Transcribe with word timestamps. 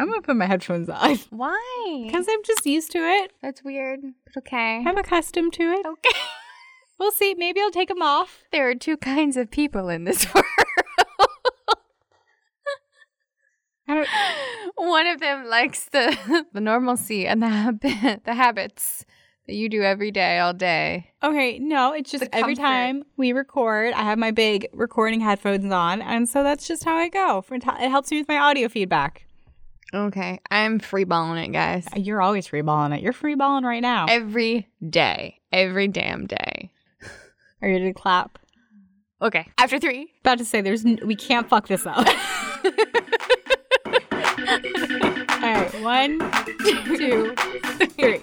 I'm 0.00 0.08
gonna 0.08 0.22
put 0.22 0.36
my 0.36 0.46
headphones 0.46 0.88
on 0.88 1.16
Why? 1.30 2.02
because 2.06 2.26
I'm 2.28 2.42
just 2.44 2.64
used 2.66 2.90
to 2.92 2.98
it. 2.98 3.32
That's 3.42 3.62
weird, 3.62 4.00
but 4.24 4.38
okay. 4.38 4.82
I'm 4.86 4.96
accustomed 4.96 5.52
to 5.54 5.62
it. 5.64 5.86
Okay. 5.86 6.10
We'll 6.98 7.12
see. 7.12 7.34
Maybe 7.34 7.62
I'll 7.62 7.70
take 7.70 7.88
them 7.88 8.02
off. 8.02 8.42
There 8.52 8.68
are 8.68 8.74
two 8.74 8.98
kinds 8.98 9.38
of 9.38 9.50
people 9.50 9.88
in 9.88 10.04
this 10.04 10.26
world. 10.34 10.44
I 13.88 13.94
don't. 13.94 14.08
One 14.76 15.06
of 15.06 15.18
them 15.20 15.46
likes 15.46 15.86
the 15.86 16.44
the 16.52 16.60
normalcy 16.60 17.26
and 17.26 17.42
the 17.42 17.48
habit, 17.48 18.24
the 18.24 18.34
habits 18.34 19.04
that 19.46 19.54
you 19.54 19.68
do 19.70 19.82
every 19.82 20.10
day, 20.10 20.38
all 20.38 20.52
day. 20.52 21.10
Okay, 21.22 21.58
no, 21.58 21.92
it's 21.94 22.10
just 22.10 22.24
The 22.24 22.34
every 22.34 22.54
comfort. 22.54 22.68
time 22.68 23.04
we 23.16 23.32
record, 23.32 23.94
I 23.94 24.02
have 24.02 24.18
my 24.18 24.30
big 24.30 24.68
recording 24.72 25.20
headphones 25.20 25.72
on, 25.72 26.02
and 26.02 26.28
so 26.28 26.42
that's 26.44 26.68
just 26.68 26.84
how 26.84 26.96
I 26.96 27.08
go. 27.08 27.40
For 27.40 27.54
It 27.54 27.64
helps 27.64 28.10
me 28.10 28.18
with 28.18 28.28
my 28.28 28.36
audio 28.38 28.68
feedback. 28.68 29.26
Okay, 29.92 30.40
I'm 30.50 30.78
free 30.78 31.04
balling 31.04 31.42
it, 31.42 31.48
guys. 31.52 31.86
Uh, 31.94 31.98
you're 31.98 32.22
always 32.22 32.46
free 32.46 32.62
balling 32.62 32.92
it. 32.92 33.02
You're 33.02 33.12
free 33.12 33.34
balling 33.34 33.64
right 33.64 33.82
now. 33.82 34.06
Every 34.08 34.68
day, 34.88 35.40
every 35.52 35.88
damn 35.88 36.26
day. 36.26 36.70
Are 37.60 37.68
you 37.68 37.74
ready 37.74 37.92
to 37.92 37.92
clap? 37.92 38.38
Okay, 39.20 39.46
after 39.58 39.78
three. 39.78 40.12
About 40.20 40.38
to 40.38 40.44
say, 40.44 40.60
there's 40.60 40.84
n- 40.84 41.00
we 41.04 41.14
can't 41.16 41.48
fuck 41.48 41.66
this 41.66 41.86
up. 41.86 41.96
All 45.42 45.54
right, 45.54 45.82
one, 45.82 46.18
two, 46.96 47.34
three. 47.98 48.20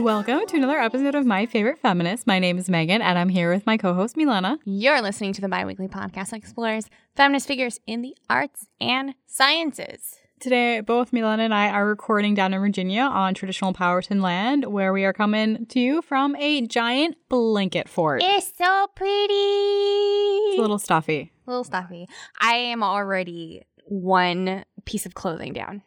Welcome 0.00 0.46
to 0.46 0.56
another 0.56 0.78
episode 0.78 1.14
of 1.14 1.26
My 1.26 1.44
Favorite 1.44 1.78
Feminist. 1.78 2.26
My 2.26 2.38
name 2.38 2.56
is 2.56 2.70
Megan, 2.70 3.02
and 3.02 3.18
I'm 3.18 3.28
here 3.28 3.52
with 3.52 3.66
my 3.66 3.76
co-host 3.76 4.16
Milana. 4.16 4.56
You're 4.64 5.02
listening 5.02 5.34
to 5.34 5.42
the 5.42 5.48
biweekly 5.48 5.88
podcast 5.88 6.30
that 6.30 6.36
explores 6.36 6.88
feminist 7.14 7.46
figures 7.46 7.78
in 7.86 8.00
the 8.00 8.16
arts 8.30 8.66
and 8.80 9.14
sciences. 9.26 10.16
Today, 10.40 10.80
both 10.80 11.10
Milana 11.10 11.40
and 11.40 11.52
I 11.52 11.68
are 11.68 11.86
recording 11.86 12.34
down 12.34 12.54
in 12.54 12.60
Virginia 12.60 13.02
on 13.02 13.34
traditional 13.34 13.74
Powhatan 13.74 14.22
land, 14.22 14.64
where 14.64 14.94
we 14.94 15.04
are 15.04 15.12
coming 15.12 15.66
to 15.66 15.78
you 15.78 16.00
from 16.00 16.34
a 16.36 16.66
giant 16.66 17.16
blanket 17.28 17.86
fort. 17.86 18.22
It's 18.24 18.52
so 18.56 18.86
pretty. 18.96 19.34
It's 19.34 20.58
a 20.58 20.62
little 20.62 20.78
stuffy. 20.78 21.30
A 21.46 21.50
little 21.50 21.64
stuffy. 21.64 22.08
I 22.40 22.54
am 22.54 22.82
already 22.82 23.66
one 23.84 24.64
piece 24.86 25.04
of 25.04 25.12
clothing 25.12 25.52
down. 25.52 25.82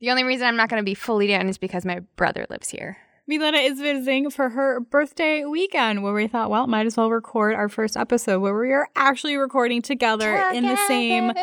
The 0.00 0.10
only 0.10 0.22
reason 0.22 0.46
I'm 0.46 0.56
not 0.56 0.68
going 0.68 0.80
to 0.80 0.84
be 0.84 0.94
fully 0.94 1.26
down 1.26 1.48
is 1.48 1.58
because 1.58 1.84
my 1.84 2.02
brother 2.14 2.46
lives 2.48 2.68
here. 2.68 2.98
Milena 3.28 3.58
is 3.58 3.78
visiting 3.78 4.30
for 4.30 4.48
her 4.48 4.80
birthday 4.80 5.44
weekend, 5.44 6.02
where 6.02 6.14
we 6.14 6.26
thought, 6.28 6.48
well, 6.48 6.66
might 6.66 6.86
as 6.86 6.96
well 6.96 7.10
record 7.10 7.54
our 7.54 7.68
first 7.68 7.94
episode 7.94 8.40
where 8.40 8.58
we 8.58 8.72
are 8.72 8.88
actually 8.96 9.36
recording 9.36 9.82
together 9.82 10.34
in 10.54 10.64
the 10.64 10.78
same 10.88 11.34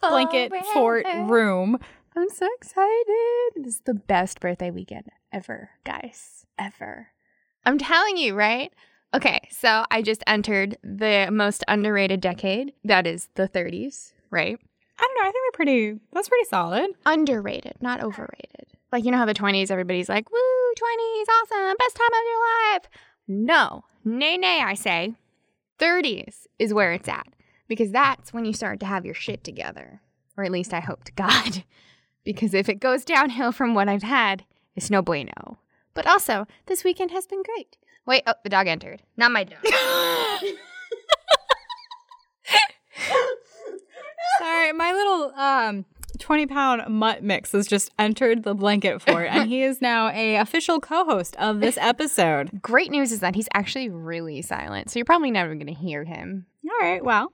blanket 0.00 0.50
fort 0.72 1.04
room. 1.26 1.78
I'm 2.16 2.30
so 2.30 2.48
excited. 2.56 3.52
This 3.56 3.74
is 3.74 3.80
the 3.84 3.92
best 3.92 4.40
birthday 4.40 4.70
weekend 4.70 5.10
ever, 5.30 5.68
guys. 5.84 6.46
Ever. 6.58 7.08
I'm 7.66 7.76
telling 7.76 8.16
you, 8.16 8.34
right? 8.34 8.72
Okay, 9.12 9.40
so 9.50 9.84
I 9.90 10.00
just 10.00 10.24
entered 10.26 10.78
the 10.82 11.28
most 11.30 11.64
underrated 11.68 12.22
decade. 12.22 12.72
That 12.82 13.06
is 13.06 13.28
the 13.34 13.46
30s, 13.46 14.14
right? 14.30 14.58
I 14.98 15.02
don't 15.02 15.14
know. 15.16 15.28
I 15.28 15.32
think 15.32 15.44
we're 15.46 15.56
pretty. 15.56 16.00
That's 16.14 16.30
pretty 16.30 16.48
solid. 16.48 16.92
Underrated, 17.04 17.74
not 17.82 18.02
overrated. 18.02 18.68
Like, 18.92 19.04
you 19.04 19.10
know 19.10 19.18
how 19.18 19.26
the 19.26 19.34
20s, 19.34 19.70
everybody's 19.70 20.08
like, 20.08 20.30
woo, 20.30 20.38
20s, 20.38 21.24
awesome, 21.28 21.76
best 21.78 21.96
time 21.96 22.12
of 22.12 22.24
your 22.26 22.40
life. 22.72 22.82
No, 23.28 23.84
nay, 24.04 24.36
nay, 24.36 24.60
I 24.60 24.74
say. 24.74 25.14
30s 25.78 26.46
is 26.58 26.74
where 26.74 26.92
it's 26.92 27.08
at 27.08 27.28
because 27.68 27.90
that's 27.92 28.32
when 28.32 28.44
you 28.44 28.52
start 28.52 28.80
to 28.80 28.86
have 28.86 29.06
your 29.06 29.14
shit 29.14 29.44
together. 29.44 30.00
Or 30.36 30.44
at 30.44 30.50
least 30.50 30.74
I 30.74 30.80
hope 30.80 31.04
to 31.04 31.12
God. 31.12 31.64
Because 32.22 32.52
if 32.52 32.68
it 32.68 32.80
goes 32.80 33.06
downhill 33.06 33.50
from 33.50 33.74
what 33.74 33.88
I've 33.88 34.02
had, 34.02 34.44
it's 34.76 34.90
no 34.90 35.00
bueno. 35.00 35.58
But 35.94 36.06
also, 36.06 36.46
this 36.66 36.84
weekend 36.84 37.12
has 37.12 37.26
been 37.26 37.42
great. 37.42 37.78
Wait, 38.06 38.22
oh, 38.26 38.34
the 38.42 38.50
dog 38.50 38.66
entered. 38.66 39.02
Not 39.16 39.32
my 39.32 39.44
dog. 39.44 39.58
Sorry, 44.38 44.72
my 44.72 44.92
little 44.92 45.32
um. 45.34 45.86
20 46.20 46.46
pound 46.46 46.82
mutt 46.88 47.22
mix 47.22 47.52
has 47.52 47.66
just 47.66 47.90
entered 47.98 48.42
the 48.44 48.54
blanket 48.54 49.02
fort 49.02 49.26
and 49.30 49.48
he 49.48 49.62
is 49.62 49.80
now 49.80 50.08
a 50.10 50.36
official 50.36 50.78
co-host 50.80 51.34
of 51.36 51.60
this 51.60 51.76
episode 51.80 52.62
great 52.62 52.90
news 52.90 53.10
is 53.12 53.20
that 53.20 53.34
he's 53.34 53.48
actually 53.54 53.88
really 53.88 54.42
silent, 54.42 54.90
so 54.90 54.98
you're 54.98 55.04
probably 55.04 55.30
never 55.30 55.54
going 55.54 55.66
to 55.66 55.72
hear 55.74 56.04
him. 56.04 56.46
all 56.64 56.86
right 56.88 57.04
well 57.04 57.32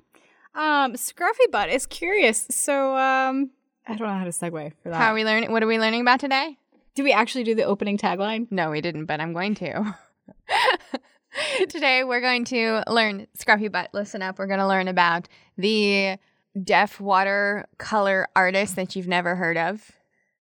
um 0.55 0.95
scruffy 0.95 1.51
butt 1.51 1.69
is 1.69 1.85
curious 1.87 2.47
so 2.51 2.97
um 2.97 3.51
i 3.87 3.95
don't 3.95 4.09
know 4.09 4.15
how 4.19 4.25
to 4.25 4.31
segue 4.31 4.73
for 4.83 4.89
that 4.91 4.97
How 4.97 5.11
are 5.11 5.15
we 5.15 5.25
learning? 5.25 5.53
What 5.53 5.63
are 5.63 5.67
we 5.67 5.79
learning 5.79 6.01
about 6.01 6.21
today? 6.21 6.57
do 6.95 7.05
we 7.05 7.13
actually 7.13 7.45
do 7.45 7.55
the 7.55 7.65
opening 7.65 7.99
tagline 7.99 8.47
No, 8.51 8.71
we 8.71 8.81
didn't, 8.81 9.05
but 9.05 9.21
I'm 9.21 9.35
going 9.35 9.55
to. 9.57 9.95
Today, 11.69 12.03
we're 12.03 12.23
going 12.23 12.47
to 12.47 12.83
learn 12.89 13.27
Scruffy 13.39 13.71
Butt. 13.71 13.91
Listen 13.93 14.23
up. 14.23 14.39
We're 14.39 14.47
going 14.47 14.59
to 14.61 14.67
learn 14.67 14.89
about 14.89 15.29
the 15.59 16.17
deaf 16.63 17.01
watercolor 17.01 18.29
artist 18.35 18.77
that 18.77 18.97
you've 18.97 19.09
never 19.09 19.37
heard 19.37 19.57
of, 19.57 19.93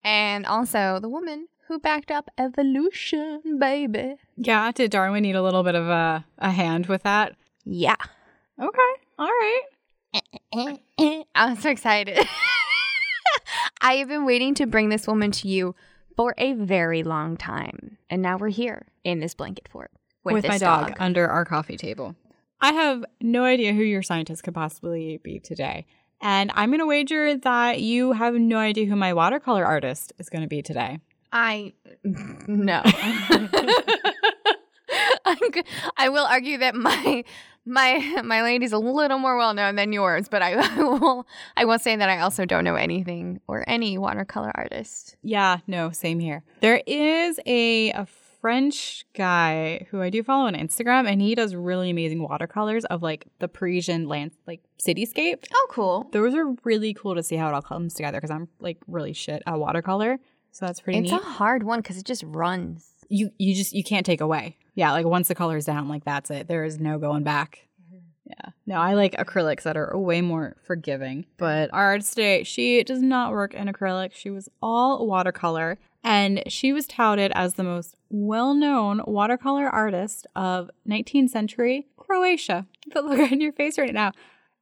and 0.03 0.45
also 0.45 0.99
the 1.01 1.09
woman 1.09 1.47
who 1.67 1.79
backed 1.79 2.11
up 2.11 2.29
evolution, 2.37 3.41
baby. 3.59 4.15
yeah 4.37 4.71
did 4.71 4.91
darwin 4.91 5.23
need 5.23 5.35
a 5.35 5.41
little 5.41 5.63
bit 5.63 5.75
of 5.75 5.87
a, 5.87 6.25
a 6.39 6.51
hand 6.51 6.87
with 6.87 7.03
that 7.03 7.35
Yeah. 7.65 7.95
okay 8.59 8.93
all 9.17 9.27
right 9.27 9.61
I'm 11.35 11.55
so 11.57 11.69
excited. 11.69 12.19
I 13.81 13.95
have 13.95 14.07
been 14.07 14.25
waiting 14.25 14.53
to 14.55 14.67
bring 14.67 14.89
this 14.89 15.07
woman 15.07 15.31
to 15.31 15.47
you 15.47 15.75
for 16.15 16.35
a 16.37 16.53
very 16.53 17.03
long 17.03 17.35
time. 17.37 17.97
And 18.09 18.21
now 18.21 18.37
we're 18.37 18.49
here 18.49 18.85
in 19.03 19.19
this 19.19 19.33
blanket 19.33 19.67
fort 19.67 19.91
with, 20.23 20.33
with, 20.33 20.43
this 20.43 20.49
my 20.49 20.57
dog, 20.59 20.93
under 20.99 21.27
our 21.27 21.45
coffee 21.45 21.77
table. 21.77 22.15
I 22.61 22.73
have 22.73 23.03
no 23.19 23.43
idea 23.43 23.73
who 23.73 23.81
your 23.81 24.03
scientist 24.03 24.43
could 24.43 24.53
possibly 24.53 25.19
be 25.23 25.39
today. 25.39 25.85
And 26.23 26.51
I'm 26.55 26.69
going 26.69 26.79
to 26.79 26.85
wager 26.85 27.35
that 27.35 27.81
you 27.81 28.13
have 28.13 28.33
no 28.35 28.57
idea 28.57 28.85
who 28.85 28.95
my 28.95 29.13
watercolor 29.13 29.65
artist 29.65 30.13
is 30.17 30.29
going 30.29 30.41
to 30.41 30.47
be 30.47 30.61
today. 30.61 30.99
I 31.33 31.73
no. 32.05 32.81
G- 35.53 35.63
I 35.97 36.09
will 36.09 36.25
argue 36.25 36.57
that 36.59 36.75
my 36.75 37.25
my 37.65 38.21
my 38.23 38.41
lady's 38.41 38.71
a 38.71 38.77
little 38.77 39.17
more 39.19 39.35
well 39.37 39.53
known 39.53 39.75
than 39.75 39.91
yours, 39.91 40.29
but 40.29 40.41
I, 40.41 40.53
I 40.77 40.77
will 40.83 41.27
I 41.57 41.65
will 41.65 41.79
say 41.79 41.95
that 41.95 42.09
I 42.09 42.19
also 42.19 42.45
don't 42.45 42.63
know 42.63 42.75
anything 42.75 43.41
or 43.47 43.65
any 43.67 43.97
watercolor 43.97 44.51
artist. 44.55 45.17
Yeah, 45.23 45.57
no, 45.67 45.91
same 45.91 46.19
here. 46.19 46.43
There 46.61 46.81
is 46.87 47.39
a, 47.45 47.91
a 47.91 48.05
French 48.43 49.05
guy 49.15 49.87
who 49.89 50.01
I 50.01 50.09
do 50.09 50.21
follow 50.21 50.47
on 50.47 50.53
Instagram, 50.53 51.09
and 51.09 51.21
he 51.21 51.33
does 51.33 51.55
really 51.55 51.89
amazing 51.89 52.21
watercolors 52.21 52.83
of 52.83 53.01
like 53.01 53.25
the 53.39 53.47
Parisian 53.47 54.09
land, 54.09 54.31
like 54.45 54.59
cityscape. 54.85 55.45
Oh, 55.53 55.67
cool! 55.71 56.09
Those 56.11 56.35
are 56.35 56.53
really 56.65 56.93
cool 56.93 57.15
to 57.15 57.23
see 57.23 57.37
how 57.37 57.47
it 57.47 57.53
all 57.53 57.61
comes 57.61 57.93
together 57.93 58.17
because 58.19 58.31
I'm 58.31 58.49
like 58.59 58.79
really 58.85 59.13
shit 59.13 59.41
at 59.47 59.57
watercolor. 59.57 60.19
So 60.51 60.65
that's 60.65 60.81
pretty 60.81 60.99
It's 60.99 61.11
neat. 61.11 61.21
a 61.21 61.23
hard 61.23 61.63
one 61.63 61.79
because 61.79 61.97
it 61.97 62.05
just 62.05 62.23
runs. 62.27 62.85
you 63.07 63.31
you 63.37 63.55
just 63.55 63.71
you 63.71 63.81
can't 63.81 64.05
take 64.05 64.19
away. 64.19 64.57
Yeah, 64.75 64.91
like 64.91 65.05
once 65.05 65.29
the 65.29 65.35
color's 65.35 65.63
down, 65.63 65.87
like 65.87 66.03
that's 66.03 66.29
it. 66.29 66.49
There 66.49 66.65
is 66.65 66.77
no 66.81 66.97
going 66.99 67.23
back. 67.23 67.69
Yeah. 68.25 68.49
No, 68.65 68.75
I 68.75 68.93
like 68.93 69.13
acrylics 69.13 69.63
that 69.63 69.77
are 69.77 69.97
way 69.97 70.19
more 70.21 70.57
forgiving. 70.65 71.27
But 71.37 71.69
our 71.73 71.85
artist 71.85 72.09
today, 72.13 72.43
she 72.43 72.83
does 72.83 73.01
not 73.01 73.31
work 73.31 73.53
in 73.53 73.67
acrylic. 73.67 74.11
She 74.13 74.29
was 74.29 74.49
all 74.61 75.07
watercolor. 75.07 75.77
And 76.03 76.43
she 76.47 76.73
was 76.73 76.85
touted 76.85 77.31
as 77.33 77.53
the 77.53 77.63
most 77.63 77.95
well 78.09 78.53
known 78.53 79.01
watercolor 79.05 79.67
artist 79.67 80.27
of 80.35 80.69
19th 80.87 81.29
century 81.29 81.87
Croatia. 81.97 82.67
The 82.93 83.01
look 83.01 83.31
on 83.31 83.39
your 83.39 83.53
face 83.53 83.77
right 83.77 83.93
now. 83.93 84.11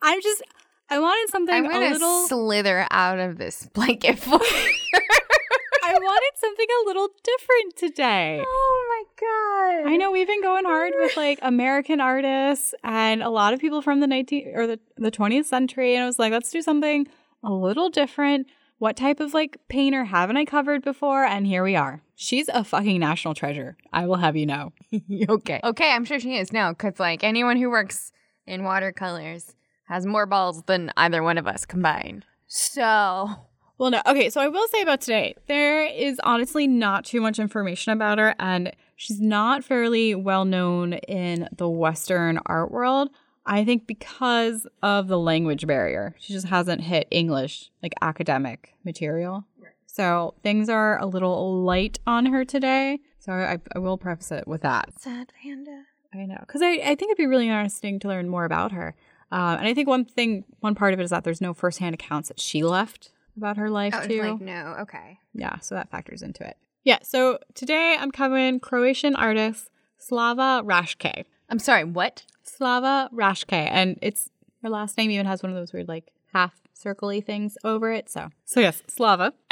I'm 0.02 0.22
just, 0.22 0.44
I 0.90 1.00
wanted 1.00 1.32
something 1.32 1.54
I'm 1.54 1.66
a 1.66 1.80
little. 1.80 2.28
slither 2.28 2.88
out 2.92 3.20
of 3.20 3.38
this 3.38 3.68
blanket 3.74 4.20
fort. 4.20 4.42
I 5.84 5.94
wanted 5.94 6.32
something 6.40 6.68
a 6.84 6.86
little 6.86 7.10
different 7.24 7.76
today. 7.76 8.44
oh 8.46 8.86
my 8.90 9.84
god! 9.84 9.92
I 9.92 9.98
know 9.98 10.12
we've 10.12 10.28
been 10.28 10.42
going 10.42 10.64
hard 10.66 10.94
with 10.98 11.18
like 11.18 11.40
American 11.42 12.00
artists 12.00 12.74
and 12.84 13.22
a 13.22 13.30
lot 13.30 13.54
of 13.54 13.60
people 13.60 13.82
from 13.82 14.00
the 14.00 14.08
19th 14.08 14.56
or 14.56 14.68
the, 14.68 14.80
the 14.98 15.12
20th 15.12 15.46
century. 15.46 15.96
And 15.96 16.04
I 16.04 16.06
was 16.06 16.20
like, 16.20 16.32
let's 16.32 16.52
do 16.52 16.62
something 16.62 17.08
a 17.44 17.52
little 17.52 17.90
different. 17.90 18.48
What 18.81 18.98
type 18.98 19.19
of 19.19 19.36
like 19.36 19.60
painter 19.68 20.06
haven't 20.06 20.38
I 20.38 20.45
covered 20.45 20.81
before? 20.83 21.24
And 21.24 21.45
here 21.45 21.63
we 21.63 21.75
are. 21.75 22.01
She's 22.16 22.50
a 22.50 22.63
fucking 22.63 23.00
national 23.00 23.36
treasure. 23.36 23.78
I 23.94 24.07
will 24.07 24.16
have 24.16 24.36
you 24.36 24.48
know. 24.48 24.74
okay. 25.30 25.60
Okay, 25.63 25.92
I'm 25.92 26.04
sure 26.04 26.19
she 26.19 26.36
is. 26.38 26.51
now 26.51 26.72
because 26.72 27.00
like 27.00 27.24
anyone 27.24 27.57
who 27.57 27.69
works 27.69 28.12
in 28.48 28.63
watercolors 28.63 29.54
has 29.83 30.07
more 30.07 30.25
balls 30.25 30.63
than 30.63 30.92
either 30.98 31.22
one 31.22 31.38
of 31.38 31.45
us 31.45 31.63
combined. 31.63 32.25
So 32.48 33.30
Well, 33.78 33.92
no. 33.92 34.01
Okay, 34.07 34.31
so 34.31 34.42
I 34.42 34.48
will 34.48 34.68
say 34.69 34.81
about 34.81 35.01
today, 35.01 35.36
there 35.45 35.86
is 35.86 36.19
honestly 36.24 36.66
not 36.66 37.06
too 37.06 37.22
much 37.22 37.38
information 37.38 37.94
about 37.94 38.18
her, 38.18 38.34
and 38.39 38.72
she's 38.95 39.22
not 39.22 39.63
fairly 39.63 40.16
well 40.16 40.44
known 40.44 40.94
in 40.94 41.48
the 41.56 41.69
Western 41.69 42.39
art 42.48 42.72
world. 42.72 43.12
I 43.51 43.65
think 43.65 43.86
because 43.86 44.65
of 44.81 45.07
the 45.09 45.19
language 45.19 45.68
barrier, 45.68 46.15
she 46.19 46.31
just 46.33 46.48
hasn't 46.48 46.81
hit 46.81 47.07
English, 47.12 47.69
like 47.83 47.94
academic 48.01 48.74
material. 48.86 49.45
So 49.86 50.36
things 50.42 50.69
are 50.69 50.98
a 51.00 51.06
little 51.06 51.62
light 51.63 52.00
on 52.07 52.27
her 52.27 52.45
today. 52.45 53.00
So 53.19 53.33
I, 53.33 53.57
I 53.75 53.80
will 53.80 53.98
preface 53.98 54.31
it 54.31 54.48
with 54.48 54.62
that. 54.62 54.98
Sad 55.00 55.33
panda. 55.44 55.83
I 56.13 56.25
know, 56.25 56.38
because 56.39 56.62
I, 56.62 56.71
I 56.75 56.95
think 56.95 57.03
it'd 57.12 57.18
be 57.18 57.25
really 57.27 57.48
interesting 57.50 58.00
to 58.00 58.07
learn 58.07 58.30
more 58.30 58.45
about 58.45 58.71
her. 58.71 58.95
Um, 59.31 59.57
and 59.59 59.68
I 59.68 59.74
think 59.74 59.88
one 59.88 60.06
thing, 60.06 60.45
one 60.62 60.75
part 60.75 60.94
of 60.94 61.00
it 61.00 61.03
is 61.03 61.09
that 61.09 61.24
there's 61.25 61.42
no 61.42 61.53
firsthand 61.53 61.94
accounts 61.94 62.30
that 62.30 62.39
she 62.39 62.63
left 62.63 63.12
about 63.38 63.57
her 63.57 63.69
life 63.69 63.94
Oh, 63.98 64.07
too. 64.07 64.21
like 64.21 64.42
no. 64.42 64.75
Okay. 64.81 65.19
Yeah, 65.33 65.59
so 65.59 65.75
that 65.75 65.89
factors 65.92 66.21
into 66.21 66.48
it. 66.48 66.56
Yeah, 66.83 67.00
so 67.03 67.39
today 67.53 67.95
I'm 68.00 68.12
covering 68.12 68.59
Croatian 68.62 69.15
artist 69.15 69.69
Slava 69.98 70.63
Raškaj. 70.65 71.25
I'm 71.51 71.59
sorry. 71.59 71.83
What? 71.83 72.24
Slava 72.44 73.09
Raškaj, 73.13 73.68
and 73.69 74.00
it's 74.01 74.30
her 74.63 74.69
last 74.69 74.98
name 74.98 75.12
even 75.12 75.25
has 75.25 75.44
one 75.44 75.51
of 75.51 75.56
those 75.57 75.74
weird 75.74 75.89
like 75.89 76.09
half 76.33 76.53
circly 76.74 77.24
things 77.24 77.57
over 77.63 77.92
it. 77.92 78.09
So, 78.09 78.30
so 78.45 78.62
yes, 78.62 78.81
Slava. 78.88 79.33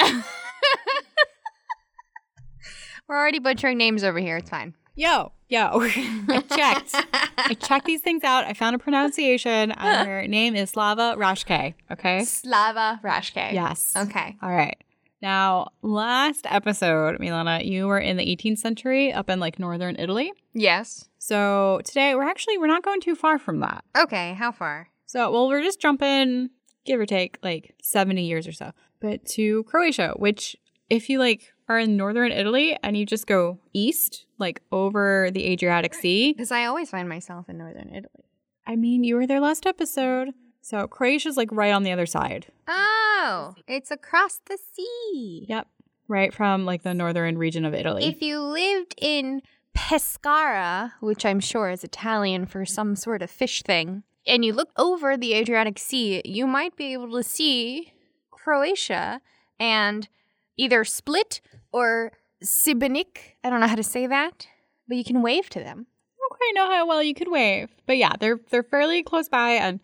We're 3.06 3.18
already 3.18 3.38
butchering 3.38 3.76
names 3.76 4.02
over 4.02 4.18
here. 4.18 4.38
It's 4.38 4.48
fine. 4.48 4.74
Yo, 4.94 5.32
yo, 5.48 5.68
I 5.82 6.42
checked. 6.48 6.94
I 7.38 7.54
checked 7.54 7.86
these 7.86 8.00
things 8.00 8.24
out. 8.24 8.44
I 8.44 8.54
found 8.54 8.76
a 8.76 8.78
pronunciation, 8.78 9.70
her 9.70 10.26
name 10.26 10.56
is 10.56 10.70
Slava 10.70 11.14
Raškaj. 11.18 11.74
Okay. 11.92 12.24
Slava 12.24 13.00
Raškaj. 13.02 13.52
Yes. 13.52 13.94
Okay. 13.96 14.36
All 14.42 14.50
right. 14.50 14.76
Now, 15.22 15.68
last 15.82 16.46
episode, 16.48 17.18
Milana, 17.18 17.64
you 17.64 17.86
were 17.86 17.98
in 17.98 18.16
the 18.16 18.24
18th 18.24 18.58
century 18.58 19.12
up 19.12 19.28
in 19.28 19.38
like 19.38 19.58
northern 19.58 19.96
Italy. 19.98 20.32
Yes. 20.54 21.08
So 21.18 21.80
today 21.84 22.14
we're 22.14 22.28
actually 22.28 22.56
we're 22.58 22.66
not 22.66 22.82
going 22.82 23.00
too 23.00 23.14
far 23.14 23.38
from 23.38 23.60
that. 23.60 23.84
Okay. 23.96 24.34
How 24.34 24.50
far? 24.52 24.88
So 25.06 25.30
well, 25.30 25.48
we're 25.48 25.62
just 25.62 25.80
jumping, 25.80 26.50
give 26.86 26.98
or 26.98 27.06
take, 27.06 27.38
like 27.42 27.74
70 27.82 28.24
years 28.24 28.46
or 28.46 28.52
so, 28.52 28.72
but 29.00 29.24
to 29.30 29.64
Croatia, 29.64 30.14
which 30.16 30.56
if 30.88 31.08
you 31.10 31.18
like 31.18 31.52
are 31.68 31.78
in 31.78 31.96
northern 31.96 32.32
Italy 32.32 32.76
and 32.82 32.96
you 32.96 33.04
just 33.06 33.26
go 33.26 33.58
east, 33.72 34.26
like 34.38 34.62
over 34.72 35.30
the 35.32 35.44
Adriatic 35.46 35.94
Sea, 35.94 36.32
Because 36.32 36.50
I 36.50 36.64
always 36.64 36.90
find 36.90 37.08
myself 37.08 37.48
in 37.48 37.58
northern 37.58 37.90
Italy. 37.90 38.24
I 38.66 38.76
mean, 38.76 39.04
you 39.04 39.16
were 39.16 39.26
there 39.26 39.40
last 39.40 39.66
episode. 39.66 40.30
So 40.60 40.86
Croatia's 40.86 41.36
like 41.36 41.50
right 41.52 41.72
on 41.72 41.82
the 41.82 41.92
other 41.92 42.06
side. 42.06 42.46
Oh, 42.68 43.54
it's 43.66 43.90
across 43.90 44.40
the 44.46 44.58
sea. 44.58 45.46
Yep. 45.48 45.66
Right 46.08 46.34
from 46.34 46.64
like 46.64 46.82
the 46.82 46.94
northern 46.94 47.38
region 47.38 47.64
of 47.64 47.74
Italy. 47.74 48.04
If 48.04 48.20
you 48.20 48.40
lived 48.40 48.94
in 48.98 49.42
Pescara, 49.76 50.92
which 51.00 51.24
I'm 51.24 51.40
sure 51.40 51.70
is 51.70 51.84
Italian 51.84 52.46
for 52.46 52.64
some 52.66 52.96
sort 52.96 53.22
of 53.22 53.30
fish 53.30 53.62
thing, 53.62 54.02
and 54.26 54.44
you 54.44 54.52
look 54.52 54.70
over 54.76 55.16
the 55.16 55.34
Adriatic 55.34 55.78
Sea, 55.78 56.22
you 56.24 56.46
might 56.46 56.76
be 56.76 56.92
able 56.92 57.10
to 57.12 57.22
see 57.22 57.92
Croatia 58.30 59.20
and 59.58 60.08
either 60.56 60.84
Split 60.84 61.40
or 61.72 62.12
Sibenik. 62.44 63.36
I 63.44 63.50
don't 63.50 63.60
know 63.60 63.68
how 63.68 63.76
to 63.76 63.82
say 63.82 64.06
that, 64.06 64.46
but 64.88 64.96
you 64.96 65.04
can 65.04 65.22
wave 65.22 65.48
to 65.50 65.60
them. 65.60 65.86
I 65.88 66.18
don't 66.18 66.36
quite 66.36 66.52
know 66.54 66.70
how 66.74 66.86
well 66.86 67.02
you 67.02 67.14
could 67.14 67.30
wave, 67.30 67.68
but 67.86 67.96
yeah, 67.96 68.12
they're 68.18 68.40
they're 68.50 68.62
fairly 68.62 69.02
close 69.02 69.28
by, 69.28 69.50
and 69.52 69.80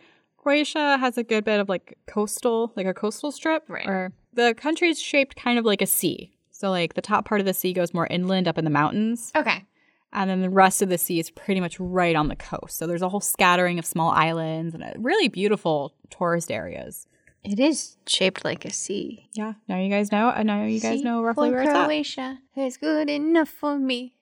Croatia 0.46 0.96
has 0.98 1.18
a 1.18 1.24
good 1.24 1.42
bit 1.44 1.58
of 1.58 1.68
like 1.68 1.98
coastal, 2.06 2.72
like 2.76 2.86
a 2.86 2.94
coastal 2.94 3.32
strip, 3.32 3.64
Right. 3.68 3.84
Or 3.84 4.12
the 4.32 4.54
country 4.54 4.88
is 4.90 5.00
shaped 5.00 5.34
kind 5.34 5.58
of 5.58 5.64
like 5.64 5.82
a 5.82 5.86
sea. 5.86 6.36
So 6.52 6.70
like 6.70 6.94
the 6.94 7.02
top 7.02 7.24
part 7.24 7.40
of 7.40 7.46
the 7.48 7.52
sea 7.52 7.72
goes 7.72 7.92
more 7.92 8.06
inland 8.06 8.46
up 8.46 8.56
in 8.56 8.64
the 8.64 8.70
mountains, 8.70 9.32
Okay. 9.34 9.64
and 10.12 10.30
then 10.30 10.42
the 10.42 10.48
rest 10.48 10.82
of 10.82 10.88
the 10.88 10.98
sea 10.98 11.18
is 11.18 11.30
pretty 11.30 11.60
much 11.60 11.80
right 11.80 12.14
on 12.14 12.28
the 12.28 12.36
coast. 12.36 12.76
So 12.76 12.86
there's 12.86 13.02
a 13.02 13.08
whole 13.08 13.20
scattering 13.20 13.80
of 13.80 13.84
small 13.84 14.12
islands 14.12 14.72
and 14.72 14.84
uh, 14.84 14.92
really 14.98 15.26
beautiful 15.26 15.94
tourist 16.10 16.52
areas. 16.52 17.08
It 17.42 17.58
is 17.58 17.96
shaped 18.06 18.44
like 18.44 18.64
a 18.64 18.72
sea. 18.72 19.28
Yeah, 19.32 19.54
now 19.66 19.80
you 19.80 19.90
guys 19.90 20.12
know. 20.12 20.28
I 20.30 20.44
know 20.44 20.64
you 20.64 20.78
guys 20.78 20.98
C 20.98 21.02
know 21.02 21.24
roughly 21.24 21.50
where 21.50 21.62
it's 21.62 21.70
at. 21.72 21.86
Croatia 21.86 22.38
is 22.56 22.76
good 22.76 23.10
enough 23.10 23.48
for 23.48 23.80
me. 23.80 24.14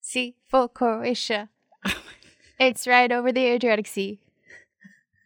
C 0.00 0.34
for 0.48 0.68
Croatia. 0.68 1.48
it's 2.58 2.88
right 2.88 3.12
over 3.12 3.30
the 3.30 3.46
Adriatic 3.46 3.86
Sea. 3.86 4.18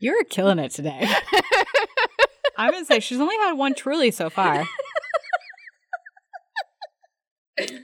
You're 0.05 0.23
killing 0.25 0.59
it 0.59 0.71
today. 0.71 1.09
I'm 2.59 2.73
gonna 2.73 2.85
say 2.85 3.01
she's 3.01 3.19
only 3.19 3.37
had 3.37 3.55
one 3.55 3.75
truly 3.75 4.11
so 4.11 4.29
far. 4.29 4.67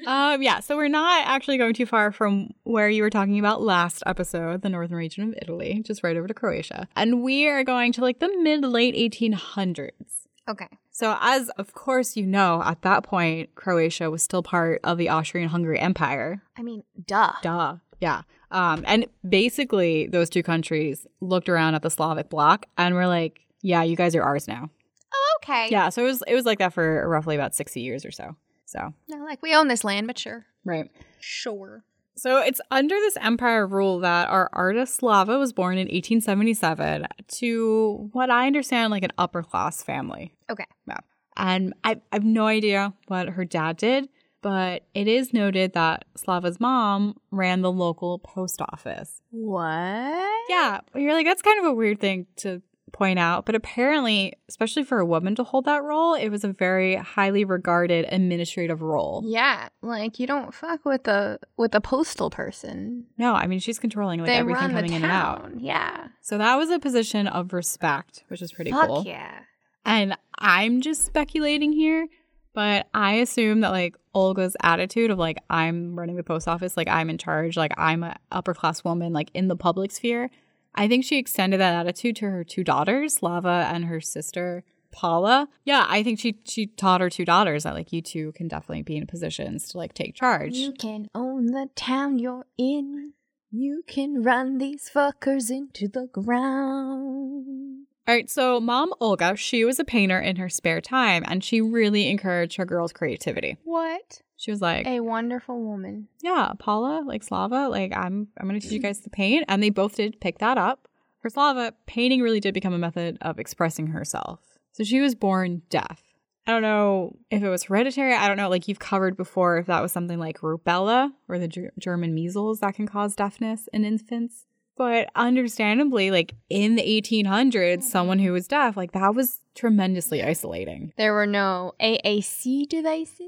um, 0.06 0.43
yeah, 0.43 0.61
so 0.61 0.76
we're 0.76 0.88
not 0.88 1.26
actually 1.26 1.56
going 1.56 1.72
too 1.72 1.87
far 1.87 2.12
from 2.12 2.50
where 2.64 2.90
you 2.90 3.05
were 3.05 3.08
talking 3.08 3.38
about 3.38 3.62
last 3.62 4.02
episode, 4.05 4.61
the 4.61 4.69
northern 4.69 4.99
region 4.99 5.31
of 5.31 5.34
Italy, 5.40 5.81
just 5.82 6.02
right 6.02 6.14
over 6.14 6.26
to 6.28 6.34
Croatia. 6.34 6.88
And 6.94 7.22
we 7.22 7.49
are 7.49 7.64
going 7.64 7.90
to 7.94 8.02
like 8.02 8.19
the 8.19 8.28
mid 8.43 8.66
late 8.66 8.94
1800s. 8.94 10.26
Okay. 10.46 10.69
So, 10.90 11.16
as 11.23 11.49
of 11.56 11.73
course 11.73 12.19
you 12.19 12.26
know, 12.26 12.62
at 12.62 12.82
that 12.82 13.02
point, 13.02 13.55
Croatia 13.55 14.11
was 14.11 14.23
still 14.23 14.43
part 14.43 14.82
of 14.84 14.99
the 14.99 15.08
Austrian 15.08 15.49
Hungary 15.49 15.81
Empire. 15.81 16.43
I 16.55 16.61
mean, 16.61 16.82
duh. 17.02 17.32
Duh. 17.40 17.76
Yeah. 17.99 18.23
Um, 18.50 18.85
and 18.87 19.06
basically, 19.29 20.06
those 20.06 20.29
two 20.31 20.43
countries 20.43 21.06
looked 21.20 21.49
around 21.49 21.75
at 21.75 21.82
the 21.82 21.91
Slavic 21.91 22.29
bloc 22.31 22.67
and 22.76 22.94
were 22.94 23.06
like, 23.06 23.41
"Yeah, 23.62 23.82
you 23.82 23.97
guys 23.97 24.14
are 24.14 24.23
ours 24.23 24.49
now." 24.49 24.70
Oh, 25.12 25.38
okay. 25.43 25.69
Yeah. 25.70 25.88
So 25.88 26.02
it 26.02 26.06
was 26.06 26.23
it 26.26 26.35
was 26.35 26.44
like 26.47 26.58
that 26.58 26.73
for 26.73 27.08
roughly 27.08 27.35
about 27.37 27.55
sixty 27.55 27.81
years 27.81 28.05
or 28.05 28.11
so. 28.11 28.37
So 28.67 28.94
No, 29.08 29.19
like 29.25 29.43
we 29.43 29.55
own 29.55 29.69
this 29.69 29.82
land, 29.85 30.06
but 30.06 30.19
sure. 30.19 30.47
right. 30.64 30.88
Sure. 31.20 31.85
So 32.17 32.38
it's 32.38 32.61
under 32.70 32.94
this 32.97 33.17
empire 33.20 33.67
rule 33.67 34.00
that 34.00 34.29
our 34.29 34.50
artist 34.52 34.97
Slava 34.97 35.38
was 35.38 35.52
born 35.55 35.79
in 35.79 35.87
1877 35.88 37.06
to 37.38 38.11
what 38.12 38.31
I 38.31 38.47
understand 38.47 38.91
like 38.91 39.02
an 39.05 39.12
upper 39.17 39.43
class 39.43 39.82
family. 39.82 40.35
Okay. 40.50 40.67
Yeah. 40.87 40.99
And 41.37 41.73
I, 41.82 41.93
I 42.12 42.17
have 42.17 42.25
no 42.25 42.47
idea 42.47 42.93
what 43.06 43.31
her 43.31 43.44
dad 43.44 43.76
did, 43.79 44.08
but 44.42 44.82
it 44.94 45.06
is 45.08 45.32
noted 45.32 45.72
that 45.75 46.04
Slava's 46.16 46.58
mom 46.60 47.19
ran 47.31 47.62
the 47.62 47.72
local 47.72 48.19
post 48.19 48.60
office. 48.60 49.20
What? 49.31 50.31
Yeah, 50.48 50.81
you're 50.94 51.14
like, 51.14 51.26
that's 51.26 51.42
kind 51.42 51.58
of 51.60 51.66
a 51.66 51.72
weird 51.75 52.00
thing 52.00 52.26
to 52.37 52.62
point 52.92 53.20
out, 53.20 53.46
but 53.46 53.54
apparently, 53.54 54.34
especially 54.48 54.82
for 54.82 54.98
a 54.98 55.06
woman 55.06 55.37
to 55.37 55.44
hold 55.44 55.64
that 55.64 55.82
role, 55.84 56.14
it 56.14 56.28
was 56.28 56.42
a 56.42 56.48
very 56.52 56.96
highly 56.96 57.44
regarded 57.44 58.04
administrative 58.10 58.82
role. 58.82 59.22
Yeah, 59.25 59.69
like 59.81 60.18
you 60.18 60.26
don't 60.26 60.52
fuck 60.52 60.85
with 60.85 61.04
the 61.04 61.38
with 61.56 61.73
a 61.75 61.80
postal 61.80 62.30
person. 62.30 63.06
No, 63.16 63.35
I 63.35 63.47
mean, 63.47 63.61
she's 63.61 63.78
controlling 63.78 64.18
like 64.20 64.26
they 64.26 64.37
everything 64.38 64.70
coming 64.70 64.92
in 64.92 65.04
and 65.04 65.12
out. 65.12 65.52
Yeah. 65.59 66.09
So 66.20 66.37
that 66.38 66.56
was 66.56 66.70
a 66.70 66.80
position 66.80 67.28
of 67.28 67.52
respect, 67.52 68.25
which 68.28 68.42
is 68.42 68.50
pretty 68.52 68.73
Fuck 68.73 68.88
cool. 68.88 69.04
yeah. 69.06 69.38
And 69.85 70.16
I'm 70.38 70.80
just 70.80 71.06
speculating 71.06 71.73
here, 71.73 72.09
but 72.54 72.88
I 72.92 73.14
assume 73.14 73.61
that 73.61 73.71
like 73.71 73.97
Olga's 74.14 74.57
attitude 74.62 75.11
of 75.11 75.19
like 75.19 75.38
I'm 75.49 75.99
running 75.99 76.16
the 76.16 76.23
post 76.23 76.49
office, 76.49 76.76
like 76.76 76.88
I'm 76.88 77.11
in 77.11 77.19
charge, 77.19 77.57
like 77.57 77.73
I'm 77.76 78.02
an 78.02 78.16
upper 78.33 78.54
class 78.54 78.83
woman, 78.85 79.12
like 79.12 79.30
in 79.35 79.49
the 79.49 79.57
public 79.57 79.90
sphere. 79.90 80.30
I 80.75 80.88
think 80.88 81.04
she 81.04 81.19
extended 81.19 81.61
that 81.61 81.75
attitude 81.75 82.16
to 82.16 82.30
her 82.30 82.45
two 82.45 82.64
daughters, 82.64 83.23
Lava 83.23 83.69
and 83.73 83.85
her 83.87 84.00
sister 84.00 84.64
Paula. 84.92 85.49
Yeah, 85.64 85.87
I 85.88 86.02
think 86.02 86.19
she 86.19 86.40
she 86.45 86.66
taught 86.66 87.00
her 87.00 87.11
two 87.11 87.25
daughters 87.25 87.64
that 87.64 87.75
like 87.75 87.92
you 87.92 88.02
two 88.02 88.33
can 88.33 88.49
definitely 88.49 88.83
be 88.83 88.97
in 88.97 89.07
positions 89.07 89.69
to 89.69 89.78
like 89.78 89.95
take 89.95 90.14
charge. 90.14 90.54
You 90.54 90.73
can 90.73 91.09
own 91.14 91.47
the 91.47 91.69
town 91.75 92.19
you're 92.19 92.47
in. 92.59 93.12
You 93.50 93.83
can 93.87 94.23
run 94.23 94.59
these 94.59 94.90
fuckers 94.92 95.50
into 95.50 95.88
the 95.88 96.07
ground. 96.07 97.87
All 98.09 98.14
right, 98.14 98.28
so 98.28 98.61
mom 98.61 98.92
Olga, 99.00 99.37
she 99.37 99.64
was 99.64 99.78
a 99.78 99.85
painter 99.85 100.19
in 100.19 100.37
her 100.37 100.49
spare 100.49 100.80
time 100.80 101.23
and 101.26 101.45
she 101.45 101.61
really 101.61 102.09
encouraged 102.09 102.57
her 102.57 102.64
girls' 102.64 102.92
creativity. 102.92 103.57
What? 103.64 104.23
She 104.37 104.50
was 104.50 104.61
like, 104.62 104.87
A 104.87 105.00
wonderful 105.00 105.62
woman. 105.62 106.09
yeah, 106.23 106.52
Paula, 106.59 107.02
like 107.07 107.23
Slava, 107.23 107.69
like 107.69 107.92
I'm 107.95 108.28
I'm 108.38 108.47
gonna 108.49 108.59
teach 108.61 108.73
you 108.73 108.78
guys 108.80 109.00
to 109.00 109.11
paint. 109.11 109.45
And 109.49 109.62
they 109.62 109.71
both 109.71 109.97
did 109.97 110.21
pick 110.21 110.38
that 110.38 110.59
up. 110.59 110.88
For 111.21 111.28
Slava, 111.28 111.75
painting 111.87 112.23
really 112.23 112.40
did 112.40 112.54
become 112.54 112.73
a 112.73 112.78
method 112.78 113.19
of 113.21 113.38
expressing 113.38 113.88
herself. 113.88 114.40
So 114.73 114.83
she 114.83 115.00
was 115.00 115.14
born 115.14 115.62
deaf. 115.69 116.02
I 116.47 116.52
don't 116.52 116.62
know 116.62 117.16
if 117.30 117.42
it 117.42 117.49
was 117.50 117.64
hereditary. 117.64 118.14
I 118.14 118.26
don't 118.26 118.38
know, 118.38 118.49
like 118.49 118.66
you've 118.66 118.78
covered 118.78 119.16
before, 119.16 119.59
if 119.59 119.66
that 119.66 119.83
was 119.83 119.92
something 119.92 120.19
like 120.19 120.38
rubella 120.38 121.12
or 121.28 121.38
the 121.38 121.47
Ger- 121.47 121.73
German 121.78 122.14
measles 122.14 122.61
that 122.61 122.75
can 122.75 122.87
cause 122.88 123.14
deafness 123.14 123.69
in 123.75 123.85
infants. 123.85 124.47
But 124.80 125.10
understandably, 125.14 126.10
like 126.10 126.32
in 126.49 126.75
the 126.75 126.82
1800s, 126.82 127.82
someone 127.82 128.18
who 128.18 128.32
was 128.32 128.49
deaf, 128.49 128.78
like 128.78 128.92
that 128.92 129.14
was 129.14 129.42
tremendously 129.54 130.22
isolating. 130.22 130.94
There 130.96 131.12
were 131.12 131.26
no 131.26 131.75
AAC 131.82 132.66
devices. 132.66 133.26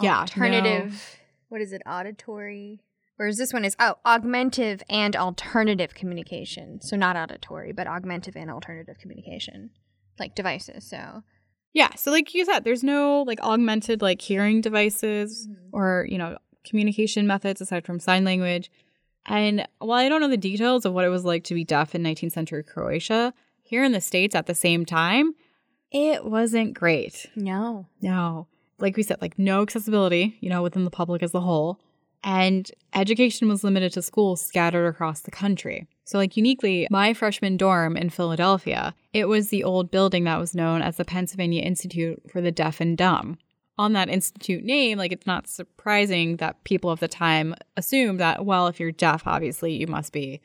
Yeah, 0.00 0.20
Alternative. 0.20 1.18
What 1.50 1.60
is 1.60 1.74
it? 1.74 1.82
Auditory. 1.86 2.80
Whereas 3.16 3.36
this 3.36 3.52
one 3.52 3.66
is 3.66 3.76
oh, 3.78 3.96
augmentive 4.06 4.80
and 4.88 5.14
alternative 5.16 5.92
communication. 5.92 6.80
So 6.80 6.96
not 6.96 7.14
auditory, 7.14 7.72
but 7.72 7.86
augmentive 7.86 8.34
and 8.34 8.50
alternative 8.50 8.96
communication, 8.98 9.72
like 10.18 10.34
devices. 10.34 10.88
So 10.88 11.24
Yeah, 11.74 11.94
so 11.94 12.10
like 12.10 12.32
you 12.32 12.46
said, 12.46 12.64
there's 12.64 12.82
no 12.82 13.20
like 13.26 13.42
augmented 13.42 14.00
like 14.00 14.22
hearing 14.22 14.62
devices 14.62 15.46
mm-hmm. 15.46 15.76
or, 15.76 16.06
you 16.08 16.16
know, 16.16 16.38
communication 16.64 17.26
methods 17.26 17.60
aside 17.60 17.84
from 17.84 18.00
sign 18.00 18.24
language. 18.24 18.70
And 19.26 19.66
while 19.78 19.98
I 19.98 20.08
don't 20.08 20.20
know 20.20 20.28
the 20.28 20.36
details 20.36 20.84
of 20.84 20.92
what 20.92 21.04
it 21.04 21.08
was 21.08 21.24
like 21.24 21.44
to 21.44 21.54
be 21.54 21.64
deaf 21.64 21.94
in 21.94 22.02
19th 22.02 22.32
century 22.32 22.62
Croatia, 22.62 23.32
here 23.62 23.84
in 23.84 23.92
the 23.92 24.00
States 24.00 24.34
at 24.34 24.46
the 24.46 24.54
same 24.54 24.84
time, 24.84 25.34
it 25.92 26.24
wasn't 26.24 26.74
great. 26.74 27.26
No. 27.36 27.86
No. 28.00 28.46
Like 28.78 28.96
we 28.96 29.02
said, 29.02 29.20
like 29.20 29.38
no 29.38 29.62
accessibility, 29.62 30.36
you 30.40 30.48
know, 30.48 30.62
within 30.62 30.84
the 30.84 30.90
public 30.90 31.22
as 31.22 31.34
a 31.34 31.40
whole. 31.40 31.80
And 32.22 32.70
education 32.94 33.48
was 33.48 33.64
limited 33.64 33.92
to 33.92 34.02
schools 34.02 34.44
scattered 34.44 34.86
across 34.86 35.20
the 35.20 35.30
country. 35.30 35.86
So, 36.04 36.18
like 36.18 36.36
uniquely, 36.36 36.86
my 36.90 37.14
freshman 37.14 37.56
dorm 37.56 37.96
in 37.96 38.10
Philadelphia, 38.10 38.94
it 39.12 39.26
was 39.26 39.48
the 39.48 39.64
old 39.64 39.90
building 39.90 40.24
that 40.24 40.38
was 40.38 40.54
known 40.54 40.82
as 40.82 40.96
the 40.96 41.04
Pennsylvania 41.04 41.62
Institute 41.62 42.20
for 42.30 42.40
the 42.40 42.52
Deaf 42.52 42.80
and 42.80 42.98
Dumb. 42.98 43.38
On 43.80 43.94
that 43.94 44.10
institute 44.10 44.62
name, 44.62 44.98
like 44.98 45.10
it's 45.10 45.26
not 45.26 45.48
surprising 45.48 46.36
that 46.36 46.62
people 46.64 46.90
of 46.90 47.00
the 47.00 47.08
time 47.08 47.54
assumed 47.78 48.20
that, 48.20 48.44
well, 48.44 48.66
if 48.66 48.78
you're 48.78 48.92
deaf, 48.92 49.22
obviously 49.26 49.72
you 49.72 49.86
must 49.86 50.12
be 50.12 50.42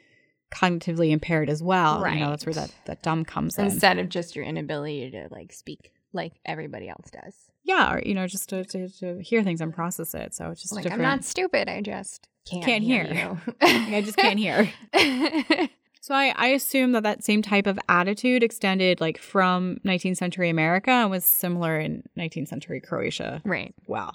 cognitively 0.54 1.12
impaired 1.12 1.50
as 1.50 1.62
well. 1.62 2.08
You 2.08 2.20
know, 2.22 2.30
that's 2.30 2.46
where 2.46 2.54
that, 2.54 2.74
that 2.86 3.04
dumb 3.04 3.26
comes 3.26 3.58
in. 3.58 3.66
Instead 3.66 4.00
of 4.00 4.08
just 4.08 4.36
your 4.38 4.46
inability 4.46 5.12
to 5.12 5.28
like 5.32 5.52
speak 5.52 5.92
like 6.14 6.34
everybody 6.46 6.88
else 6.88 7.12
does. 7.12 7.36
Yeah, 7.64 7.94
or 7.96 8.02
you 8.06 8.14
know, 8.14 8.26
just 8.26 8.48
to, 8.50 8.64
to, 8.64 8.88
to 9.00 9.20
hear 9.22 9.44
things 9.44 9.60
and 9.60 9.74
process 9.74 10.14
it. 10.14 10.34
So 10.34 10.52
it's 10.52 10.62
just 10.62 10.74
Like 10.74 10.84
different. 10.84 11.04
I'm 11.04 11.10
not 11.18 11.26
stupid. 11.26 11.68
I 11.68 11.82
just 11.82 12.30
can't, 12.50 12.64
Can't 12.64 12.84
hear. 12.84 13.04
you. 13.04 13.54
I 13.62 14.02
just 14.02 14.18
can't 14.18 14.40
hear. 14.40 14.72
So 16.06 16.14
I, 16.14 16.34
I 16.36 16.48
assume 16.50 16.92
that 16.92 17.02
that 17.02 17.24
same 17.24 17.42
type 17.42 17.66
of 17.66 17.80
attitude 17.90 18.44
extended 18.44 19.02
like 19.02 19.18
from 19.18 19.80
19th 19.84 20.18
century 20.18 20.52
America 20.52 20.92
and 20.92 21.10
was 21.10 21.26
similar 21.26 21.80
in 21.80 22.04
19th 22.16 22.48
century 22.48 22.80
Croatia. 22.80 23.42
right. 23.44 23.74
Wow. 23.88 24.12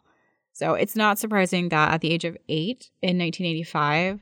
So 0.52 0.74
it's 0.74 0.94
not 0.94 1.18
surprising 1.18 1.68
that 1.70 1.92
at 1.92 2.00
the 2.00 2.12
age 2.12 2.24
of 2.24 2.36
eight 2.48 2.90
in 3.02 3.18
1985, 3.18 4.20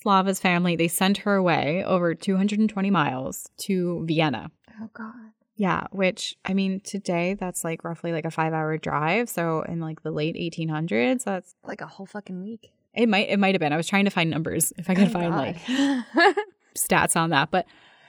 Slava's 0.00 0.40
family 0.40 0.76
they 0.76 0.88
sent 0.88 1.18
her 1.18 1.34
away 1.34 1.84
over 1.84 2.14
220 2.14 2.90
miles 2.90 3.50
to 3.58 4.02
Vienna. 4.06 4.50
Oh 4.80 4.88
God. 4.94 5.12
Yeah, 5.56 5.88
which 5.92 6.36
I 6.46 6.54
mean 6.54 6.80
today 6.80 7.34
that's 7.38 7.64
like 7.64 7.84
roughly 7.84 8.12
like 8.12 8.24
a 8.24 8.30
five 8.30 8.54
hour 8.54 8.78
drive. 8.78 9.28
So 9.28 9.60
in 9.60 9.78
like 9.78 10.02
the 10.02 10.10
late 10.10 10.36
1800s, 10.36 11.24
that's 11.24 11.54
Like 11.64 11.82
a 11.82 11.86
whole 11.86 12.06
fucking 12.06 12.40
week. 12.40 12.70
it 12.94 13.10
might 13.10 13.28
it 13.28 13.38
might 13.38 13.54
have 13.54 13.60
been. 13.60 13.74
I 13.74 13.76
was 13.76 13.86
trying 13.88 14.06
to 14.06 14.10
find 14.10 14.30
numbers 14.30 14.72
if 14.78 14.88
I 14.88 14.94
could 14.94 15.08
Oh, 15.08 15.10
find 15.10 15.36
like 15.36 15.56
God. 15.66 16.34
stats 16.86 17.16
on 17.16 17.30
that, 17.30 17.50
but 17.50 17.66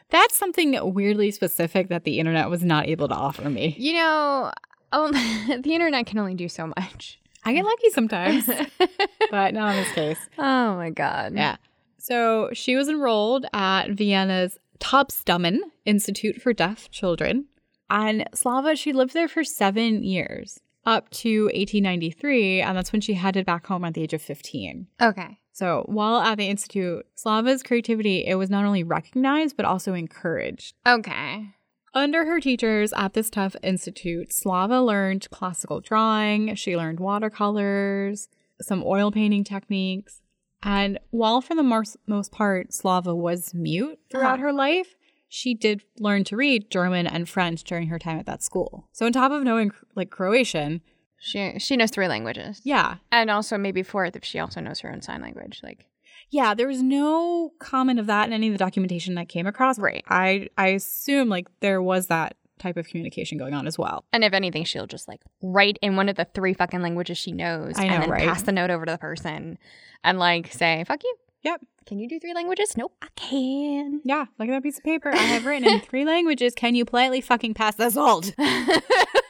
that's 0.09 0.35
something 0.35 0.77
weirdly 0.93 1.31
specific 1.31 1.87
that 1.89 2.03
the 2.03 2.19
internet 2.19 2.49
was 2.49 2.63
not 2.63 2.87
able 2.87 3.07
to 3.07 3.15
offer 3.15 3.49
me. 3.49 3.75
you 3.79 3.93
know, 3.93 4.51
um, 4.91 5.11
the 5.61 5.73
internet 5.73 6.05
can 6.05 6.19
only 6.19 6.35
do 6.35 6.49
so 6.49 6.67
much. 6.67 7.19
I 7.43 7.53
get 7.53 7.65
lucky 7.65 7.89
sometimes, 7.89 8.45
but 9.31 9.53
not 9.53 9.75
in 9.75 9.83
this 9.83 9.91
case. 9.93 10.19
oh 10.37 10.75
my 10.75 10.89
God. 10.91 11.33
Yeah. 11.35 11.55
So 11.97 12.49
she 12.53 12.75
was 12.75 12.87
enrolled 12.87 13.45
at 13.53 13.91
Vienna's 13.91 14.57
Taubstummen 14.79 15.59
Institute 15.85 16.41
for 16.41 16.53
Deaf 16.53 16.89
Children. 16.91 17.45
And 17.89 18.25
Slava, 18.33 18.75
she 18.75 18.93
lived 18.93 19.13
there 19.13 19.27
for 19.27 19.43
seven 19.43 20.03
years, 20.03 20.59
up 20.85 21.09
to 21.11 21.45
1893. 21.45 22.61
And 22.61 22.77
that's 22.77 22.91
when 22.91 23.01
she 23.01 23.13
headed 23.13 23.45
back 23.45 23.67
home 23.67 23.83
at 23.85 23.93
the 23.93 24.03
age 24.03 24.13
of 24.13 24.21
15. 24.21 24.87
Okay. 25.01 25.37
So 25.53 25.83
while 25.87 26.21
at 26.21 26.37
the 26.37 26.47
Institute, 26.47 27.05
Slava's 27.15 27.61
creativity, 27.63 28.25
it 28.25 28.35
was 28.35 28.49
not 28.49 28.65
only 28.65 28.83
recognized, 28.83 29.57
but 29.57 29.65
also 29.65 29.93
encouraged. 29.93 30.75
Okay. 30.87 31.47
Under 31.93 32.25
her 32.25 32.39
teachers 32.39 32.93
at 32.93 33.13
this 33.13 33.29
tough 33.29 33.55
institute, 33.61 34.31
Slava 34.31 34.79
learned 34.81 35.29
classical 35.29 35.81
drawing, 35.81 36.55
she 36.55 36.77
learned 36.77 37.01
watercolors, 37.01 38.29
some 38.61 38.81
oil 38.85 39.11
painting 39.11 39.43
techniques. 39.43 40.21
And 40.63 40.99
while 41.09 41.41
for 41.41 41.53
the 41.55 41.63
most, 41.63 41.97
most 42.07 42.31
part 42.31 42.71
Slava 42.73 43.13
was 43.13 43.53
mute 43.53 43.99
throughout 44.09 44.35
Uh-huh. 44.35 44.43
her 44.43 44.53
life, 44.53 44.95
she 45.27 45.53
did 45.53 45.81
learn 45.99 46.23
to 46.25 46.37
read 46.37 46.69
German 46.71 47.07
and 47.07 47.27
French 47.27 47.63
during 47.63 47.87
her 47.87 47.99
time 47.99 48.19
at 48.19 48.25
that 48.25 48.43
school. 48.43 48.87
So 48.91 49.05
on 49.05 49.11
top 49.11 49.31
of 49.31 49.43
knowing 49.43 49.71
like 49.95 50.09
Croatian, 50.11 50.81
She 51.21 51.59
she 51.59 51.77
knows 51.77 51.91
three 51.91 52.07
languages. 52.07 52.59
yeah, 52.63 52.95
And 53.11 53.29
also 53.29 53.57
maybe 53.57 53.83
fourth 53.83 54.15
if 54.15 54.23
she 54.25 54.39
also 54.39 54.59
knows 54.59 54.79
her 54.81 54.91
own 54.91 55.01
sign 55.01 55.21
language. 55.21 55.61
Like 55.63 55.85
yeah, 56.29 56.53
there 56.53 56.67
was 56.67 56.81
no 56.81 57.51
comment 57.59 57.99
of 57.99 58.07
that 58.07 58.25
in 58.27 58.33
any 58.33 58.47
of 58.47 58.53
the 58.53 58.57
documentation 58.57 59.15
that 59.15 59.29
came 59.29 59.45
across. 59.47 59.77
Right. 59.77 60.03
I 60.09 60.49
I 60.57 60.69
assume 60.69 61.29
like 61.29 61.47
there 61.59 61.81
was 61.81 62.07
that 62.07 62.35
type 62.57 62.77
of 62.77 62.87
communication 62.87 63.37
going 63.37 63.53
on 63.53 63.65
as 63.67 63.77
well. 63.77 64.03
and 64.13 64.23
if 64.23 64.33
anything, 64.33 64.63
she'll 64.63 64.87
just 64.87 65.07
like 65.07 65.21
write 65.41 65.77
in 65.81 65.95
one 65.95 66.09
of 66.09 66.15
the 66.15 66.25
three 66.33 66.53
fucking 66.53 66.81
languages 66.81 67.17
she 67.17 67.31
knows 67.31 67.73
I 67.77 67.87
know, 67.87 67.93
and 67.95 68.03
then 68.03 68.09
right? 68.09 68.27
pass 68.27 68.41
the 68.43 68.51
note 68.51 68.69
over 68.69 68.85
to 68.85 68.91
the 68.91 68.97
person 68.97 69.57
and 70.03 70.17
like 70.19 70.51
say, 70.53 70.83
Fuck 70.87 71.03
you. 71.03 71.15
Yep. 71.43 71.61
Can 71.87 71.97
you 71.97 72.07
do 72.07 72.19
three 72.19 72.35
languages? 72.35 72.77
Nope, 72.77 72.93
I 73.01 73.07
can. 73.15 74.01
Yeah, 74.05 74.25
look 74.37 74.47
at 74.47 74.51
that 74.51 74.61
piece 74.63 74.77
of 74.77 74.83
paper. 74.83 75.09
I 75.09 75.17
have 75.17 75.45
written 75.47 75.67
in 75.67 75.79
three 75.81 76.05
languages. 76.13 76.53
Can 76.55 76.75
you 76.75 76.85
politely 76.85 77.19
fucking 77.21 77.55
pass 77.55 77.75
the 77.75 77.89
salt? 77.89 78.31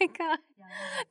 my 0.00 0.06
god. 0.06 0.38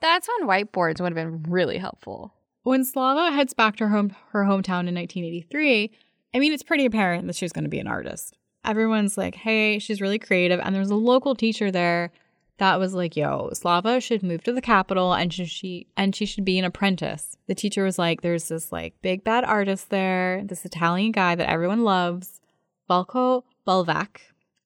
That's 0.02 0.28
when 0.28 0.48
whiteboards 0.48 1.02
would 1.02 1.16
have 1.16 1.16
been 1.16 1.44
really 1.52 1.78
helpful. 1.78 2.34
When 2.64 2.84
Slava 2.84 3.36
heads 3.36 3.54
back 3.54 3.76
to 3.78 3.88
her 3.88 3.96
home 3.96 4.16
her 4.32 4.44
hometown 4.44 4.88
in 4.88 4.96
1983, 4.96 5.92
I 6.34 6.40
mean, 6.40 6.54
it's 6.54 6.64
pretty 6.64 6.86
apparent 6.86 7.28
that 7.28 7.36
she's 7.36 7.52
going 7.52 7.64
to 7.64 7.70
be 7.70 7.80
an 7.80 7.88
artist. 7.88 8.36
Everyone's 8.66 9.18
like, 9.18 9.36
"Hey, 9.36 9.80
she's 9.80 10.02
really 10.02 10.20
creative," 10.20 10.60
and 10.60 10.76
there's 10.76 10.90
a 10.90 10.96
local 10.96 11.36
teacher 11.36 11.72
there 11.72 12.12
that 12.58 12.80
was 12.80 12.94
like, 12.94 13.16
"Yo, 13.16 13.50
Slava 13.54 14.02
should 14.02 14.22
move 14.22 14.44
to 14.44 14.54
the 14.54 14.62
capital 14.62 15.14
and 15.14 15.34
should 15.34 15.50
she 15.50 15.88
and 15.96 16.16
she 16.16 16.26
should 16.26 16.46
be 16.46 16.60
an 16.60 16.66
apprentice." 16.66 17.38
The 17.48 17.56
teacher 17.56 17.84
was 17.84 17.98
like, 17.98 18.22
"There's 18.22 18.50
this 18.50 18.72
like 18.72 19.02
big 19.02 19.24
bad 19.24 19.46
artist 19.46 19.90
there, 19.90 20.44
this 20.44 20.66
Italian 20.66 21.12
guy 21.12 21.36
that 21.36 21.50
everyone 21.50 21.84
loves, 21.84 22.42
Valko 22.90 23.44
Bulvac. 23.66 24.18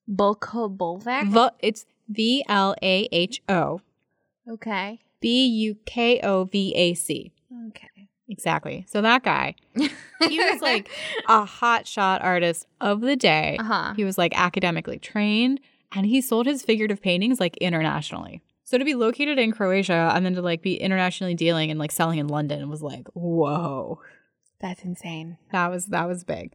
Bulko 0.10 0.76
Bolvac? 0.76 1.28
V- 1.32 1.56
it's 1.60 1.86
V 2.10 2.44
L 2.50 2.76
A 2.82 3.08
H 3.12 3.42
O 3.48 3.80
okay. 4.50 5.00
B 5.20 5.46
U 5.48 5.78
K 5.86 6.20
O 6.22 6.46
V 6.46 6.74
A 6.76 6.94
C. 6.94 7.32
Okay. 7.70 8.10
Exactly. 8.30 8.86
So 8.90 9.02
that 9.02 9.24
guy, 9.24 9.56
he 9.76 10.40
was 10.40 10.62
like 10.62 10.90
a 11.28 11.46
hot 11.46 11.88
shot 11.88 12.22
artist 12.22 12.68
of 12.80 13.02
the 13.02 13.16
day. 13.16 13.58
uh-huh. 13.60 13.94
He 13.96 14.04
was 14.04 14.18
like 14.18 14.38
academically 14.38 14.98
trained 14.98 15.60
and 15.94 16.06
he 16.06 16.22
sold 16.22 16.46
his 16.46 16.64
figurative 16.64 17.02
paintings 17.02 17.40
like 17.40 17.58
internationally. 17.58 18.42
So 18.64 18.78
to 18.78 18.86
be 18.86 18.96
located 18.96 19.38
in 19.38 19.52
Croatia 19.52 20.12
and 20.16 20.26
then 20.26 20.34
to 20.36 20.42
like 20.42 20.62
be 20.62 20.76
internationally 20.76 21.36
dealing 21.36 21.70
and 21.70 21.80
like 21.80 21.92
selling 21.92 22.18
in 22.18 22.28
London 22.28 22.70
was 22.70 22.82
like, 22.82 23.08
whoa. 23.14 24.00
That's 24.62 24.84
insane. 24.84 25.38
That 25.52 25.68
was 25.70 25.88
that 25.88 26.08
was 26.08 26.24
big. 26.24 26.54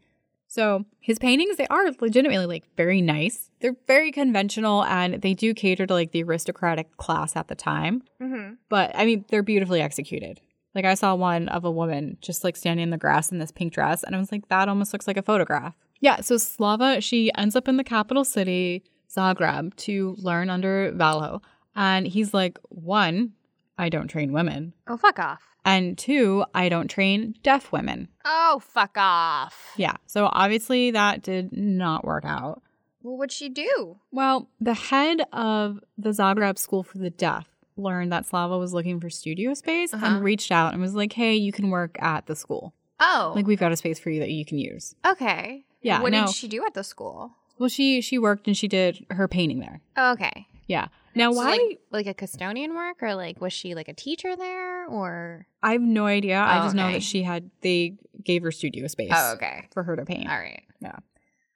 So 0.49 0.87
his 0.99 1.19
paintings, 1.19 1.57
they 1.57 1.67
are 1.69 1.93
legitimately 2.01 2.47
like 2.47 2.65
very 2.77 3.03
nice. 3.03 3.51
They're 3.61 3.77
very 3.87 4.11
conventional 4.11 4.83
and 4.85 5.21
they 5.21 5.35
do 5.35 5.55
cater 5.55 5.87
to 5.87 5.95
like 5.95 6.13
the 6.13 6.23
aristocratic 6.23 6.97
class 6.97 7.37
at 7.37 7.49
the 7.49 7.55
time. 7.55 8.03
Mm-hmm. 8.21 8.55
But 8.69 8.91
I 8.95 9.05
mean, 9.05 9.27
they're 9.29 9.43
beautifully 9.43 9.83
executed. 9.83 10.41
Like 10.75 10.85
I 10.85 10.95
saw 10.95 11.15
one 11.15 11.49
of 11.49 11.65
a 11.65 11.71
woman 11.71 12.17
just 12.21 12.45
like 12.45 12.57
standing 12.57 12.85
in 12.85 12.91
the 12.91 12.99
grass 12.99 13.31
in 13.31 13.39
this 13.39 13.51
pink 13.51 13.73
dress, 13.73 14.03
and 14.03 14.15
I 14.15 14.19
was 14.19 14.31
like, 14.31 14.49
that 14.49 14.69
almost 14.69 14.93
looks 14.93 15.07
like 15.07 15.17
a 15.17 15.23
photograph. 15.23 15.75
Yeah, 16.01 16.21
so 16.21 16.37
Slava, 16.37 17.01
she 17.01 17.31
ends 17.37 17.57
up 17.57 17.69
in 17.69 17.77
the 17.77 17.85
capital 17.85 18.25
city, 18.25 18.85
Zagreb, 19.11 19.75
to 19.77 20.15
learn 20.19 20.51
under 20.51 20.93
Vlaho. 20.93 21.43
And 21.75 22.07
he's 22.07 22.33
like, 22.33 22.59
one, 22.69 23.33
I 23.79 23.89
don't 23.89 24.09
train 24.09 24.33
women. 24.33 24.75
Oh, 24.87 24.97
fuck 24.97 25.19
off. 25.19 25.43
And 25.65 25.97
two, 25.99 26.45
I 26.55 26.69
don't 26.69 26.89
train 26.89 27.35
deaf 27.43 27.71
women. 27.73 28.09
Oh, 28.25 28.61
fuck 28.65 28.97
off. 28.97 29.73
Yeah, 29.77 29.97
so 30.07 30.29
obviously 30.33 30.91
that 30.93 31.23
did 31.23 31.53
not 31.57 32.05
work 32.05 32.25
out. 32.25 32.63
Well, 33.03 33.17
what'd 33.17 33.33
she 33.33 33.49
do? 33.49 33.99
Well, 34.11 34.49
the 34.61 34.75
head 34.75 35.23
of 35.33 35.81
the 35.97 36.11
Zagreb 36.11 36.59
School 36.59 36.83
for 36.83 36.99
the 36.99 37.11
Deaf 37.11 37.47
learned 37.77 38.11
that 38.13 38.27
Slava 38.27 38.59
was 38.59 38.75
looking 38.75 38.99
for 39.01 39.09
studio 39.09 39.55
space 39.55 39.95
Uh-huh. 39.95 40.05
and 40.05 40.25
reached 40.25 40.51
out 40.51 40.73
and 40.73 40.83
was 40.83 40.95
like, 40.95 41.13
hey, 41.13 41.35
you 41.37 41.53
can 41.53 41.71
work 41.71 41.97
at 42.03 42.27
the 42.27 42.35
school. 42.35 42.75
Oh. 42.99 43.33
Like, 43.37 43.47
we've 43.47 43.61
got 43.61 43.71
a 43.71 43.77
space 43.77 44.01
for 44.01 44.11
you 44.11 44.19
that 44.21 44.31
you 44.31 44.45
can 44.45 44.59
use. 44.59 44.95
okay. 45.07 45.65
Yeah, 45.81 46.03
What 46.03 46.11
no. 46.11 46.27
did 46.27 46.35
she 46.35 46.49
do 46.49 46.65
at 46.67 46.75
the 46.75 46.83
school? 46.83 47.37
Well, 47.57 47.69
she 47.69 48.01
she 48.01 48.19
worked 48.19 48.49
and 48.49 48.57
she 48.57 48.67
did 48.67 49.07
her 49.11 49.29
painting 49.29 49.61
there. 49.61 49.81
Oh, 49.97 50.11
okay. 50.13 50.49
Yeah. 50.69 50.89
Now, 51.17 51.33
So, 51.33 51.39
why? 51.39 51.51
like, 51.57 51.81
like 51.91 52.07
a 52.07 52.15
custodian 52.15 52.75
work, 52.75 53.03
or 53.03 53.15
like 53.17 53.41
was 53.41 53.53
she 53.53 53.75
like 53.75 53.89
a 53.89 53.95
teacher 53.95 54.37
there, 54.37 54.87
or? 54.87 55.47
I 55.63 55.73
have 55.73 55.81
no 55.81 56.07
idea. 56.07 56.39
I 56.39 56.61
Oh, 56.61 56.63
just 56.65 56.77
know 56.77 56.93
that 56.93 57.03
she 57.03 57.25
had, 57.25 57.51
they 57.63 57.97
gave 58.23 58.43
her 58.45 58.53
studio 58.53 58.87
space 58.87 59.11
Oh, 59.13 59.33
okay. 59.35 59.67
for 59.73 59.83
her 59.83 59.97
to 59.97 60.05
paint. 60.05 60.29
All 60.31 60.39
right. 60.39 60.63
Yeah. 60.81 60.97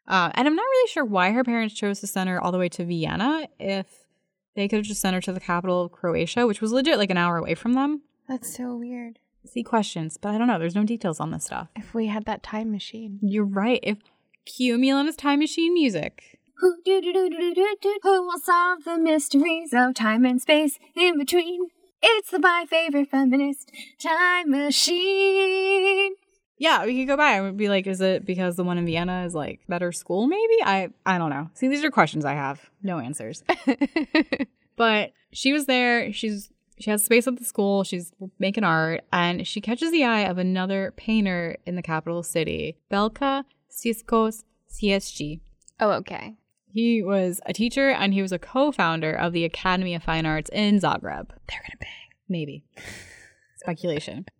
Uh, 0.08 0.30
and 0.34 0.48
I'm 0.48 0.56
not 0.56 0.62
really 0.64 0.88
sure 0.88 1.04
why 1.04 1.30
her 1.30 1.44
parents 1.44 1.74
chose 1.74 2.00
to 2.00 2.08
send 2.08 2.28
her 2.28 2.42
all 2.42 2.50
the 2.50 2.58
way 2.58 2.68
to 2.70 2.84
Vienna 2.84 3.46
if 3.60 3.86
they 4.56 4.66
could 4.66 4.78
have 4.78 4.86
just 4.86 5.00
sent 5.00 5.14
her 5.14 5.20
to 5.20 5.32
the 5.32 5.38
capital 5.40 5.82
of 5.82 5.92
Croatia, 5.92 6.46
which 6.46 6.60
was 6.60 6.72
legit 6.72 6.98
like 6.98 7.10
an 7.10 7.16
hour 7.16 7.36
away 7.36 7.54
from 7.54 7.74
them. 7.74 8.02
That's 8.28 8.52
so 8.56 8.74
weird. 8.76 9.18
See 9.46 9.62
questions, 9.62 10.16
but 10.16 10.30
I 10.34 10.38
don't 10.38 10.46
know. 10.48 10.58
There's 10.58 10.74
no 10.74 10.84
details 10.84 11.20
on 11.20 11.30
this 11.30 11.44
stuff. 11.44 11.68
If 11.76 11.94
we 11.94 12.06
had 12.06 12.24
that 12.24 12.42
time 12.42 12.72
machine. 12.72 13.18
You're 13.22 13.44
right. 13.44 13.80
If 13.82 13.98
cue 14.44 14.76
Milena's 14.78 15.16
time 15.16 15.38
machine 15.38 15.72
music. 15.74 16.40
Who, 16.62 16.76
do, 16.84 17.00
do, 17.00 17.12
do, 17.12 17.28
do, 17.28 17.54
do, 17.56 17.76
do, 17.82 17.98
who 18.04 18.22
will 18.22 18.38
solve 18.38 18.84
the 18.84 18.96
mysteries 18.96 19.74
of 19.74 19.94
time 19.94 20.24
and 20.24 20.40
space 20.40 20.78
in 20.94 21.18
between? 21.18 21.70
It's 22.00 22.30
the 22.30 22.38
my 22.38 22.66
favorite 22.70 23.10
feminist 23.10 23.72
time 24.00 24.52
machine. 24.52 26.14
Yeah, 26.58 26.84
we 26.84 27.00
could 27.00 27.08
go 27.08 27.16
by. 27.16 27.32
I 27.32 27.40
would 27.40 27.56
be 27.56 27.68
like, 27.68 27.88
is 27.88 28.00
it 28.00 28.24
because 28.24 28.54
the 28.54 28.62
one 28.62 28.78
in 28.78 28.86
Vienna 28.86 29.24
is 29.26 29.34
like 29.34 29.58
better 29.68 29.90
school? 29.90 30.28
Maybe 30.28 30.54
I 30.62 30.90
I 31.04 31.18
don't 31.18 31.30
know. 31.30 31.50
See, 31.54 31.66
these 31.66 31.82
are 31.82 31.90
questions 31.90 32.24
I 32.24 32.34
have, 32.34 32.70
no 32.80 33.00
answers. 33.00 33.42
but 34.76 35.10
she 35.32 35.52
was 35.52 35.66
there. 35.66 36.12
She's 36.12 36.48
she 36.78 36.92
has 36.92 37.04
space 37.04 37.26
at 37.26 37.40
the 37.40 37.44
school. 37.44 37.82
She's 37.82 38.12
making 38.38 38.62
art, 38.62 39.00
and 39.12 39.48
she 39.48 39.60
catches 39.60 39.90
the 39.90 40.04
eye 40.04 40.28
of 40.30 40.38
another 40.38 40.92
painter 40.96 41.56
in 41.66 41.74
the 41.74 41.82
capital 41.82 42.22
city, 42.22 42.76
Bela 42.88 43.10
Čikoš 43.10 44.44
Sesija. 44.70 45.40
oh, 45.80 45.90
okay. 45.90 46.36
He 46.72 47.02
was 47.02 47.40
a 47.44 47.52
teacher 47.52 47.90
and 47.90 48.14
he 48.14 48.22
was 48.22 48.32
a 48.32 48.38
co-founder 48.38 49.12
of 49.12 49.32
the 49.32 49.44
Academy 49.44 49.94
of 49.94 50.02
Fine 50.02 50.24
Arts 50.24 50.50
in 50.50 50.80
Zagreb. 50.80 51.28
They're 51.48 51.60
gonna 51.60 51.78
bang. 51.78 52.10
Maybe. 52.28 52.64
Speculation. 53.56 54.26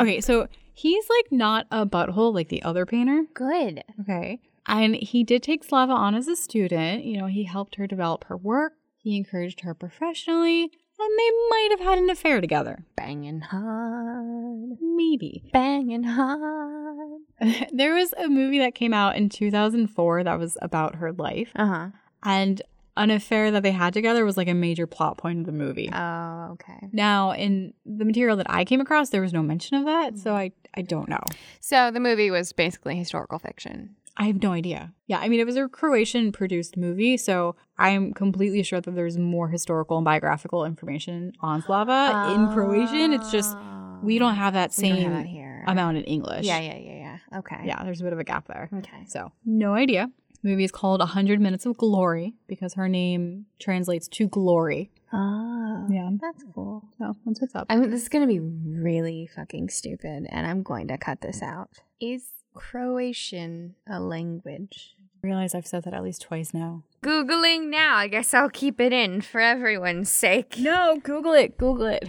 Okay, 0.00 0.22
so 0.22 0.48
he's 0.72 1.04
like 1.10 1.30
not 1.30 1.66
a 1.70 1.84
butthole 1.84 2.32
like 2.32 2.48
the 2.48 2.62
other 2.62 2.86
painter. 2.86 3.26
Good. 3.34 3.84
Okay. 4.00 4.40
And 4.66 4.94
he 4.94 5.24
did 5.24 5.42
take 5.42 5.62
Slava 5.62 5.92
on 5.92 6.14
as 6.14 6.26
a 6.26 6.34
student. 6.34 7.04
You 7.04 7.18
know, 7.18 7.26
he 7.26 7.44
helped 7.44 7.74
her 7.74 7.86
develop 7.86 8.24
her 8.24 8.36
work, 8.38 8.72
he 8.96 9.14
encouraged 9.14 9.60
her 9.60 9.74
professionally, 9.74 10.70
and 11.04 11.18
they 11.18 11.30
might 11.50 11.68
have 11.72 11.80
had 11.80 11.98
an 11.98 12.10
affair 12.10 12.40
together. 12.40 12.84
Banging 12.96 13.40
hard. 13.40 14.78
Maybe. 14.80 15.42
Banging 15.52 16.04
hard. 16.04 17.20
there 17.72 17.94
was 17.94 18.12
a 18.18 18.28
movie 18.28 18.58
that 18.58 18.74
came 18.74 18.94
out 18.94 19.16
in 19.16 19.28
2004 19.28 20.24
that 20.24 20.38
was 20.38 20.56
about 20.62 20.96
her 20.96 21.12
life, 21.12 21.50
Uh 21.56 21.66
huh. 21.66 21.88
and 22.24 22.62
an 22.96 23.10
affair 23.10 23.50
that 23.50 23.62
they 23.62 23.70
had 23.72 23.94
together 23.94 24.22
was 24.24 24.36
like 24.36 24.48
a 24.48 24.54
major 24.54 24.86
plot 24.86 25.16
point 25.16 25.40
of 25.40 25.46
the 25.46 25.52
movie. 25.52 25.88
Oh, 25.92 26.50
okay. 26.52 26.88
Now, 26.92 27.32
in 27.32 27.72
the 27.86 28.04
material 28.04 28.36
that 28.36 28.50
I 28.50 28.66
came 28.66 28.82
across, 28.82 29.08
there 29.08 29.22
was 29.22 29.32
no 29.32 29.42
mention 29.42 29.78
of 29.78 29.86
that, 29.86 30.18
so 30.18 30.34
I, 30.34 30.52
I 30.76 30.82
don't 30.82 31.08
know. 31.08 31.22
So 31.60 31.90
the 31.90 32.00
movie 32.00 32.30
was 32.30 32.52
basically 32.52 32.94
historical 32.96 33.38
fiction. 33.38 33.96
I 34.16 34.24
have 34.26 34.42
no 34.42 34.52
idea. 34.52 34.92
Yeah, 35.06 35.18
I 35.18 35.28
mean, 35.28 35.40
it 35.40 35.46
was 35.46 35.56
a 35.56 35.68
Croatian 35.68 36.32
produced 36.32 36.76
movie, 36.76 37.16
so 37.16 37.56
I'm 37.78 38.12
completely 38.12 38.62
sure 38.62 38.80
that 38.80 38.90
there's 38.94 39.16
more 39.18 39.48
historical 39.48 39.96
and 39.98 40.04
biographical 40.04 40.64
information 40.64 41.32
on 41.40 41.62
Slava 41.62 42.30
in 42.34 42.48
Croatian. 42.52 43.12
It's 43.12 43.30
just 43.30 43.56
we 44.02 44.18
don't 44.18 44.34
have 44.34 44.52
that 44.54 44.70
ah, 44.70 44.72
same 44.72 45.12
have 45.12 45.24
that 45.24 45.70
amount 45.70 45.96
in 45.96 46.04
English. 46.04 46.44
Yeah, 46.44 46.58
yeah, 46.60 46.76
yeah, 46.76 47.18
yeah. 47.32 47.38
Okay. 47.38 47.60
Yeah, 47.64 47.82
there's 47.84 48.00
a 48.00 48.04
bit 48.04 48.12
of 48.12 48.18
a 48.18 48.24
gap 48.24 48.46
there. 48.48 48.68
Okay. 48.78 49.04
So, 49.06 49.32
no 49.44 49.74
idea. 49.74 50.10
movie 50.42 50.64
is 50.64 50.72
called 50.72 50.98
100 51.00 51.40
Minutes 51.40 51.66
of 51.66 51.76
Glory 51.76 52.34
because 52.48 52.74
her 52.74 52.88
name 52.88 53.46
translates 53.60 54.08
to 54.08 54.26
glory. 54.28 54.90
Oh, 55.12 55.86
Yeah. 55.90 56.10
that's 56.20 56.44
cool. 56.54 56.82
So, 56.98 57.14
that's 57.24 57.40
what's 57.40 57.54
up. 57.54 57.66
I 57.70 57.76
mean, 57.76 57.90
this 57.90 58.02
is 58.02 58.08
gonna 58.08 58.26
be 58.26 58.40
really 58.40 59.28
fucking 59.34 59.68
stupid, 59.70 60.26
and 60.28 60.46
I'm 60.46 60.62
going 60.62 60.88
to 60.88 60.98
cut 60.98 61.20
this 61.20 61.42
out. 61.42 61.70
Is 62.00 62.24
Croatian 62.54 63.74
a 63.88 64.00
language? 64.00 64.94
I 65.22 65.26
realize 65.26 65.54
I've 65.54 65.66
said 65.66 65.84
that 65.84 65.94
at 65.94 66.02
least 66.02 66.22
twice 66.22 66.52
now. 66.52 66.82
Googling 67.02 67.68
now. 67.70 67.96
I 67.96 68.08
guess 68.08 68.34
I'll 68.34 68.50
keep 68.50 68.80
it 68.80 68.92
in 68.92 69.20
for 69.20 69.40
everyone's 69.40 70.10
sake. 70.10 70.56
No, 70.58 70.98
Google 71.02 71.32
it. 71.34 71.56
Google 71.58 71.86
it. 71.86 72.08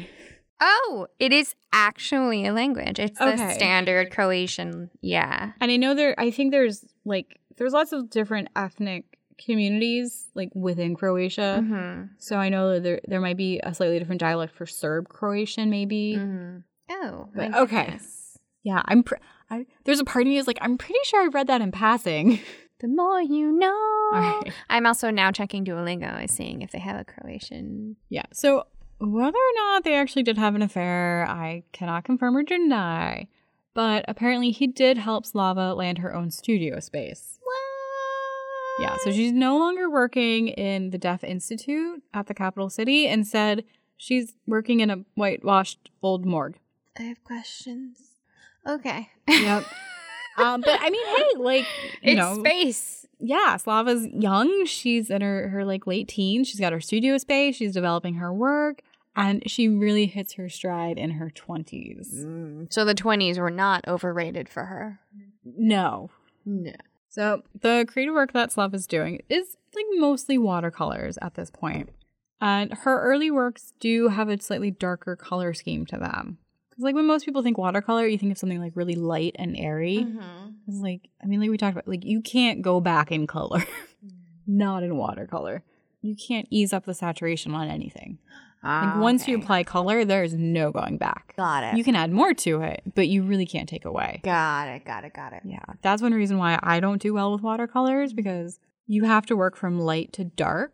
Oh, 0.60 1.08
it 1.20 1.34
is 1.34 1.56
actually 1.74 2.46
a 2.48 2.54
language. 2.54 2.98
It's 3.00 3.20
the 3.20 3.52
standard 3.54 4.12
Croatian. 4.12 4.90
Yeah. 5.02 5.52
And 5.60 5.72
I 5.72 5.78
know 5.78 5.94
there, 5.94 6.16
I 6.18 6.32
think 6.32 6.52
there's 6.52 6.86
like, 7.06 7.40
there's 7.58 7.74
lots 7.74 7.92
of 7.92 8.10
different 8.10 8.48
ethnic 8.56 9.06
communities 9.44 10.28
like 10.36 10.50
within 10.56 10.96
Croatia. 10.96 11.60
Mm-hmm. 11.62 12.04
So 12.18 12.38
I 12.38 12.50
know 12.50 12.74
that 12.74 12.84
there, 12.84 13.02
there 13.08 13.20
might 13.22 13.38
be 13.38 13.60
a 13.62 13.74
slightly 13.74 14.00
different 14.00 14.22
dialect 14.22 14.56
for 14.56 14.66
Serb 14.66 15.10
Croatian, 15.10 15.70
maybe. 15.70 16.16
Mm-hmm. 16.18 16.58
Oh, 16.92 17.30
But- 17.36 17.54
okay. 17.56 17.84
goodness. 17.86 18.38
Yeah, 18.64 18.82
I'm. 18.86 19.04
Pr- 19.04 19.16
I, 19.54 19.66
there's 19.86 20.00
a 20.00 20.06
part 20.06 20.24
of 20.24 20.28
me 20.28 20.38
is 20.38 20.48
like, 20.48 20.58
I'm 20.62 20.78
pretty 20.78 21.00
sure 21.04 21.24
I 21.24 21.28
read 21.28 21.48
that 21.48 21.62
in 21.62 21.72
passing. 21.72 22.40
The 22.80 22.90
more 22.90 23.22
you 23.22 23.50
know. 23.54 23.70
All 24.14 24.20
right. 24.20 24.52
I'm 24.70 24.86
also 24.86 25.10
now 25.10 25.32
checking 25.32 25.64
Duolingo 25.64 26.20
and 26.20 26.30
seeing 26.30 26.62
if 26.64 26.72
they 26.72 26.80
have 26.80 27.00
a 27.00 27.06
Croatian. 27.06 27.96
Yeah. 28.10 28.26
So 28.34 28.66
whether 28.98 29.38
or 29.38 29.54
not 29.56 29.86
they 29.86 29.96
actually 29.96 30.24
did 30.24 30.38
have 30.38 30.54
an 30.54 30.62
affair, 30.62 31.26
I 31.30 31.64
cannot 31.72 32.04
confirm 32.04 32.36
or 32.36 32.44
deny. 32.44 33.30
But 33.74 34.04
apparently, 34.10 34.52
he 34.52 34.68
did 34.68 34.98
help 34.98 35.26
Slava 35.26 35.74
land 35.74 36.00
her 36.00 36.14
own 36.14 36.30
studio 36.30 36.82
space. 36.82 37.40
Yeah, 38.80 38.98
so 39.04 39.12
she's 39.12 39.32
no 39.32 39.58
longer 39.58 39.90
working 39.90 40.48
in 40.50 40.90
the 40.90 40.98
Deaf 40.98 41.24
Institute 41.24 42.04
at 42.14 42.28
the 42.28 42.34
capital 42.34 42.70
city. 42.70 43.08
Instead, 43.08 43.64
she's 43.98 44.34
working 44.48 44.80
in 44.80 44.90
a 44.90 45.06
whitewashed 45.16 45.90
old 46.02 46.26
morgue. 46.26 46.58
I 46.98 47.04
have 47.04 47.24
questions. 47.24 48.13
Okay. 48.68 49.10
Yep. 49.28 49.66
um, 50.38 50.62
but 50.62 50.80
I 50.82 50.90
mean, 50.90 51.06
hey, 51.16 51.26
like 51.38 51.66
you 52.02 52.12
it's 52.14 52.18
know, 52.18 52.40
space. 52.40 53.06
yeah, 53.20 53.58
Slava's 53.58 54.08
young. 54.08 54.66
She's 54.66 55.10
in 55.10 55.22
her 55.22 55.50
her 55.50 55.66
like 55.66 55.86
late 55.88 56.08
teens. 56.08 56.48
She's 56.48 56.60
got 56.60 56.74
her 56.74 56.82
studio 56.82 57.18
space. 57.18 57.56
She's 57.56 57.74
developing 57.74 58.16
her 58.16 58.34
work, 58.34 58.82
and 59.16 59.44
she 59.50 59.68
really 59.70 60.06
hits 60.08 60.34
her 60.34 60.50
stride 60.50 60.98
in 60.98 61.12
her 61.12 61.30
twenties. 61.30 62.26
So 62.70 62.86
the 62.86 62.96
20s 62.96 63.38
were 63.38 63.52
not 63.52 63.88
overrated 63.88 64.50
for 64.50 64.66
her. 64.66 65.00
No, 65.46 66.10
No. 66.46 66.72
So 67.10 67.44
the 67.62 67.86
creative 67.88 68.16
work 68.16 68.34
that 68.34 68.52
Slav 68.52 68.74
is 68.74 68.88
doing 68.88 69.22
is 69.30 69.56
like 69.76 69.86
mostly 69.98 70.38
watercolors 70.38 71.18
at 71.22 71.36
this 71.36 71.52
point. 71.52 71.90
And 72.42 72.74
her 72.74 73.02
early 73.04 73.30
works 73.30 73.74
do 73.80 74.08
have 74.10 74.30
a 74.30 74.42
slightly 74.42 74.72
darker 74.72 75.16
color 75.16 75.54
scheme 75.54 75.86
to 75.88 75.98
them. 75.98 76.40
Like 76.84 76.96
when 76.96 77.08
most 77.08 77.26
people 77.26 77.42
think 77.42 77.58
watercolor, 77.58 78.06
you 78.06 78.18
think 78.18 78.32
of 78.32 78.38
something 78.38 78.60
like 78.60 78.74
really 78.76 78.96
light 78.96 79.36
and 79.40 79.58
airy. 79.58 80.06
Mm-hmm. 80.08 80.50
It's 80.68 80.80
like 80.80 81.10
I 81.22 81.26
mean, 81.26 81.40
like 81.40 81.50
we 81.50 81.58
talked 81.58 81.74
about, 81.74 81.88
like 81.88 82.06
you 82.06 82.22
can't 82.22 82.62
go 82.62 82.80
back 82.80 83.12
in 83.12 83.28
color. 83.28 83.64
Not 84.48 84.84
in 84.84 84.98
watercolor. 84.98 85.64
You 86.02 86.16
can't 86.16 86.48
ease 86.50 86.74
up 86.74 86.86
the 86.86 86.94
saturation 86.94 87.56
on 87.56 87.70
anything. 87.70 88.20
Like 88.64 88.98
once 88.98 89.28
you 89.28 89.38
apply 89.38 89.64
color, 89.64 90.06
there 90.06 90.24
is 90.24 90.34
no 90.34 90.72
going 90.72 90.98
back. 90.98 91.34
Got 91.36 91.64
it. 91.66 91.78
You 91.78 91.84
can 91.84 91.96
add 91.96 92.12
more 92.12 92.34
to 92.34 92.62
it, 92.62 92.82
but 92.96 93.10
you 93.10 93.24
really 93.24 93.46
can't 93.46 93.68
take 93.68 93.84
away. 93.84 94.22
got 94.24 94.70
it. 94.70 94.86
Got 94.86 95.04
it. 95.04 95.14
Got 95.14 95.34
it. 95.34 95.42
Yeah, 95.44 95.64
that's 95.82 96.02
one 96.02 96.14
reason 96.14 96.38
why 96.38 96.58
I 96.64 96.80
don't 96.80 97.02
do 97.02 97.14
well 97.14 97.34
with 97.34 97.42
watercolors 97.42 98.14
because 98.14 98.60
you 98.88 99.04
have 99.04 99.26
to 99.26 99.36
work 99.36 99.58
from 99.58 99.80
light 99.80 100.14
to 100.14 100.24
dark. 100.24 100.74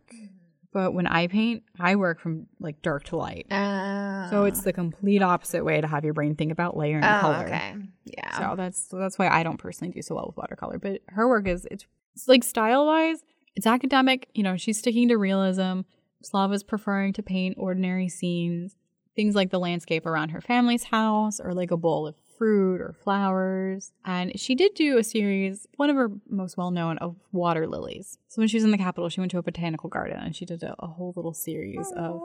But 0.71 0.93
when 0.93 1.07
I 1.07 1.27
paint, 1.27 1.63
I 1.79 1.95
work 1.95 2.19
from 2.19 2.45
like 2.59 2.81
dark 2.81 3.05
to 3.05 3.17
light. 3.17 3.47
Oh. 3.49 4.27
So 4.29 4.43
it's 4.45 4.61
the 4.61 4.73
complete 4.73 5.23
opposite 5.23 5.65
way 5.65 5.81
to 5.81 5.87
have 5.87 6.03
your 6.03 6.13
brain 6.13 6.35
think 6.35 6.51
about 6.51 6.77
layer 6.77 6.97
and 6.97 7.05
oh, 7.05 7.19
color. 7.19 7.45
okay. 7.45 7.75
Yeah. 8.05 8.37
So 8.37 8.55
that's 8.55 8.87
that's 8.87 9.17
why 9.17 9.29
I 9.29 9.41
don't 9.41 9.57
personally 9.57 9.91
do 9.91 10.01
so 10.01 10.15
well 10.15 10.27
with 10.27 10.37
watercolor. 10.37 10.77
But 10.77 11.01
her 11.07 11.27
work 11.27 11.47
is 11.47 11.67
it's, 11.71 11.85
it's 12.13 12.27
like 12.27 12.43
style 12.43 12.85
wise, 12.85 13.23
it's 13.55 13.65
academic. 13.65 14.29
You 14.33 14.43
know, 14.43 14.57
she's 14.57 14.77
sticking 14.77 15.07
to 15.07 15.17
realism. 15.17 15.81
Slava's 16.21 16.63
preferring 16.63 17.13
to 17.13 17.23
paint 17.23 17.55
ordinary 17.57 18.09
scenes, 18.09 18.75
things 19.15 19.35
like 19.35 19.49
the 19.49 19.59
landscape 19.59 20.05
around 20.05 20.29
her 20.29 20.41
family's 20.41 20.83
house, 20.85 21.39
or 21.39 21.53
like 21.53 21.71
a 21.71 21.77
bowl 21.77 22.05
of 22.05 22.15
fruit 22.39 22.81
or 22.81 22.93
flowers. 23.03 23.91
And 24.03 24.39
she 24.39 24.55
did 24.55 24.73
do 24.73 24.97
a 24.97 25.03
series, 25.03 25.67
one 25.75 25.91
of 25.91 25.95
her 25.95 26.09
most 26.27 26.57
well 26.57 26.71
known, 26.71 26.97
of 26.97 27.15
water 27.31 27.67
lilies. 27.67 28.17
So 28.29 28.41
when 28.41 28.47
she 28.47 28.57
was 28.57 28.63
in 28.63 28.71
the 28.71 28.77
capital, 28.79 29.09
she 29.09 29.19
went 29.21 29.29
to 29.33 29.37
a 29.37 29.43
botanical 29.43 29.89
garden 29.89 30.17
and 30.19 30.35
she 30.35 30.45
did 30.45 30.63
a, 30.63 30.73
a 30.79 30.87
whole 30.87 31.13
little 31.15 31.33
series 31.35 31.91
of 31.95 32.19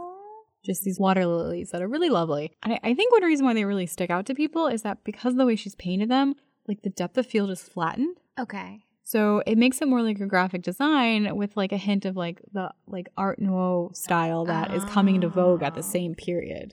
just 0.64 0.83
these 0.85 0.98
water 0.98 1.27
lilies 1.27 1.72
that 1.72 1.83
are 1.83 1.88
really 1.88 2.09
lovely. 2.09 2.53
And 2.62 2.72
I, 2.72 2.81
I 2.83 2.94
think 2.94 3.12
one 3.12 3.24
reason 3.24 3.44
why 3.44 3.53
they 3.53 3.66
really 3.66 3.85
stick 3.87 4.09
out 4.09 4.24
to 4.27 4.35
people 4.35 4.68
is 4.68 4.81
that 4.83 5.05
because 5.05 5.33
of 5.35 5.37
the 5.38 5.44
way 5.44 5.57
she's 5.57 5.74
painted 5.74 6.09
them, 6.09 6.37
like 6.66 6.81
the 6.81 6.88
depth 6.90 7.18
of 7.18 7.27
field 7.27 7.50
is 7.50 7.61
flattened. 7.62 8.16
okay. 8.38 8.81
So 9.07 9.42
it 9.46 9.59
makes 9.59 9.83
it 9.83 9.88
more 9.88 10.00
like 10.00 10.18
a 10.20 10.24
graphic 10.27 10.62
design 10.62 11.37
with 11.37 11.59
like 11.59 11.72
a 11.72 11.77
hint 11.77 12.07
of 12.07 12.16
like 12.16 12.40
the 12.55 12.70
like 12.87 13.11
Art 13.18 13.38
Nouveau 13.38 13.90
style 13.92 14.46
that 14.46 14.72
is 14.72 14.83
coming 14.87 15.16
into 15.16 15.29
vogue 15.29 15.62
at 15.62 15.74
the 15.74 15.81
Oh. 15.81 15.83
same 15.83 16.14
period. 16.14 16.72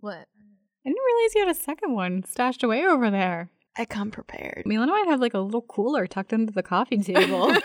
What? 0.00 0.26
I 0.86 0.88
didn't 0.88 1.02
realize 1.04 1.34
you 1.34 1.40
had 1.46 1.50
a 1.50 1.54
second 1.60 1.94
one 1.94 2.22
stashed 2.24 2.62
away 2.62 2.86
over 2.86 3.10
there. 3.10 3.50
I 3.76 3.84
come 3.86 4.12
prepared. 4.12 4.62
Mila 4.66 4.86
might 4.86 5.06
have 5.08 5.18
like 5.20 5.34
a 5.34 5.40
little 5.40 5.62
cooler 5.62 6.06
tucked 6.06 6.32
under 6.32 6.52
the 6.52 6.62
coffee 6.62 6.98
table. 7.02 7.48
like, 7.48 7.64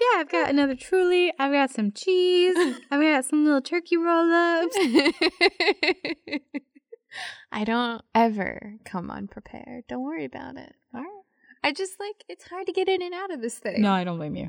yeah, 0.00 0.16
I've 0.16 0.28
got 0.28 0.50
another 0.50 0.74
truly, 0.74 1.32
I've 1.38 1.52
got 1.52 1.70
some 1.70 1.92
cheese, 1.92 2.56
I've 2.90 3.00
got 3.00 3.24
some 3.24 3.44
little 3.44 3.60
turkey 3.60 3.96
roll 3.96 4.32
ups. 4.32 4.76
I 7.52 7.62
don't 7.64 8.02
ever 8.14 8.74
come 8.84 9.10
unprepared. 9.12 9.84
Don't 9.88 10.02
worry 10.02 10.24
about 10.24 10.56
it. 10.56 10.74
All 10.92 11.02
right. 11.02 11.22
I 11.62 11.70
just 11.72 12.00
like 12.00 12.24
it's 12.28 12.48
hard 12.48 12.66
to 12.66 12.72
get 12.72 12.88
in 12.88 13.00
and 13.00 13.14
out 13.14 13.32
of 13.32 13.40
this 13.42 13.58
thing. 13.58 13.80
No, 13.82 13.92
I 13.92 14.02
don't 14.02 14.16
blame 14.18 14.34
you. 14.34 14.48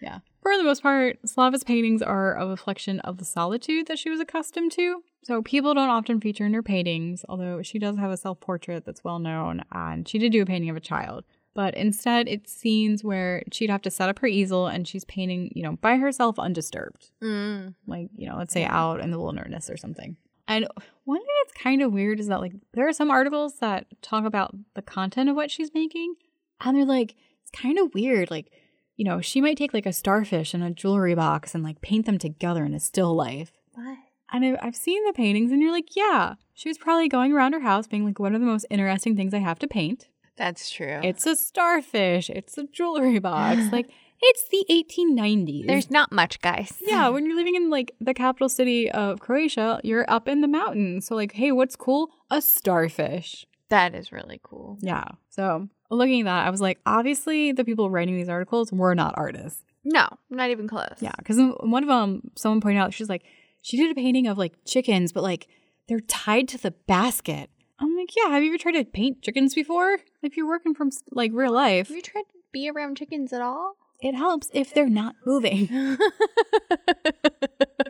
Yeah. 0.00 0.20
For 0.42 0.56
the 0.56 0.64
most 0.64 0.82
part, 0.82 1.18
Slava's 1.26 1.64
paintings 1.64 2.02
are 2.02 2.34
a 2.36 2.46
reflection 2.46 3.00
of 3.00 3.18
the 3.18 3.24
solitude 3.24 3.86
that 3.88 3.98
she 3.98 4.10
was 4.10 4.20
accustomed 4.20 4.72
to. 4.72 5.02
So 5.22 5.42
people 5.42 5.74
don't 5.74 5.90
often 5.90 6.20
feature 6.20 6.46
in 6.46 6.54
her 6.54 6.62
paintings, 6.62 7.24
although 7.28 7.62
she 7.62 7.78
does 7.78 7.98
have 7.98 8.10
a 8.10 8.16
self 8.16 8.40
portrait 8.40 8.84
that's 8.86 9.04
well 9.04 9.18
known, 9.18 9.62
and 9.70 10.08
she 10.08 10.18
did 10.18 10.32
do 10.32 10.42
a 10.42 10.46
painting 10.46 10.70
of 10.70 10.76
a 10.76 10.80
child. 10.80 11.24
But 11.54 11.74
instead, 11.74 12.28
it's 12.28 12.52
scenes 12.52 13.02
where 13.02 13.42
she'd 13.52 13.70
have 13.70 13.82
to 13.82 13.90
set 13.90 14.08
up 14.08 14.20
her 14.20 14.26
easel 14.26 14.68
and 14.68 14.86
she's 14.86 15.04
painting, 15.04 15.52
you 15.54 15.62
know, 15.62 15.76
by 15.80 15.96
herself 15.96 16.38
undisturbed. 16.38 17.10
Mm. 17.22 17.74
Like, 17.86 18.08
you 18.14 18.28
know, 18.28 18.36
let's 18.36 18.52
say 18.52 18.64
out 18.64 19.00
in 19.00 19.10
the 19.10 19.18
wilderness 19.18 19.68
or 19.68 19.76
something. 19.76 20.16
And 20.46 20.66
one 21.04 21.18
thing 21.18 21.26
that's 21.44 21.62
kind 21.62 21.82
of 21.82 21.92
weird 21.92 22.20
is 22.20 22.28
that, 22.28 22.40
like, 22.40 22.54
there 22.72 22.88
are 22.88 22.92
some 22.92 23.10
articles 23.10 23.58
that 23.58 23.86
talk 24.00 24.24
about 24.24 24.54
the 24.74 24.82
content 24.82 25.28
of 25.28 25.36
what 25.36 25.50
she's 25.50 25.74
making. 25.74 26.14
And 26.60 26.76
they're 26.76 26.84
like, 26.84 27.16
it's 27.42 27.50
kind 27.50 27.78
of 27.78 27.94
weird. 27.94 28.30
Like, 28.30 28.52
you 29.00 29.04
know, 29.04 29.22
she 29.22 29.40
might 29.40 29.56
take 29.56 29.72
like 29.72 29.86
a 29.86 29.94
starfish 29.94 30.52
and 30.52 30.62
a 30.62 30.70
jewelry 30.70 31.14
box 31.14 31.54
and 31.54 31.64
like 31.64 31.80
paint 31.80 32.04
them 32.04 32.18
together 32.18 32.66
in 32.66 32.74
a 32.74 32.78
still 32.78 33.14
life. 33.14 33.50
What? 33.72 33.96
And 34.30 34.58
I've 34.60 34.76
seen 34.76 35.02
the 35.06 35.14
paintings, 35.14 35.50
and 35.52 35.62
you're 35.62 35.72
like, 35.72 35.96
yeah, 35.96 36.34
she 36.52 36.68
was 36.68 36.76
probably 36.76 37.08
going 37.08 37.32
around 37.32 37.54
her 37.54 37.60
house 37.60 37.86
being 37.86 38.04
like, 38.04 38.18
what 38.18 38.32
are 38.32 38.38
the 38.38 38.44
most 38.44 38.66
interesting 38.68 39.16
things 39.16 39.32
I 39.32 39.38
have 39.38 39.58
to 39.60 39.66
paint? 39.66 40.08
That's 40.36 40.68
true. 40.70 41.00
It's 41.02 41.24
a 41.24 41.34
starfish, 41.34 42.28
it's 42.28 42.58
a 42.58 42.64
jewelry 42.64 43.18
box. 43.30 43.72
like, 43.72 43.90
it's 44.20 44.44
the 44.50 44.66
1890s. 44.70 45.66
There's 45.66 45.90
not 45.90 46.12
much, 46.12 46.38
guys. 46.42 46.74
yeah, 46.82 47.08
when 47.08 47.24
you're 47.24 47.36
living 47.36 47.54
in 47.54 47.70
like 47.70 47.94
the 48.02 48.12
capital 48.12 48.50
city 48.50 48.90
of 48.90 49.18
Croatia, 49.20 49.80
you're 49.82 50.04
up 50.08 50.28
in 50.28 50.42
the 50.42 50.48
mountains. 50.48 51.06
So, 51.06 51.14
like, 51.14 51.32
hey, 51.32 51.52
what's 51.52 51.74
cool? 51.74 52.10
A 52.30 52.42
starfish. 52.42 53.46
That 53.70 53.94
is 53.94 54.12
really 54.12 54.40
cool. 54.42 54.78
Yeah. 54.80 55.04
So, 55.30 55.68
looking 55.90 56.20
at 56.20 56.24
that, 56.24 56.46
I 56.46 56.50
was 56.50 56.60
like, 56.60 56.78
obviously, 56.86 57.52
the 57.52 57.64
people 57.64 57.88
writing 57.90 58.16
these 58.16 58.28
articles 58.28 58.72
were 58.72 58.94
not 58.94 59.14
artists. 59.16 59.62
No, 59.84 60.06
not 60.28 60.50
even 60.50 60.68
close. 60.68 60.96
Yeah, 61.00 61.12
because 61.18 61.38
one 61.60 61.82
of 61.82 61.88
them, 61.88 62.30
someone 62.36 62.60
pointed 62.60 62.80
out, 62.80 62.92
she's 62.92 63.08
like, 63.08 63.22
she 63.62 63.76
did 63.76 63.90
a 63.90 63.94
painting 63.94 64.26
of 64.26 64.36
like 64.36 64.54
chickens, 64.66 65.12
but 65.12 65.22
like 65.22 65.46
they're 65.88 66.00
tied 66.00 66.48
to 66.48 66.58
the 66.58 66.72
basket. 66.72 67.48
I'm 67.78 67.96
like, 67.96 68.14
yeah. 68.14 68.28
Have 68.30 68.42
you 68.42 68.50
ever 68.50 68.58
tried 68.58 68.72
to 68.72 68.84
paint 68.84 69.22
chickens 69.22 69.54
before? 69.54 69.98
If 70.22 70.36
you're 70.36 70.46
working 70.46 70.74
from 70.74 70.90
like 71.12 71.30
real 71.32 71.52
life, 71.52 71.88
Have 71.88 71.96
you 71.96 72.02
tried 72.02 72.22
to 72.22 72.38
be 72.52 72.68
around 72.68 72.96
chickens 72.98 73.32
at 73.32 73.40
all? 73.40 73.76
it 74.02 74.14
helps 74.14 74.48
if 74.54 74.72
they're 74.72 74.88
not 74.88 75.14
moving. 75.26 75.66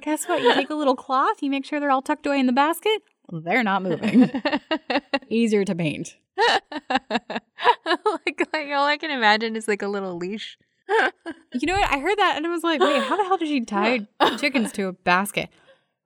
Guess 0.03 0.27
what? 0.29 0.43
You 0.43 0.55
take 0.55 0.71
a 0.71 0.75
little 0.75 0.97
cloth, 0.97 1.43
you 1.43 1.51
make 1.51 1.65
sure 1.65 1.79
they're 1.79 1.91
all 1.91 2.03
tucked 2.03 2.27
away 2.27 2.39
in 2.41 2.47
the 2.47 2.53
basket. 2.53 3.03
They're 3.33 3.63
not 3.63 3.83
moving. 3.83 4.31
Easier 5.29 5.65
to 5.65 5.75
paint. 5.75 6.17
like, 6.91 8.43
like 8.53 8.69
all 8.75 8.87
I 8.87 8.97
can 8.99 9.11
imagine 9.11 9.57
is 9.57 9.69
like 9.69 9.83
a 9.83 9.89
little 9.89 10.17
leash. 10.17 10.59
You 11.53 11.67
know 11.67 11.75
what? 11.75 11.93
I 11.93 11.99
heard 11.99 12.17
that 12.19 12.37
and 12.37 12.47
I 12.47 12.49
was 12.49 12.63
like, 12.63 12.81
wait, 12.81 13.03
how 13.03 13.17
the 13.17 13.25
hell 13.25 13.37
did 13.37 13.49
she 13.49 13.61
tie 13.61 14.07
chickens 14.39 14.73
to 14.73 14.87
a 14.87 14.93
basket? 14.93 15.51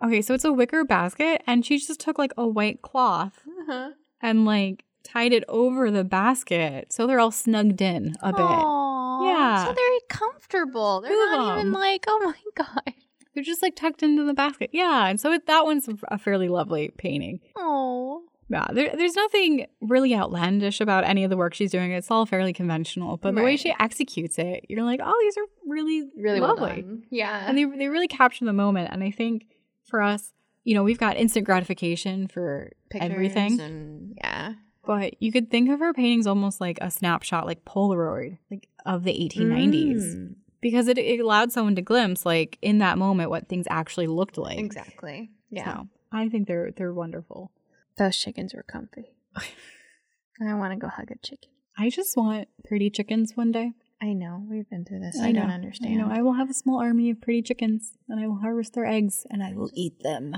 Okay, 0.04 0.22
so 0.22 0.34
it's 0.34 0.44
a 0.44 0.52
wicker 0.52 0.84
basket, 0.84 1.42
and 1.46 1.64
she 1.64 1.78
just 1.78 2.00
took 2.00 2.18
like 2.18 2.32
a 2.36 2.46
white 2.46 2.82
cloth 2.82 3.40
uh-huh. 3.46 3.90
and 4.20 4.44
like 4.44 4.84
tied 5.02 5.32
it 5.32 5.44
over 5.48 5.90
the 5.90 6.02
basket 6.02 6.92
so 6.92 7.06
they're 7.06 7.20
all 7.20 7.30
snugged 7.30 7.80
in 7.80 8.14
a 8.20 8.32
bit. 8.32 8.40
Yeah. 8.40 9.66
So 9.66 9.74
they're 9.74 10.00
comfortable. 10.08 11.02
They're 11.02 11.12
of 11.12 11.38
not 11.38 11.58
even 11.58 11.72
like, 11.72 12.04
oh 12.08 12.20
my 12.24 12.64
god. 12.64 12.94
They're 13.34 13.44
just 13.44 13.62
like 13.62 13.74
tucked 13.76 14.02
into 14.02 14.24
the 14.24 14.34
basket. 14.34 14.70
Yeah, 14.72 15.06
and 15.06 15.20
so 15.20 15.32
it, 15.32 15.46
that 15.46 15.64
one's 15.64 15.88
a 16.08 16.18
fairly 16.18 16.48
lovely 16.48 16.90
painting. 16.96 17.40
Oh. 17.56 18.22
Yeah, 18.50 18.66
there, 18.72 18.94
there's 18.94 19.16
nothing 19.16 19.66
really 19.80 20.14
outlandish 20.14 20.80
about 20.80 21.04
any 21.04 21.24
of 21.24 21.30
the 21.30 21.36
work 21.36 21.54
she's 21.54 21.70
doing. 21.70 21.92
It's 21.92 22.10
all 22.10 22.26
fairly 22.26 22.52
conventional, 22.52 23.16
but 23.16 23.34
the 23.34 23.42
way 23.42 23.56
she 23.56 23.74
executes 23.80 24.38
it, 24.38 24.66
you're 24.68 24.84
like, 24.84 25.00
oh, 25.02 25.18
these 25.22 25.36
are 25.38 25.44
really, 25.66 26.08
Really 26.14 26.40
lovely. 26.40 26.82
well. 26.86 26.98
Yeah. 27.10 27.44
and 27.48 27.56
they 27.56 27.64
they 27.64 27.88
really 27.88 28.06
capture 28.06 28.44
the 28.44 28.52
moment. 28.52 28.90
And 28.92 29.02
I 29.02 29.10
think 29.10 29.46
for 29.86 30.02
us, 30.02 30.32
you 30.62 30.74
know, 30.74 30.82
we've 30.82 30.98
got 30.98 31.16
instant 31.16 31.46
gratification 31.46 32.28
for 32.28 32.70
everything, 32.94 33.58
And, 33.60 34.14
yeah. 34.18 34.52
but 34.86 35.20
you 35.22 35.32
could 35.32 35.50
think 35.50 35.70
of 35.70 35.80
her 35.80 35.94
paintings 35.94 36.26
almost 36.26 36.60
like 36.60 36.78
a 36.82 36.90
snapshot, 36.90 37.46
like 37.46 37.64
Polaroid, 37.64 38.36
like 38.50 38.68
of 38.84 39.04
the 39.04 39.12
1890s, 39.12 40.02
Mm, 40.16 40.34
because 40.64 40.88
it, 40.88 40.96
it 40.96 41.20
allowed 41.20 41.52
someone 41.52 41.76
to 41.76 41.82
glimpse, 41.82 42.24
like 42.24 42.56
in 42.62 42.78
that 42.78 42.96
moment, 42.96 43.28
what 43.28 43.48
things 43.50 43.66
actually 43.68 44.06
looked 44.06 44.38
like. 44.38 44.56
exactly. 44.56 45.30
Yeah. 45.50 45.64
So 45.74 45.88
I 46.10 46.30
think 46.30 46.48
they're 46.48 46.70
they're 46.70 46.94
wonderful. 46.94 47.52
Those 47.98 48.16
chickens 48.16 48.54
were 48.54 48.62
comfy. 48.62 49.14
I 49.36 50.54
want 50.54 50.72
to 50.72 50.78
go 50.78 50.88
hug 50.88 51.10
a 51.10 51.18
chicken. 51.18 51.50
I 51.76 51.90
just 51.90 52.16
want 52.16 52.48
pretty 52.64 52.88
chickens 52.88 53.32
one 53.34 53.52
day. 53.52 53.72
I 54.00 54.14
know. 54.14 54.42
We've 54.50 54.68
been 54.68 54.86
through 54.86 55.00
this. 55.00 55.20
I 55.20 55.28
I, 55.28 55.32
don't 55.32 55.48
know, 55.48 55.54
understand. 55.54 55.92
You 55.92 56.00
know, 56.00 56.08
I 56.10 56.22
will 56.22 56.32
have 56.32 56.48
a 56.48 56.54
small 56.54 56.80
army 56.80 57.10
of 57.10 57.20
pretty 57.20 57.42
chickens, 57.42 57.92
and 58.08 58.18
I 58.18 58.26
will 58.26 58.38
harvest 58.38 58.72
their 58.72 58.86
eggs, 58.86 59.26
and 59.30 59.42
I 59.42 59.52
will 59.52 59.70
eat 59.74 60.02
them. 60.02 60.34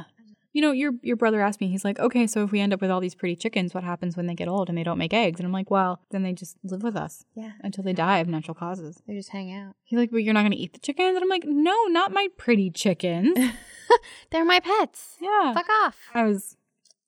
You 0.56 0.62
know, 0.62 0.72
your 0.72 0.92
your 1.02 1.16
brother 1.16 1.42
asked 1.42 1.60
me. 1.60 1.68
He's 1.68 1.84
like, 1.84 1.98
"Okay, 1.98 2.26
so 2.26 2.42
if 2.42 2.50
we 2.50 2.60
end 2.60 2.72
up 2.72 2.80
with 2.80 2.90
all 2.90 2.98
these 2.98 3.14
pretty 3.14 3.36
chickens, 3.36 3.74
what 3.74 3.84
happens 3.84 4.16
when 4.16 4.26
they 4.26 4.32
get 4.32 4.48
old 4.48 4.70
and 4.70 4.78
they 4.78 4.82
don't 4.84 4.96
make 4.96 5.12
eggs?" 5.12 5.38
And 5.38 5.46
I'm 5.46 5.52
like, 5.52 5.70
"Well, 5.70 6.00
then 6.12 6.22
they 6.22 6.32
just 6.32 6.56
live 6.64 6.82
with 6.82 6.96
us 6.96 7.26
yeah. 7.34 7.52
until 7.62 7.84
they 7.84 7.92
die 7.92 8.20
of 8.20 8.26
natural 8.26 8.54
causes." 8.54 9.02
They 9.06 9.14
just 9.14 9.28
hang 9.28 9.52
out. 9.52 9.74
He's 9.84 9.98
like, 9.98 10.10
"But 10.10 10.22
you're 10.22 10.32
not 10.32 10.40
going 10.40 10.52
to 10.52 10.56
eat 10.56 10.72
the 10.72 10.78
chickens?" 10.78 11.14
And 11.14 11.22
I'm 11.22 11.28
like, 11.28 11.44
"No, 11.44 11.76
not 11.88 12.10
my 12.10 12.28
pretty 12.38 12.70
chickens." 12.70 13.36
They're 14.30 14.46
my 14.46 14.60
pets. 14.60 15.16
yeah, 15.20 15.52
Fuck 15.52 15.68
off. 15.82 15.98
I 16.14 16.24
was 16.24 16.56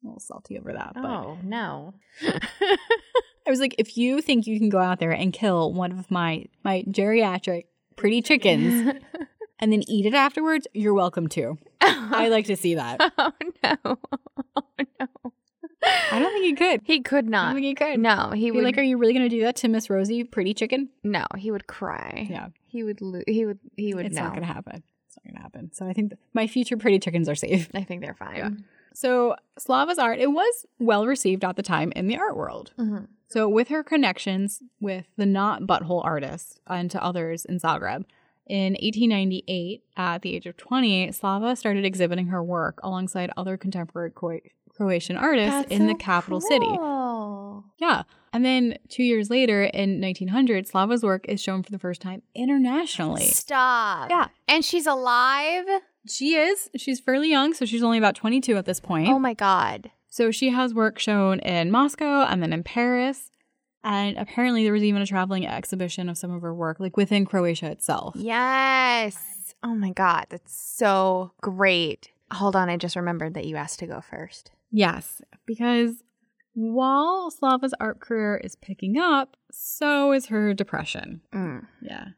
a 0.04 0.08
little 0.08 0.20
salty 0.20 0.58
over 0.58 0.74
that, 0.74 0.92
but 0.94 1.04
Oh, 1.06 1.38
no. 1.42 1.94
I 2.20 3.50
was 3.50 3.60
like, 3.60 3.74
if 3.78 3.96
you 3.96 4.20
think 4.20 4.46
you 4.46 4.58
can 4.58 4.68
go 4.68 4.78
out 4.78 4.98
there 5.00 5.12
and 5.12 5.32
kill 5.32 5.72
one 5.72 5.92
of 5.92 6.10
my 6.10 6.44
my 6.64 6.84
geriatric 6.86 7.64
pretty 7.96 8.20
chickens 8.20 8.94
and 9.58 9.72
then 9.72 9.82
eat 9.88 10.04
it 10.04 10.12
afterwards, 10.12 10.66
you're 10.74 10.92
welcome 10.92 11.28
to. 11.28 11.56
I 12.12 12.28
like 12.28 12.46
to 12.46 12.56
see 12.56 12.74
that. 12.76 13.00
Oh, 13.18 13.32
no. 13.62 13.98
Oh, 14.56 14.62
no. 15.00 15.32
I 16.10 16.18
don't 16.18 16.32
think 16.32 16.44
he 16.44 16.54
could. 16.54 16.80
He 16.84 17.00
could 17.00 17.28
not. 17.28 17.44
I 17.44 17.46
don't 17.52 17.54
think 17.62 17.66
he 17.66 17.74
could. 17.74 18.00
No, 18.00 18.30
he 18.34 18.50
be 18.50 18.56
would. 18.56 18.64
like, 18.64 18.78
are 18.78 18.82
you 18.82 18.96
really 18.98 19.12
going 19.12 19.28
to 19.28 19.34
do 19.34 19.42
that 19.42 19.56
to 19.56 19.68
Miss 19.68 19.88
Rosie, 19.88 20.24
pretty 20.24 20.52
chicken? 20.54 20.88
no, 21.04 21.24
he 21.36 21.50
would 21.50 21.66
cry. 21.66 22.26
Yeah, 22.28 22.48
He 22.66 22.82
would. 22.82 23.00
Lo- 23.00 23.22
he 23.26 23.46
would. 23.46 23.58
He 23.76 23.94
would. 23.94 24.06
it's 24.06 24.16
know. 24.16 24.22
not 24.24 24.30
going 24.32 24.42
to 24.46 24.52
happen. 24.52 24.82
It's 25.06 25.16
not 25.16 25.24
going 25.24 25.36
to 25.36 25.42
happen. 25.42 25.72
So 25.72 25.86
I 25.86 25.92
think 25.92 26.10
th- 26.10 26.20
my 26.34 26.46
future 26.48 26.76
pretty 26.76 26.98
chickens 26.98 27.28
are 27.28 27.34
safe. 27.36 27.68
I 27.74 27.82
think 27.84 28.02
they're 28.02 28.14
fine. 28.14 28.36
Yeah. 28.36 28.50
So 28.94 29.36
Slava's 29.58 29.98
art, 29.98 30.18
it 30.18 30.32
was 30.32 30.66
well 30.80 31.06
received 31.06 31.44
at 31.44 31.54
the 31.56 31.62
time 31.62 31.92
in 31.94 32.08
the 32.08 32.16
art 32.18 32.36
world. 32.36 32.72
Mhm. 32.78 33.06
So 33.28 33.48
with 33.48 33.68
her 33.68 33.84
connections 33.84 34.60
with 34.80 35.06
the 35.16 35.26
not 35.26 35.62
butthole 35.62 36.04
artists 36.04 36.58
and 36.66 36.90
to 36.90 37.02
others 37.02 37.44
in 37.44 37.58
Zagreb, 37.60 38.04
in 38.48 38.72
1898, 38.74 39.82
at 39.96 40.22
the 40.22 40.34
age 40.34 40.46
of 40.46 40.56
20, 40.56 41.12
Slava 41.12 41.54
started 41.56 41.84
exhibiting 41.84 42.28
her 42.28 42.42
work 42.42 42.80
alongside 42.82 43.30
other 43.36 43.56
contemporary 43.56 44.10
Cro- 44.10 44.40
Croatian 44.74 45.16
artists 45.16 45.50
That's 45.50 45.70
in 45.72 45.86
the 45.86 45.92
so 45.92 45.98
capital 45.98 46.40
city. 46.40 46.66
cool. 46.66 47.64
Yeah. 47.78 48.02
And 48.32 48.44
then 48.44 48.78
two 48.88 49.02
years 49.02 49.30
later, 49.30 49.64
in 49.64 50.00
1900, 50.00 50.66
Slava's 50.68 51.02
work 51.02 51.26
is 51.28 51.42
shown 51.42 51.62
for 51.62 51.70
the 51.70 51.78
first 51.78 52.00
time 52.00 52.22
internationally. 52.34 53.24
Stop. 53.26 54.10
Yeah. 54.10 54.28
And 54.46 54.64
she's 54.64 54.86
alive. 54.86 55.64
She 56.08 56.34
is. 56.34 56.70
She's 56.76 57.00
fairly 57.00 57.30
young, 57.30 57.54
so 57.54 57.64
she's 57.64 57.82
only 57.82 57.98
about 57.98 58.14
22 58.14 58.56
at 58.56 58.64
this 58.66 58.80
point. 58.80 59.08
Oh 59.08 59.18
my 59.18 59.34
god. 59.34 59.90
So 60.08 60.30
she 60.30 60.50
has 60.50 60.72
work 60.74 60.98
shown 60.98 61.38
in 61.40 61.70
Moscow 61.70 62.22
and 62.24 62.42
then 62.42 62.52
in 62.52 62.62
Paris. 62.62 63.30
And 63.84 64.18
apparently 64.18 64.64
there 64.64 64.72
was 64.72 64.82
even 64.82 65.02
a 65.02 65.06
traveling 65.06 65.46
exhibition 65.46 66.08
of 66.08 66.18
some 66.18 66.32
of 66.32 66.42
her 66.42 66.54
work, 66.54 66.80
like 66.80 66.96
within 66.96 67.24
Croatia 67.24 67.70
itself. 67.70 68.14
Yes. 68.16 69.54
Oh 69.62 69.74
my 69.74 69.90
god. 69.90 70.26
That's 70.30 70.54
so 70.54 71.32
great. 71.40 72.10
Hold 72.32 72.56
on. 72.56 72.68
I 72.68 72.76
just 72.76 72.96
remembered 72.96 73.34
that 73.34 73.46
you 73.46 73.56
asked 73.56 73.78
to 73.80 73.86
go 73.86 74.00
first. 74.00 74.50
Yes, 74.70 75.22
because 75.46 76.02
while 76.54 77.30
Slava's 77.30 77.74
art 77.80 78.00
career 78.00 78.40
is 78.42 78.56
picking 78.56 78.98
up, 78.98 79.36
so 79.50 80.12
is 80.12 80.26
her 80.26 80.52
depression. 80.52 81.20
Mm. 81.32 81.66
Yeah. 81.80 82.08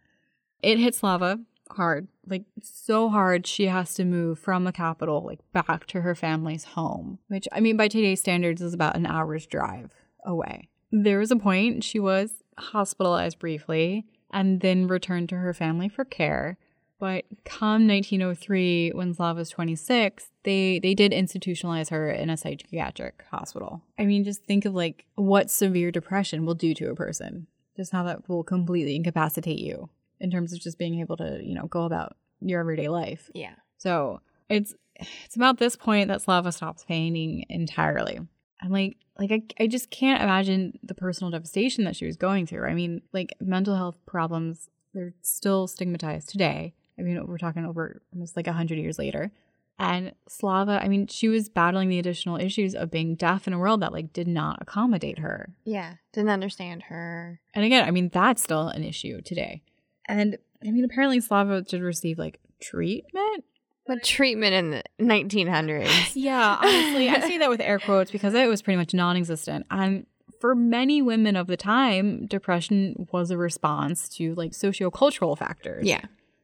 It 0.63 0.79
hit 0.79 0.95
Slava 0.95 1.41
hard, 1.71 2.09
like 2.27 2.45
so 2.63 3.11
hard 3.11 3.47
she 3.47 3.67
has 3.67 3.95
to 3.95 4.05
move 4.05 4.39
from 4.39 4.65
the 4.65 4.73
capital 4.73 5.23
like 5.25 5.41
back 5.53 5.87
to 5.89 6.01
her 6.01 6.15
family's 6.15 6.65
home, 6.65 7.19
which 7.29 7.47
I 7.53 7.61
mean 7.61 7.77
by 7.77 7.89
today's 7.89 8.21
standards 8.21 8.63
is 8.63 8.75
about 8.75 8.97
an 8.97 9.07
hour's 9.07 9.47
drive 9.47 9.93
away. 10.25 10.70
There 10.93 11.19
was 11.19 11.31
a 11.31 11.37
point 11.37 11.85
she 11.85 12.01
was 12.01 12.43
hospitalized 12.59 13.39
briefly 13.39 14.07
and 14.33 14.61
then 14.61 14.87
returned 14.87 15.29
to 15.31 15.37
her 15.37 15.55
family 15.55 15.89
for 15.89 16.05
care. 16.05 16.59
But 16.99 17.25
come 17.45 17.89
1903, 17.89 18.91
when 18.91 19.15
Slava 19.15 19.39
was 19.39 19.49
26, 19.49 20.31
they 20.45 20.79
they 20.81 20.95
did 20.95 21.13
institutionalize 21.13 21.89
her 21.89 22.11
in 22.11 22.29
a 22.29 22.37
psychiatric 22.37 23.25
hospital. 23.31 23.83
I 23.99 24.05
mean, 24.05 24.23
just 24.23 24.45
think 24.45 24.67
of 24.67 24.75
like 24.75 25.07
what 25.15 25.51
severe 25.51 25.91
depression 25.91 26.45
will 26.45 26.55
do 26.55 26.75
to 26.75 26.91
a 26.91 26.95
person. 26.95 27.47
Just 27.75 27.93
how 27.93 28.03
that 28.05 28.29
will 28.29 28.45
completely 28.45 28.97
incapacitate 28.97 29.59
you 29.59 29.89
in 30.21 30.31
terms 30.31 30.53
of 30.53 30.61
just 30.61 30.77
being 30.79 31.01
able 31.01 31.17
to, 31.17 31.41
you 31.43 31.55
know, 31.55 31.67
go 31.67 31.85
about 31.85 32.17
your 32.43 32.61
everyday 32.61 32.89
life. 32.89 33.31
Yeah. 33.35 33.55
So 33.79 34.21
it's 34.51 34.75
it's 34.97 35.37
about 35.37 35.57
this 35.57 35.77
point 35.77 36.09
that 36.09 36.21
Slava 36.21 36.53
stops 36.53 36.85
painting 36.85 37.47
entirely. 37.49 38.21
I'm 38.63 38.71
like 38.71 38.97
like 39.19 39.33
I, 39.33 39.43
I 39.63 39.67
just 39.67 39.91
can't 39.91 40.23
imagine 40.23 40.79
the 40.83 40.95
personal 40.95 41.31
devastation 41.31 41.85
that 41.85 41.97
she 41.97 42.07
was 42.07 42.17
going 42.17 42.47
through. 42.47 42.67
I 42.67 42.75
mean, 42.75 43.03
like 43.13 43.35
mental 43.41 43.77
health 43.77 43.99
problems, 44.07 44.69
they're 44.95 45.15
still 45.23 45.67
stigmatized 45.67 46.29
today. 46.29 46.75
I 46.99 47.03
mean, 47.03 47.27
we're 47.27 47.39
talking 47.39 47.65
over 47.65 48.03
almost 48.13 48.37
like 48.37 48.47
a 48.47 48.53
hundred 48.53 48.79
years 48.79 48.99
later. 48.99 49.31
And 49.79 50.13
Slava, 50.29 50.79
I 50.83 50.89
mean, 50.89 51.07
she 51.07 51.29
was 51.29 51.49
battling 51.49 51.89
the 51.89 51.99
additional 51.99 52.37
issues 52.37 52.75
of 52.75 52.91
being 52.91 53.15
deaf 53.15 53.47
in 53.47 53.55
a 53.55 53.59
world 53.59 53.81
that 53.81 53.95
like 53.95 54.13
did 54.13 54.29
not 54.29 54.59
accommodate 54.61 55.21
her. 55.21 55.55
Yeah. 55.65 55.95
Didn't 56.13 56.29
understand 56.29 56.83
her. 56.85 57.41
And 57.55 57.65
again, 57.65 57.89
I 57.89 57.91
mean, 57.91 58.11
that's 58.13 58.43
still 58.43 58.69
an 58.69 58.85
issue 58.85 59.23
today. 59.23 59.63
And 60.07 60.37
I 60.63 60.71
mean, 60.71 60.85
apparently 60.85 61.21
Slava 61.21 61.63
did 61.63 61.81
receive 61.81 62.19
like 62.19 62.41
treatment. 62.61 63.45
But 63.91 64.05
treatment 64.05 64.55
in 64.55 64.71
the 64.71 64.85
1900s. 65.01 66.13
Yeah, 66.15 66.59
honestly, 66.63 67.09
I 67.09 67.19
say 67.23 67.39
that 67.39 67.51
with 67.51 67.61
air 67.61 67.81
quotes 67.81 68.13
because 68.13 68.35
it 68.35 68.49
was 68.49 68.63
pretty 68.63 68.77
much 68.77 68.95
non 68.95 69.17
existent. 69.17 69.67
And 69.69 70.07
for 70.41 70.55
many 70.55 71.03
women 71.03 71.35
of 71.35 71.49
the 71.49 71.57
time, 71.57 72.27
depression 72.27 73.09
was 73.11 73.33
a 73.33 73.37
response 73.37 74.09
to 74.11 74.37
like 74.37 74.53
sociocultural 74.53 75.37
factors. 75.37 75.85
yeah. 75.85 76.03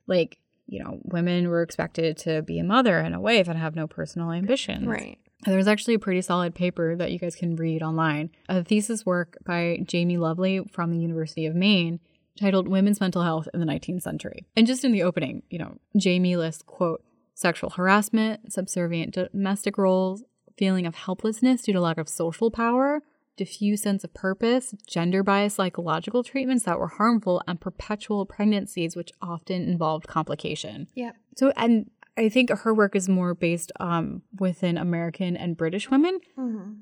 Like, 0.09 0.39
you 0.67 0.83
know, 0.83 0.99
women 1.05 1.49
were 1.49 1.63
expected 1.63 2.17
to 2.19 2.43
be 2.43 2.59
a 2.59 2.65
mother 2.65 2.99
and 2.99 3.15
a 3.15 3.21
wife 3.21 3.47
and 3.47 3.57
have 3.57 3.77
no 3.77 3.87
personal 3.87 4.33
ambitions. 4.33 4.85
Right. 4.85 5.21
And 5.45 5.55
There's 5.55 5.69
actually 5.69 5.95
a 5.95 6.01
pretty 6.01 6.23
solid 6.23 6.53
paper 6.53 6.97
that 6.97 7.13
you 7.13 7.21
guys 7.21 7.37
can 7.37 7.55
read 7.55 7.81
online, 7.81 8.31
a 8.49 8.65
thesis 8.65 9.07
work 9.07 9.39
by 9.47 9.79
Jamie 9.85 10.17
Lovely 10.17 10.63
from 10.73 10.91
the 10.91 10.99
University 10.99 11.47
of 11.47 11.55
Maine 11.55 12.01
titled 12.41 12.67
Women's 12.67 13.01
Mental 13.01 13.23
Health 13.23 13.47
in 13.55 13.61
the 13.61 13.67
19th 13.67 14.03
Century. 14.03 14.47
And 14.57 14.67
just 14.67 14.85
in 14.85 14.91
the 14.91 15.05
opening, 15.05 15.45
you 15.49 15.61
know, 15.61 15.77
Jamie 15.97 16.37
lists, 16.37 16.65
quote, 16.67 17.05
sexual 17.37 17.71
harassment, 17.71 18.51
subservient 18.53 19.15
domestic 19.15 19.77
roles, 19.79 20.25
feeling 20.57 20.87
of 20.87 20.95
helplessness 20.95 21.63
due 21.63 21.75
to 21.75 21.81
lack 21.81 21.99
of 21.99 22.09
social 22.09 22.51
power, 22.51 23.03
diffuse 23.37 23.83
sense 23.83 24.03
of 24.03 24.15
purpose, 24.15 24.75
gender 24.87 25.23
bias 25.23 25.55
psychological 25.55 26.25
treatments 26.25 26.65
that 26.65 26.81
were 26.81 26.89
harmful, 26.89 27.43
and 27.47 27.61
perpetual 27.61 28.25
pregnancies, 28.25 28.97
which 28.97 29.13
often 29.21 29.69
involved 29.69 30.09
complication. 30.09 30.89
Yeah. 30.95 31.13
So, 31.37 31.53
and 31.57 31.91
I 32.19 32.29
think 32.31 32.51
her 32.51 32.73
work 32.73 32.97
is 32.97 33.09
more 33.09 33.35
based 33.35 33.73
um, 33.79 34.23
within 34.39 34.79
American 34.79 35.37
and 35.37 35.57
British 35.57 35.91
women, 35.91 36.19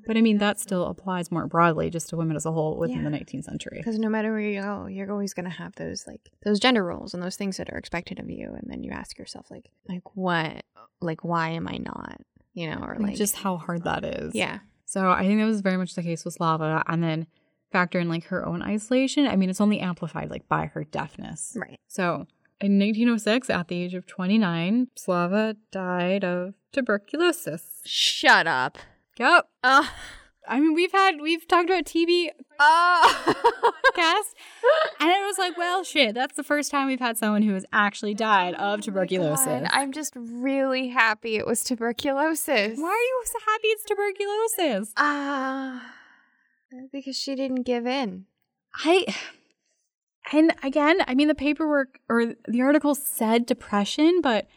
but 0.07 0.15
I 0.15 0.21
mean, 0.21 0.37
that 0.37 0.59
still 0.59 0.85
applies 0.87 1.31
more 1.31 1.45
broadly 1.47 1.89
just 1.89 2.09
to 2.09 2.15
women 2.17 2.35
as 2.37 2.45
a 2.45 2.51
whole 2.51 2.77
within 2.77 3.03
Yeah. 3.03 3.09
the 3.09 3.17
19th 3.17 3.43
century. 3.43 3.77
Because 3.77 3.99
no 3.99 4.07
matter 4.09 4.31
where 4.31 4.39
you 4.39 4.61
go, 4.61 4.85
you're 4.87 5.11
always 5.11 5.33
going 5.33 5.43
to 5.43 5.49
have 5.55 5.75
those 5.75 6.05
like 6.07 6.21
those 6.45 6.59
gender 6.59 6.83
roles 6.85 7.13
and 7.13 7.21
those 7.21 7.35
things 7.35 7.57
that 7.57 7.69
are 7.73 7.77
expected 7.77 8.19
of 8.19 8.29
you, 8.29 8.47
and 8.53 8.63
then 8.71 8.81
you 8.83 8.91
ask 8.91 9.17
yourself 9.19 9.51
like, 9.51 9.69
like 9.89 10.03
what, 10.15 10.63
like 11.01 11.23
why 11.23 11.49
am 11.49 11.67
I 11.67 11.77
not, 11.77 12.21
you 12.53 12.69
know, 12.69 12.77
or 12.81 12.95
Like, 12.97 13.09
like 13.09 13.15
just 13.15 13.35
how 13.35 13.57
hard 13.57 13.83
that 13.83 14.05
is. 14.05 14.33
yeah, 14.35 14.59
So 14.85 15.09
I 15.11 15.23
think 15.25 15.39
that 15.41 15.45
was 15.45 15.61
very 15.61 15.77
much 15.77 15.95
the 15.95 16.03
case 16.03 16.23
with 16.23 16.35
Slava. 16.35 16.81
And 16.87 17.03
then 17.03 17.27
factor 17.71 17.99
in 17.99 18.07
like 18.07 18.23
her 18.27 18.45
own 18.45 18.61
isolation. 18.61 19.27
I 19.27 19.35
mean, 19.35 19.49
it's 19.49 19.59
only 19.59 19.81
amplified 19.81 20.29
like 20.29 20.47
by 20.47 20.67
her 20.67 20.85
deafness. 20.85 21.57
right, 21.59 21.77
So 21.89 22.25
in 22.61 22.79
1906, 22.79 23.49
at 23.49 23.67
the 23.67 23.83
age 23.83 23.93
of 23.93 24.07
29, 24.07 24.87
Slava 24.95 25.57
died 25.71 26.23
of 26.23 26.53
tuberculosis. 26.71 27.81
shut 27.85 28.47
up. 28.47 28.77
Yep. 29.17 29.47
Oh, 29.63 29.91
I 30.47 30.59
mean, 30.59 30.73
we've 30.73 30.91
had, 30.91 31.21
we've 31.21 31.47
talked 31.47 31.69
about 31.69 31.85
TB 31.85 32.29
oh. 32.59 33.33
cast, 33.95 34.35
and 34.99 35.09
it 35.09 35.25
was 35.25 35.37
like, 35.37 35.57
well, 35.57 35.83
shit, 35.83 36.13
that's 36.13 36.35
the 36.35 36.43
first 36.43 36.71
time 36.71 36.87
we've 36.87 36.99
had 36.99 37.17
someone 37.17 37.41
who 37.41 37.53
has 37.53 37.65
actually 37.73 38.13
died 38.13 38.53
of 38.55 38.81
tuberculosis. 38.81 39.45
God, 39.45 39.67
I'm 39.71 39.91
just 39.91 40.13
really 40.15 40.89
happy 40.89 41.35
it 41.35 41.45
was 41.45 41.63
tuberculosis. 41.63 42.77
Why 42.77 42.89
are 42.89 42.93
you 42.93 43.23
so 43.25 43.39
happy 43.45 43.67
it's 43.67 43.83
tuberculosis? 43.83 44.93
Ah, 44.97 45.93
because 46.91 47.17
she 47.17 47.35
didn't 47.35 47.63
give 47.63 47.85
in. 47.87 48.25
I 48.83 49.05
and 50.31 50.53
again, 50.63 50.99
I 51.07 51.15
mean 51.15 51.27
the 51.27 51.35
paperwork 51.35 51.99
or 52.09 52.35
the 52.47 52.61
article 52.61 52.95
said 52.95 53.45
depression, 53.45 54.21
but 54.21 54.47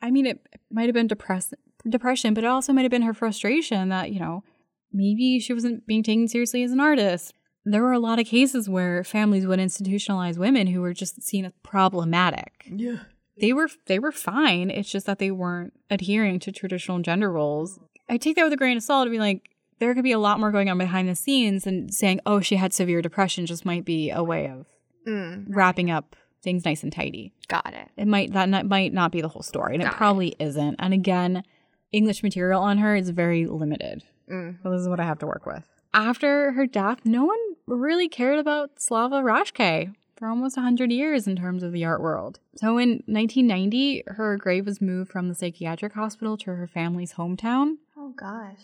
I 0.00 0.10
mean 0.10 0.26
it 0.26 0.40
might 0.70 0.86
have 0.86 0.94
been 0.94 1.06
depress 1.06 1.52
depression, 1.88 2.34
but 2.34 2.44
it 2.44 2.48
also 2.48 2.72
might 2.72 2.82
have 2.82 2.90
been 2.90 3.02
her 3.02 3.14
frustration 3.14 3.88
that, 3.90 4.12
you 4.12 4.20
know, 4.20 4.44
maybe 4.92 5.38
she 5.38 5.52
wasn't 5.52 5.86
being 5.86 6.02
taken 6.02 6.28
seriously 6.28 6.62
as 6.62 6.72
an 6.72 6.80
artist. 6.80 7.34
There 7.64 7.82
were 7.82 7.92
a 7.92 8.00
lot 8.00 8.18
of 8.18 8.26
cases 8.26 8.68
where 8.68 9.04
families 9.04 9.46
would 9.46 9.60
institutionalize 9.60 10.36
women 10.36 10.66
who 10.66 10.80
were 10.80 10.92
just 10.92 11.22
seen 11.22 11.44
as 11.44 11.52
problematic. 11.62 12.66
Yeah. 12.68 12.98
They 13.40 13.52
were 13.52 13.68
they 13.86 13.98
were 13.98 14.12
fine. 14.12 14.70
It's 14.70 14.90
just 14.90 15.06
that 15.06 15.18
they 15.18 15.30
weren't 15.30 15.72
adhering 15.88 16.40
to 16.40 16.52
traditional 16.52 16.98
gender 16.98 17.30
roles. 17.30 17.78
I 18.08 18.16
take 18.16 18.36
that 18.36 18.44
with 18.44 18.52
a 18.52 18.56
grain 18.56 18.76
of 18.76 18.82
salt 18.82 19.06
to 19.06 19.10
be 19.10 19.20
like, 19.20 19.48
there 19.78 19.94
could 19.94 20.04
be 20.04 20.12
a 20.12 20.18
lot 20.18 20.38
more 20.38 20.50
going 20.50 20.68
on 20.68 20.78
behind 20.78 21.08
the 21.08 21.14
scenes 21.14 21.66
and 21.66 21.92
saying, 21.94 22.20
oh, 22.26 22.40
she 22.40 22.56
had 22.56 22.72
severe 22.72 23.00
depression 23.00 23.46
just 23.46 23.64
might 23.64 23.84
be 23.84 24.10
a 24.10 24.22
way 24.22 24.48
of 24.48 24.66
Mm, 25.06 25.46
wrapping 25.48 25.90
up 25.90 26.16
things 26.42 26.64
nice 26.64 26.82
and 26.82 26.92
tidy. 26.92 27.32
got 27.48 27.72
it. 27.72 27.88
It 27.96 28.08
might 28.08 28.32
that 28.32 28.48
not, 28.48 28.66
might 28.66 28.92
not 28.92 29.12
be 29.12 29.20
the 29.20 29.28
whole 29.28 29.42
story, 29.42 29.74
and 29.74 29.82
it 29.82 29.86
Got 29.86 29.94
it. 29.94 29.96
probably 29.96 30.36
isn't. 30.40 30.76
And 30.78 30.92
again, 30.94 31.44
English 31.92 32.22
material 32.22 32.60
on 32.62 32.78
her 32.78 32.96
is 32.96 33.10
very 33.10 33.46
limited. 33.46 34.02
Mm. 34.30 34.62
So 34.62 34.70
this 34.70 34.80
is 34.80 34.88
what 34.88 34.98
I 35.00 35.04
have 35.04 35.18
to 35.20 35.26
work 35.26 35.46
with. 35.46 35.64
After 35.94 36.52
her 36.52 36.66
death, 36.66 37.00
no 37.04 37.24
one 37.26 37.38
really 37.66 38.08
cared 38.08 38.38
about 38.38 38.80
Slava 38.80 39.16
Raškaj 39.16 39.94
for 40.16 40.26
almost 40.28 40.56
100 40.56 40.90
years 40.90 41.26
in 41.26 41.36
terms 41.36 41.62
of 41.62 41.72
the 41.72 41.84
art 41.84 42.00
world. 42.00 42.38
So 42.56 42.78
in 42.78 43.02
1990, 43.06 44.04
her 44.06 44.36
grave 44.36 44.66
was 44.66 44.80
moved 44.80 45.10
from 45.10 45.28
the 45.28 45.34
psychiatric 45.34 45.92
hospital 45.92 46.36
to 46.38 46.54
her 46.54 46.66
family's 46.66 47.14
hometown. 47.14 47.74
Oh 47.96 48.14
gosh. 48.16 48.62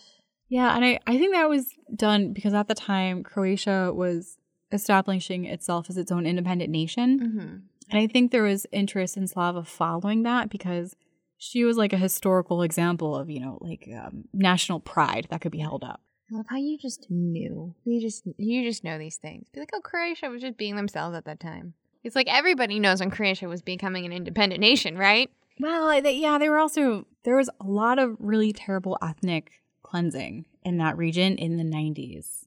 Yeah, 0.49 0.75
and 0.75 0.85
I, 0.85 0.99
I 1.07 1.19
think 1.19 1.35
that 1.35 1.49
was 1.49 1.67
done 1.95 2.33
because 2.33 2.55
at 2.55 2.69
the 2.69 2.75
time, 2.75 3.23
Croatia 3.23 3.93
was 3.95 4.39
establishing 4.73 5.45
itself 5.45 5.89
as 5.89 5.97
its 5.97 6.13
own 6.13 6.27
independent 6.27 6.71
nation. 6.71 7.21
Mm-hmm. 7.21 7.57
And 7.91 8.01
I 8.01 8.07
think 8.07 8.31
there 8.31 8.43
was 8.43 8.67
interest 8.71 9.17
in 9.17 9.27
Slava 9.27 9.65
following 9.65 10.23
that 10.25 10.51
because 10.51 10.95
she 11.39 11.65
was 11.65 11.77
like 11.77 11.93
a 11.93 11.99
historical 11.99 12.63
example 12.63 13.17
of, 13.17 13.31
you 13.31 13.41
know, 13.41 13.59
like 13.61 13.89
um, 13.97 14.25
national 14.33 14.81
pride 14.81 15.27
that 15.31 15.41
could 15.41 15.53
be 15.53 15.59
held 15.59 15.85
up. 15.85 16.03
I 16.31 16.37
love 16.37 16.47
how 16.51 16.57
you 16.57 16.77
just 16.77 17.07
knew. 17.11 17.75
You 17.85 18.01
just 18.03 18.25
you 18.37 18.63
just 18.63 18.85
know 18.85 18.99
these 18.99 19.17
things. 19.17 19.49
Be 19.51 19.61
like, 19.61 19.71
oh, 19.73 19.81
Croatia 19.81 20.29
was 20.29 20.43
just 20.43 20.59
being 20.59 20.77
themselves 20.77 21.17
at 21.17 21.25
that 21.25 21.41
time. 21.41 21.73
It's 22.05 22.15
like 22.15 22.29
everybody 22.29 22.79
knows 22.79 23.01
when 23.01 23.11
Croatia 23.11 23.49
was 23.49 23.63
becoming 23.63 24.05
an 24.05 24.13
independent 24.13 24.61
nation, 24.61 24.99
right? 24.99 25.31
Well, 25.59 26.03
they, 26.03 26.17
yeah, 26.17 26.39
they 26.39 26.49
were 26.49 26.59
also, 26.59 27.07
there 27.25 27.37
was 27.37 27.51
a 27.61 27.67
lot 27.67 27.99
of 27.99 28.17
really 28.19 28.53
terrible 28.53 28.99
ethnic 29.03 29.51
cleansing 29.83 30.45
in 30.63 30.79
that 30.79 30.97
region 30.97 31.37
in 31.37 31.57
the 31.57 31.65
90s 31.65 32.45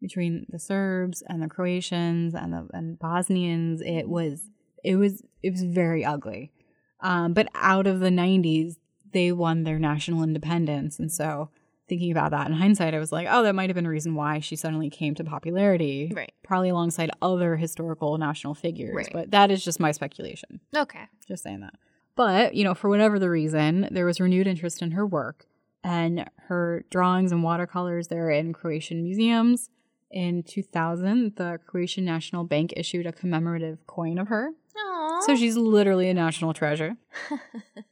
between 0.00 0.46
the 0.48 0.58
Serbs 0.58 1.22
and 1.28 1.42
the 1.42 1.48
Croatians 1.48 2.34
and 2.34 2.52
the 2.52 2.68
and 2.72 2.98
Bosnians. 2.98 3.82
It 3.82 4.08
was, 4.08 4.50
it 4.82 4.96
was, 4.96 5.22
it 5.42 5.50
was 5.50 5.62
very 5.62 6.04
ugly. 6.04 6.52
Um, 7.00 7.32
but 7.32 7.48
out 7.54 7.86
of 7.86 8.00
the 8.00 8.10
90s, 8.10 8.76
they 9.12 9.32
won 9.32 9.64
their 9.64 9.78
national 9.78 10.22
independence. 10.22 10.98
And 10.98 11.10
so 11.10 11.50
thinking 11.88 12.12
about 12.12 12.30
that 12.30 12.46
in 12.46 12.52
hindsight, 12.54 12.94
I 12.94 12.98
was 12.98 13.12
like, 13.12 13.26
oh, 13.30 13.42
that 13.42 13.54
might 13.54 13.68
have 13.68 13.74
been 13.74 13.86
a 13.86 13.90
reason 13.90 14.14
why 14.14 14.38
she 14.38 14.56
suddenly 14.56 14.90
came 14.90 15.14
to 15.16 15.24
popularity. 15.24 16.12
Right. 16.14 16.32
Probably 16.42 16.68
alongside 16.68 17.10
other 17.20 17.56
historical 17.56 18.16
national 18.18 18.54
figures. 18.54 18.94
Right. 18.94 19.10
But 19.12 19.30
that 19.32 19.50
is 19.50 19.64
just 19.64 19.80
my 19.80 19.92
speculation. 19.92 20.60
Okay. 20.74 21.06
Just 21.26 21.42
saying 21.42 21.60
that. 21.60 21.74
But, 22.16 22.54
you 22.54 22.64
know, 22.64 22.74
for 22.74 22.88
whatever 22.88 23.18
the 23.18 23.30
reason, 23.30 23.88
there 23.90 24.04
was 24.04 24.20
renewed 24.20 24.46
interest 24.46 24.82
in 24.82 24.92
her 24.92 25.06
work 25.06 25.46
and 25.82 26.28
her 26.48 26.84
drawings 26.90 27.32
and 27.32 27.42
watercolors. 27.42 28.08
They're 28.08 28.30
in 28.30 28.52
Croatian 28.52 29.02
museums. 29.02 29.68
In 30.10 30.42
2000, 30.42 31.36
the 31.36 31.60
Croatian 31.66 32.04
National 32.04 32.44
Bank 32.44 32.74
issued 32.76 33.06
a 33.06 33.12
commemorative 33.12 33.86
coin 33.86 34.18
of 34.18 34.28
her. 34.28 34.50
Aww. 34.76 35.22
So 35.22 35.36
she's 35.36 35.56
literally 35.56 36.08
a 36.08 36.14
national 36.14 36.52
treasure. 36.52 36.96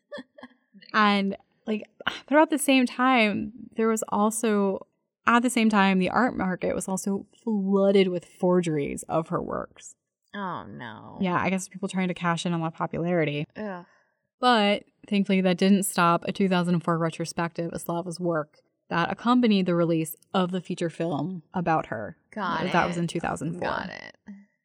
and 0.93 1.37
like 1.67 1.89
but 2.29 2.39
at 2.39 2.51
the 2.51 2.59
same 2.59 2.87
time, 2.87 3.53
there 3.77 3.89
was 3.89 4.03
also 4.09 4.87
at 5.27 5.43
the 5.43 5.51
same 5.51 5.69
time 5.69 5.99
the 5.99 6.11
art 6.11 6.37
market 6.37 6.75
was 6.75 6.89
also 6.89 7.27
flooded 7.45 8.09
with 8.09 8.25
forgeries 8.25 9.05
of 9.05 9.29
her 9.29 9.43
works. 9.43 9.95
oh 10.35 10.65
no. 10.65 11.19
Yeah, 11.21 11.41
I 11.41 11.51
guess 11.51 11.69
people 11.69 11.89
trying 11.89 12.09
to 12.09 12.15
cash 12.15 12.47
in 12.47 12.53
on 12.53 12.63
that 12.63 12.75
popularity. 12.75 13.47
Ugh. 13.57 13.85
But 14.41 14.85
thankfully, 15.09 15.41
that 15.41 15.59
didn't 15.59 15.83
stop 15.85 16.25
a 16.27 16.33
2004 16.33 16.97
retrospective 16.99 17.73
of 17.73 17.81
Slava's 17.81 18.21
work 18.21 18.59
that 18.89 19.11
accompanied 19.13 19.67
the 19.67 19.75
release 19.75 20.17
of 20.33 20.51
the 20.51 20.61
feature 20.61 20.91
film 20.91 21.43
about 21.55 21.87
her. 21.87 22.17
Got 22.35 22.73
That 22.73 22.85
it. 22.85 22.89
was 22.89 22.97
in 22.97 23.07
2004. 23.07 23.61
Got 23.61 23.91
it. 23.91 24.17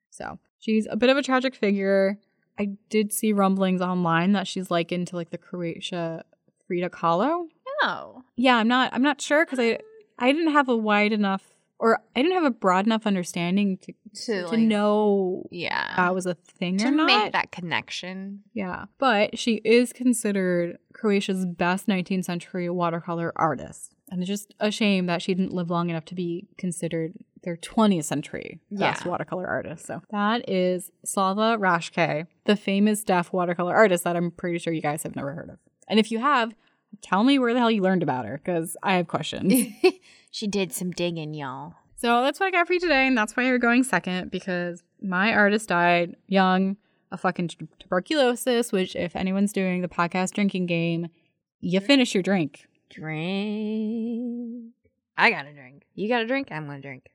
So 0.09 0.39
she's 0.59 0.87
a 0.89 0.95
bit 0.95 1.09
of 1.09 1.17
a 1.17 1.23
tragic 1.23 1.55
figure. 1.55 2.19
I 2.59 2.69
did 2.89 3.11
see 3.11 3.33
rumblings 3.33 3.81
online 3.81 4.33
that 4.33 4.47
she's 4.47 4.69
likened 4.69 5.07
to 5.07 5.15
like 5.15 5.31
the 5.31 5.37
Croatia 5.37 6.23
Frida 6.67 6.89
Kahlo. 6.89 7.47
No. 7.81 8.23
Yeah, 8.35 8.57
I'm 8.57 8.67
not. 8.67 8.93
I'm 8.93 9.01
not 9.01 9.19
sure 9.21 9.43
because 9.45 9.59
I 9.59 9.79
I 10.19 10.31
didn't 10.31 10.53
have 10.53 10.69
a 10.69 10.77
wide 10.77 11.11
enough 11.11 11.52
or 11.79 11.99
I 12.15 12.21
didn't 12.21 12.35
have 12.35 12.43
a 12.45 12.51
broad 12.51 12.85
enough 12.85 13.05
understanding 13.05 13.77
to 13.79 13.93
To, 14.25 14.41
to 14.43 14.47
like, 14.49 14.59
know 14.59 15.47
Yeah. 15.51 15.95
that 15.97 16.13
was 16.15 16.25
a 16.25 16.35
thing 16.35 16.77
to 16.77 16.87
or 16.87 16.91
not. 16.91 17.07
make 17.07 17.31
that 17.33 17.51
connection. 17.51 18.43
Yeah. 18.53 18.85
But 18.99 19.37
she 19.37 19.55
is 19.65 19.91
considered 19.91 20.77
Croatia's 20.93 21.45
best 21.45 21.87
19th 21.87 22.25
century 22.25 22.69
watercolor 22.69 23.33
artist. 23.35 23.95
And 24.09 24.21
it's 24.21 24.27
just 24.29 24.53
a 24.59 24.69
shame 24.71 25.07
that 25.07 25.21
she 25.21 25.33
didn't 25.33 25.53
live 25.53 25.69
long 25.69 25.89
enough 25.89 26.05
to 26.05 26.15
be 26.15 26.47
considered 26.57 27.13
their 27.43 27.57
20th 27.57 28.05
century 28.05 28.59
best 28.71 29.03
Yeah. 29.03 29.09
watercolor 29.09 29.47
artist. 29.47 29.85
So 29.87 30.01
that 30.11 30.47
is 30.49 30.91
Slava 31.03 31.57
Raškaj, 31.59 32.27
the 32.45 32.55
famous 32.55 33.03
deaf 33.03 33.33
watercolor 33.33 33.75
artist 33.75 34.03
that 34.05 34.15
I'm 34.15 34.31
pretty 34.31 34.59
sure 34.59 34.71
you 34.71 34.81
guys 34.81 35.03
have 35.03 35.15
never 35.15 35.33
heard 35.33 35.49
of. 35.49 35.57
And 35.89 35.99
if 35.99 36.11
you 36.11 36.19
have, 36.19 36.53
tell 37.01 37.23
me 37.23 37.39
where 37.39 37.53
the 37.53 37.59
hell 37.59 37.71
you 37.71 37.81
learned 37.81 38.03
about 38.03 38.25
her 38.25 38.37
because 38.37 38.77
I 38.83 38.95
have 38.95 39.07
questions. 39.07 39.51
she 40.33 40.47
did 40.47 40.73
some 40.73 40.89
digging, 40.89 41.35
y'all. 41.35 41.75
so 41.95 42.23
that's 42.23 42.39
what 42.39 42.47
I 42.47 42.51
got 42.51 42.65
for 42.65 42.73
you 42.73 42.79
today, 42.79 43.05
and 43.05 43.15
that's 43.15 43.37
why 43.37 43.43
you're 43.43 43.59
going 43.59 43.83
second 43.83 44.31
because 44.31 44.81
my 44.99 45.31
artist 45.31 45.69
died 45.69 46.15
young 46.27 46.75
of 47.11 47.21
fucking 47.21 47.49
t- 47.49 47.67
tuberculosis. 47.79 48.71
Which, 48.71 48.95
if 48.95 49.15
anyone's 49.15 49.53
doing 49.53 49.81
the 49.83 49.87
podcast 49.87 50.31
drinking 50.33 50.65
game, 50.65 51.09
you 51.61 51.79
finish 51.79 52.15
your 52.15 52.23
drink. 52.23 52.65
Drink. 52.89 54.73
I 55.15 55.29
got 55.29 55.45
a 55.45 55.53
drink. 55.53 55.83
You 55.93 56.09
got 56.09 56.23
a 56.23 56.27
drink? 56.27 56.47
I'm 56.51 56.65
gonna 56.65 56.81
drink. 56.81 57.11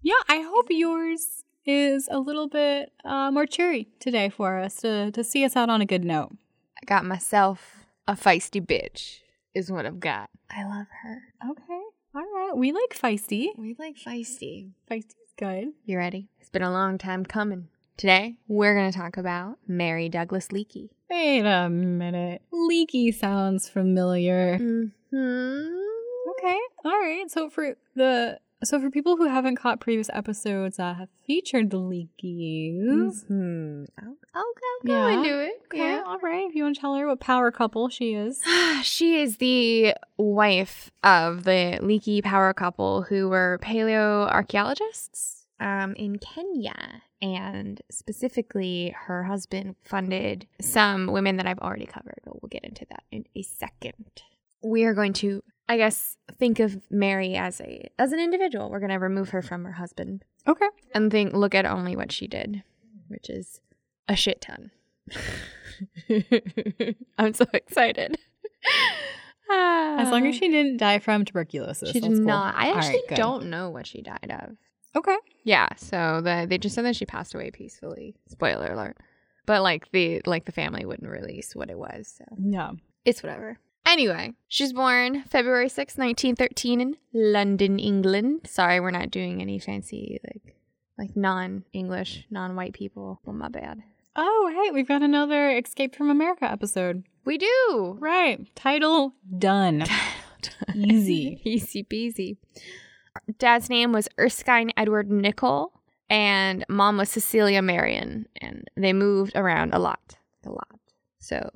Yeah, 0.00 0.14
I 0.26 0.40
hope 0.40 0.66
yours 0.70 1.44
is 1.66 2.08
a 2.10 2.18
little 2.18 2.48
bit 2.48 2.90
uh, 3.04 3.30
more 3.30 3.44
cheery 3.44 3.88
today 4.00 4.30
for 4.30 4.58
us 4.58 4.76
to 4.76 5.10
to 5.10 5.22
see 5.22 5.44
us 5.44 5.56
out 5.56 5.68
on 5.68 5.82
a 5.82 5.86
good 5.86 6.04
note. 6.04 6.32
I 6.80 6.86
got 6.86 7.04
myself 7.04 7.84
a 8.08 8.14
feisty 8.14 8.64
bitch. 8.64 9.18
Is 9.54 9.70
what 9.70 9.84
I've 9.86 10.00
got. 10.00 10.30
I 10.50 10.64
love 10.64 10.86
her. 11.02 11.22
Okay, 11.50 11.80
all 12.16 12.22
right. 12.22 12.52
We 12.56 12.72
like 12.72 12.98
feisty. 12.98 13.48
We 13.58 13.76
like 13.78 13.96
feisty. 13.96 14.70
Feisty's 14.90 15.34
good. 15.36 15.72
You 15.84 15.98
ready? 15.98 16.28
It's 16.40 16.48
been 16.48 16.62
a 16.62 16.70
long 16.70 16.96
time 16.96 17.26
coming. 17.26 17.68
Today, 17.98 18.36
we're 18.48 18.74
going 18.74 18.90
to 18.90 18.98
talk 18.98 19.18
about 19.18 19.58
Mary 19.68 20.08
Douglas 20.08 20.48
Leakey. 20.48 20.88
Wait 21.10 21.40
a 21.40 21.68
minute. 21.68 22.40
Leakey 22.52 23.14
sounds 23.14 23.68
familiar. 23.68 24.58
Mm-hmm. 24.58 25.76
Okay. 26.30 26.58
All 26.86 27.00
right. 27.00 27.24
So 27.28 27.50
for 27.50 27.76
the 27.94 28.38
so 28.64 28.80
for 28.80 28.90
people 28.90 29.16
who 29.16 29.26
haven't 29.28 29.56
caught 29.56 29.80
previous 29.80 30.08
episodes 30.12 30.76
that 30.78 30.96
have 30.96 31.08
featured 31.26 31.70
the 31.70 31.78
Leakeys. 31.78 33.24
hmm 33.26 33.84
I'll, 33.98 34.16
I'll 34.34 34.44
go, 34.44 34.86
go 34.86 34.92
Yeah. 34.92 35.18
into 35.18 35.40
it. 35.44 35.52
Okay, 35.72 35.98
all 35.98 36.18
right. 36.20 36.46
If 36.48 36.54
you 36.54 36.62
want 36.64 36.76
to 36.76 36.80
tell 36.80 36.94
her 36.94 37.06
what 37.06 37.20
power 37.20 37.50
couple 37.50 37.88
she 37.88 38.14
is. 38.14 38.42
she 38.82 39.20
is 39.20 39.36
the 39.38 39.94
wife 40.16 40.90
of 41.04 41.44
the 41.44 41.78
Leakey 41.82 42.22
power 42.22 42.52
couple 42.54 43.02
who 43.02 43.28
were 43.28 43.58
paleoarchaeologists 43.62 45.44
um, 45.60 45.94
in 45.94 46.18
Kenya. 46.18 47.02
And 47.22 47.80
specifically, 47.90 48.94
her 49.06 49.24
husband 49.24 49.76
funded 49.84 50.46
some 50.60 51.06
women 51.06 51.36
that 51.38 51.46
I've 51.46 51.58
already 51.60 51.86
covered, 51.86 52.18
but 52.24 52.42
we'll 52.42 52.48
get 52.50 52.64
into 52.64 52.84
that 52.90 53.04
in 53.10 53.24
a 53.34 53.42
second. 53.42 53.94
We 54.62 54.84
are 54.84 54.92
going 54.94 55.14
to, 55.14 55.42
I 55.68 55.76
guess, 55.76 56.16
think 56.38 56.60
of 56.60 56.80
Mary 56.90 57.34
as 57.34 57.60
a 57.60 57.88
as 57.98 58.12
an 58.12 58.20
individual. 58.20 58.70
We're 58.70 58.78
going 58.80 58.90
to 58.90 58.96
remove 58.96 59.30
her 59.30 59.42
from 59.42 59.64
her 59.64 59.72
husband 59.72 60.24
Okay. 60.46 60.68
and 60.94 61.10
think 61.10 61.32
look 61.34 61.54
at 61.54 61.66
only 61.66 61.96
what 61.96 62.12
she 62.12 62.26
did, 62.28 62.62
which 63.08 63.28
is 63.28 63.60
a 64.08 64.14
shit 64.14 64.40
ton. 64.40 64.70
I'm 67.18 67.34
so 67.34 67.46
excited. 67.52 68.16
As 69.50 70.10
long 70.10 70.26
as 70.26 70.34
ah. 70.34 70.38
she 70.38 70.48
didn't 70.48 70.78
die 70.78 70.98
from 70.98 71.24
tuberculosis. 71.24 71.90
she 71.90 72.00
did 72.00 72.12
cool. 72.12 72.20
not. 72.20 72.54
I 72.56 72.72
actually 72.72 73.02
right, 73.08 73.16
don't 73.16 73.46
know 73.50 73.70
what 73.70 73.86
she 73.86 74.02
died 74.02 74.32
of. 74.42 74.56
Okay. 74.96 75.16
Yeah, 75.44 75.68
so 75.76 76.20
the 76.22 76.46
they 76.48 76.58
just 76.58 76.74
said 76.74 76.84
that 76.84 76.96
she 76.96 77.06
passed 77.06 77.34
away 77.34 77.50
peacefully. 77.50 78.16
Spoiler 78.28 78.72
alert. 78.72 78.96
But 79.46 79.62
like 79.62 79.90
the 79.92 80.20
like 80.26 80.44
the 80.46 80.52
family 80.52 80.84
wouldn't 80.84 81.08
release 81.08 81.54
what 81.54 81.70
it 81.70 81.78
was, 81.78 82.12
so 82.18 82.24
Yeah. 82.40 82.72
it's 83.04 83.22
whatever. 83.22 83.58
Anyway, 83.86 84.32
she's 84.48 84.72
born 84.72 85.22
February 85.24 85.68
sixth, 85.68 85.96
1913 85.96 86.80
in 86.80 86.96
London, 87.12 87.78
England. 87.78 88.40
Sorry, 88.46 88.80
we're 88.80 88.90
not 88.90 89.10
doing 89.10 89.40
any 89.40 89.58
fancy 89.58 90.18
like 90.24 90.56
like 90.98 91.16
non-English, 91.16 92.26
non-white 92.30 92.72
people. 92.72 93.20
Well, 93.24 93.36
my 93.36 93.48
bad. 93.48 93.82
Oh, 94.16 94.50
hey, 94.52 94.72
we've 94.72 94.88
got 94.88 95.02
another 95.02 95.50
Escape 95.50 95.94
from 95.94 96.08
America 96.10 96.50
episode. 96.50 97.04
We 97.26 97.36
do. 97.36 97.96
Right. 98.00 98.48
Title 98.56 99.12
done. 99.38 99.84
Easy. 100.74 101.40
Easy 101.44 101.84
peasy. 101.84 102.38
Dad's 103.38 103.68
name 103.68 103.92
was 103.92 104.08
Erskine 104.18 104.72
Edward 104.76 105.10
Nicol, 105.10 105.72
and 106.08 106.64
mom 106.68 106.96
was 106.96 107.10
Cecilia 107.10 107.62
Marion, 107.62 108.26
and 108.40 108.64
they 108.76 108.92
moved 108.92 109.32
around 109.34 109.74
a 109.74 109.78
lot, 109.78 110.16
a 110.44 110.50
lot. 110.50 110.78
So, 111.18 111.50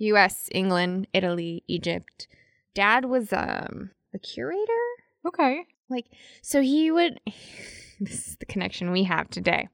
U.S., 0.00 0.48
England, 0.52 1.06
Italy, 1.12 1.62
Egypt. 1.68 2.26
Dad 2.74 3.04
was 3.04 3.32
um 3.32 3.90
a 4.14 4.18
curator, 4.18 4.82
Okay. 5.26 5.66
like 5.88 6.06
so 6.42 6.60
he 6.60 6.90
would. 6.90 7.20
this 8.00 8.28
is 8.28 8.36
the 8.36 8.46
connection 8.46 8.90
we 8.92 9.04
have 9.04 9.28
today. 9.30 9.68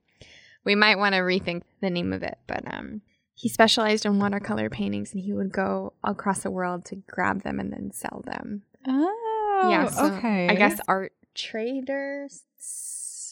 We 0.64 0.74
might 0.74 0.98
want 0.98 1.14
to 1.14 1.20
rethink 1.20 1.62
the 1.80 1.90
name 1.90 2.12
of 2.12 2.22
it, 2.24 2.38
but 2.48 2.62
um, 2.74 3.02
he 3.34 3.48
specialized 3.48 4.04
in 4.04 4.18
watercolor 4.18 4.68
paintings, 4.68 5.12
and 5.12 5.22
he 5.22 5.32
would 5.32 5.52
go 5.52 5.92
across 6.02 6.42
the 6.42 6.50
world 6.50 6.84
to 6.86 6.96
grab 7.06 7.42
them 7.44 7.60
and 7.60 7.72
then 7.72 7.92
sell 7.92 8.22
them. 8.26 8.62
Oh, 8.84 9.68
yeah, 9.70 9.86
so 9.88 10.06
okay. 10.14 10.48
I 10.48 10.54
guess 10.56 10.80
art 10.88 11.12
traders, 11.34 12.42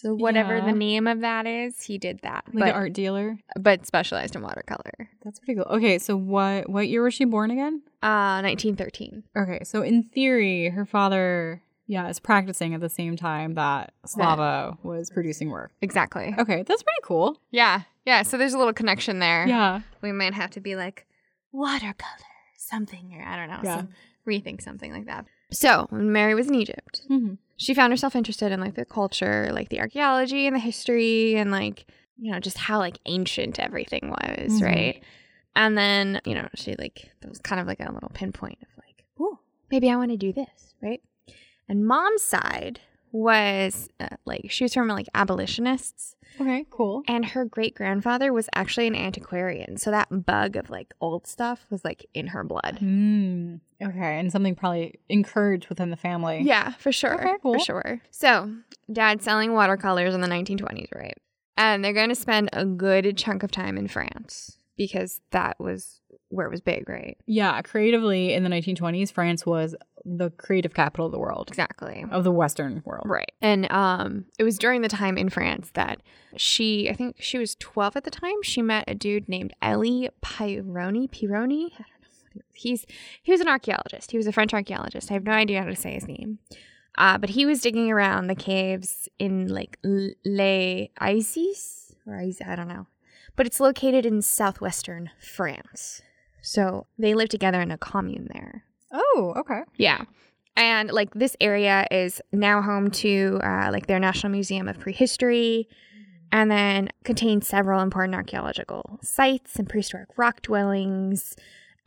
so 0.05 0.14
whatever 0.14 0.57
Yeah. 0.59 0.67
the 0.67 0.73
name 0.73 1.07
of 1.07 1.21
that 1.21 1.47
is, 1.47 1.83
he 1.83 1.99
did 1.99 2.21
that, 2.23 2.45
like 2.53 2.61
but 2.64 2.69
an 2.69 2.75
art 2.75 2.93
dealer. 2.93 3.38
but 3.59 3.87
specialized 3.87 4.37
in 4.37 4.43
watercolor. 4.43 5.09
That's 5.25 5.38
pretty 5.40 5.55
cool. 5.55 5.67
Okay, 5.77 5.99
so 5.99 6.17
what 6.17 6.69
what 6.69 6.88
year 6.88 7.03
was 7.03 7.14
she 7.14 7.25
born 7.25 7.51
again? 7.51 7.83
Uh, 8.03 8.43
1913. 8.43 9.25
Okay, 9.37 9.61
so 9.64 9.83
in 9.83 10.03
theory, 10.03 10.69
her 10.69 10.85
father, 10.85 11.62
yeah, 11.87 12.09
is 12.09 12.21
practicing 12.21 12.75
at 12.75 12.81
the 12.81 12.88
same 12.88 13.17
time 13.17 13.55
that 13.55 13.93
Slava 14.07 14.77
was 14.83 15.11
producing 15.11 15.51
work. 15.51 15.71
Exactly. 15.81 16.35
Okay, 16.38 16.62
that's 16.62 16.83
pretty 16.83 17.01
cool. 17.03 17.38
Yeah, 17.51 17.83
yeah. 18.05 18.23
So 18.23 18.37
there's 18.37 18.55
a 18.55 18.59
little 18.59 18.73
connection 18.75 19.19
there. 19.19 19.47
Yeah. 19.47 19.81
we 20.03 20.12
might 20.12 20.35
have 20.35 20.51
to 20.51 20.61
be 20.61 20.77
like 20.77 21.07
watercolor 21.53 22.27
something, 22.59 23.14
or 23.19 23.25
I 23.27 23.37
don't 23.37 23.49
know, 23.49 23.61
Yeah. 23.62 23.77
some, 23.79 23.88
rethink 24.27 24.62
something 24.62 24.93
like 24.93 25.07
that. 25.07 25.27
So 25.50 25.87
when 25.90 26.12
Mary 26.12 26.35
was 26.35 26.48
in 26.48 26.54
Egypt, 26.54 27.02
hmm 27.09 27.35
she 27.57 27.72
found 27.72 27.92
herself 27.92 28.16
interested 28.16 28.50
in 28.50 28.61
like 28.61 28.74
the 28.74 28.85
culture, 28.85 29.48
like 29.52 29.68
the 29.68 29.78
archaeology 29.78 30.46
and 30.48 30.57
the 30.57 30.61
history, 30.61 31.37
and 31.37 31.50
like 31.52 31.87
you 32.18 32.33
know 32.33 32.40
just 32.40 32.59
how 32.59 32.78
like 32.78 32.98
ancient 33.07 33.59
everything 33.61 34.11
was, 34.11 34.61
Mhm. 34.61 34.62
right? 34.64 35.02
And 35.54 35.78
then 35.78 36.20
you 36.24 36.35
know 36.35 36.48
she 36.57 36.74
like 36.76 37.11
that 37.20 37.28
was 37.28 37.38
kind 37.38 37.61
of 37.61 37.66
like 37.68 37.78
a 37.80 37.92
little 37.92 38.11
pinpoint 38.12 38.59
of 38.62 38.68
like, 38.85 39.04
oh, 39.20 39.38
maybe 39.70 39.88
I 39.88 39.96
want 39.96 40.11
to 40.11 40.16
do 40.16 40.33
this, 40.33 40.74
right? 40.83 41.00
And 41.68 41.87
mom's 41.87 42.22
side 42.22 42.80
was 43.12 43.88
uh, 44.00 44.09
like 44.24 44.50
she 44.50 44.64
was 44.64 44.74
from 44.74 44.88
like 44.88 45.07
abolitionists, 45.14 46.13
Okay, 46.40 46.66
cool. 46.70 47.03
and 47.07 47.25
her 47.25 47.44
great 47.44 47.75
grandfather 47.75 48.33
was 48.33 48.49
actually 48.55 48.87
an 48.87 48.94
antiquarian, 48.97 49.77
so 49.77 49.90
that 49.90 50.09
bug 50.27 50.57
of 50.57 50.70
like 50.70 50.92
old 51.01 51.27
stuff 51.27 51.66
was 51.70 51.85
like 51.85 52.07
in 52.14 52.29
her 52.29 52.44
blood. 52.44 52.79
Hmm. 52.79 53.57
Okay, 53.83 54.18
and 54.18 54.33
something 54.33 54.55
probably 54.55 54.99
encouraged 55.09 55.68
within 55.68 55.90
the 55.90 55.97
family. 55.97 56.42
Yeah, 56.42 56.73
for 56.75 56.92
sure. 56.92 57.14
Okay, 57.14 57.35
cool. 57.42 57.55
For 57.55 57.61
sure. 57.61 58.01
So, 58.11 58.51
dad's 58.92 59.25
selling 59.25 59.53
watercolors 59.53 60.14
in 60.14 60.20
the 60.20 60.29
1920s, 60.29 60.88
right? 60.94 61.16
And 61.57 61.85
they're 61.85 61.92
going 61.92 62.09
to 62.09 62.14
spend 62.14 62.51
a 62.53 62.64
good 62.64 63.16
chunk 63.16 63.42
of 63.42 63.51
time 63.51 63.77
in 63.77 63.87
France 63.88 64.57
because 64.77 65.20
that 65.31 65.61
was 65.61 66.01
where 66.35 66.47
it 66.47 66.51
was 66.51 66.61
big, 66.61 66.88
right? 66.88 67.16
Yeah, 67.27 67.61
creatively 67.62 68.33
in 68.35 68.42
the 68.44 68.51
1920s, 68.51 69.12
France 69.12 69.44
was 69.47 69.75
the 70.05 70.31
creative 70.31 70.75
capital 70.75 71.07
of 71.07 71.12
the 71.12 71.18
world, 71.18 71.49
Exactly. 71.49 72.05
of 72.11 72.25
the 72.25 72.31
Western 72.31 72.83
world. 72.85 73.07
Right. 73.07 73.33
And 73.40 73.70
um 73.73 74.27
it 74.38 74.44
was 74.44 74.59
during 74.59 74.83
the 74.83 74.88
time 74.88 75.16
in 75.16 75.29
France 75.31 75.70
that 75.75 76.01
she 76.37 76.90
I 76.90 76.94
think 76.94 77.16
she 77.20 77.38
was 77.38 77.55
12 77.57 77.97
at 77.97 78.05
the 78.05 78.11
time, 78.11 78.42
she 78.42 78.61
met 78.61 78.85
a 78.87 78.94
dude 78.94 79.29
named 79.29 79.55
Elie 79.62 80.11
Peyrony, 80.23 81.09
Peyrony. 81.11 81.66
I 81.66 81.85
don't 81.88 82.03
know 82.03 82.09
he 82.33 82.38
was. 82.38 82.44
He's 82.53 82.87
he 83.23 83.33
was 83.33 83.40
an 83.40 83.49
archaeologist. 83.49 84.11
He 84.11 84.16
was 84.18 84.27
a 84.27 84.33
French 84.33 84.53
archaeologist. 84.53 85.11
I 85.11 85.14
have 85.14 85.25
no 85.25 85.33
idea 85.33 85.61
how 85.62 85.68
to 85.68 85.77
say 85.77 85.94
his 85.94 86.07
name. 86.07 86.38
Uh, 86.99 87.18
but 87.18 87.31
he 87.31 87.44
was 87.47 87.61
digging 87.61 87.90
around 87.90 88.27
the 88.29 88.35
caves 88.37 89.09
in 89.18 89.49
like 89.49 89.79
Les 90.25 90.90
Eyzies 91.01 91.94
or 92.07 92.20
Is- 92.20 92.40
I 92.47 92.55
don't 92.57 92.68
know. 92.68 92.87
But 93.37 93.47
it's 93.47 93.59
located 93.59 94.07
in 94.07 94.23
southwestern 94.23 95.11
France. 95.20 96.03
So 96.44 96.87
they 96.98 97.14
live 97.14 97.30
together 97.30 97.61
in 97.61 97.70
a 97.70 97.78
commune 97.78 98.28
there. 98.33 98.64
Oh, 98.92 99.35
okay. 99.38 99.62
Yeah. 99.76 100.04
And 100.57 100.90
like 100.92 101.12
this 101.14 101.37
area 101.40 101.87
is 101.90 102.20
now 102.33 102.61
home 102.62 102.90
to 102.92 103.40
uh, 103.42 103.70
like 103.72 103.87
their 103.87 103.98
National 103.98 104.30
Museum 104.30 104.68
of 104.68 104.78
Prehistory 104.78 105.68
and 106.30 106.51
then 106.51 106.90
contains 107.03 107.49
several 107.49 107.80
important 107.80 108.14
archaeological 108.14 109.01
sites 109.03 109.57
and 109.57 109.68
prehistoric 109.68 110.09
rock 110.16 110.42
dwellings. 110.42 111.34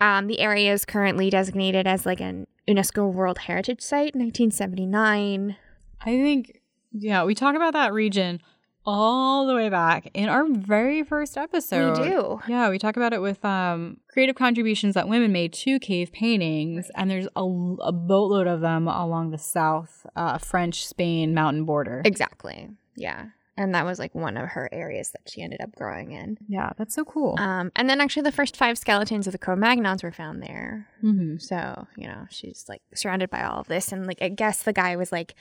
Um, 0.02 0.28
the 0.28 0.40
area 0.40 0.74
is 0.74 0.86
currently 0.86 1.30
designated 1.30 1.86
as 1.86 2.06
like 2.06 2.20
an 2.20 2.48
UNESCO 2.68 3.12
World 3.12 3.38
Heritage 3.38 3.82
Site, 3.82 4.16
1979. 4.16 5.56
I 6.02 6.06
think, 6.06 6.62
yeah, 6.92 7.24
we 7.24 7.36
talk 7.36 7.56
about 7.56 7.74
that 7.74 7.94
region 7.94 8.42
all 8.88 9.46
the 9.46 9.54
way 9.54 9.68
back 9.68 10.10
in 10.14 10.30
our 10.30 10.48
very 10.48 11.04
first 11.04 11.38
episode. 11.38 12.00
we 12.00 12.10
do. 12.10 12.40
Yeah, 12.48 12.70
we 12.70 12.80
talk 12.80 12.96
about 12.96 13.12
it 13.12 13.22
with 13.22 13.44
um, 13.44 13.98
creative 14.08 14.36
contributions 14.36 14.96
that 14.96 15.10
women 15.10 15.34
made 15.34 15.52
to 15.54 15.78
cave 15.78 16.14
paintings, 16.14 16.90
and 16.96 17.12
there's 17.12 17.28
a, 17.36 17.44
a 17.44 17.92
boatload 17.92 18.48
of 18.48 18.62
them 18.62 18.88
along 18.88 19.32
the 19.32 19.38
South 19.38 20.06
uh, 20.16 20.38
French 20.38 20.88
Spain 20.88 21.34
mountain 21.34 21.66
border. 21.66 22.02
Exactly. 22.06 22.70
Yeah. 22.96 23.26
And 23.60 23.74
that 23.74 23.86
was 23.86 23.98
like 23.98 24.14
one 24.14 24.38
of 24.38 24.50
her 24.50 24.70
areas 24.72 25.10
that 25.12 25.28
she 25.28 25.42
ended 25.42 25.62
up 25.62 25.76
growing 25.76 26.12
in. 26.12 26.38
Yeah, 26.48 26.74
that's 26.78 26.94
so 26.94 27.04
cool. 27.04 27.36
Um, 27.40 27.72
and 27.76 27.90
then 27.90 28.00
actually 28.00 28.22
the 28.22 28.32
first 28.32 28.56
five 28.56 28.78
skeletons 28.78 29.26
of 29.26 29.32
the 29.32 29.40
Cro-Magnons 29.40 30.04
were 30.04 30.12
found 30.12 30.44
there. 30.44 30.88
mm-hmm. 31.04 31.38
So, 31.40 31.88
you 31.98 32.08
know, 32.08 32.28
she's 32.30 32.66
like 32.70 32.84
surrounded 32.94 33.32
by 33.32 33.42
all 33.42 33.60
of 33.60 33.68
this. 33.68 33.92
And 33.92 34.06
like, 34.06 34.22
I 34.22 34.30
guess 34.30 34.62
the 34.62 34.74
guy 34.74 34.96
was 34.96 35.12
like, 35.12 35.34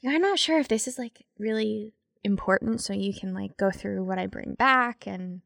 yeah, 0.00 0.12
I'm 0.12 0.22
not 0.22 0.38
sure 0.38 0.60
if 0.60 0.68
this 0.68 0.86
is 0.86 1.00
like 1.00 1.24
really 1.36 1.92
important. 2.24 2.80
So 2.80 2.92
you 2.92 3.12
can 3.14 3.34
like 3.34 3.56
go 3.56 3.70
through 3.70 4.04
what 4.04 4.18
I 4.18 4.26
bring 4.26 4.54
back. 4.54 5.06
And 5.06 5.42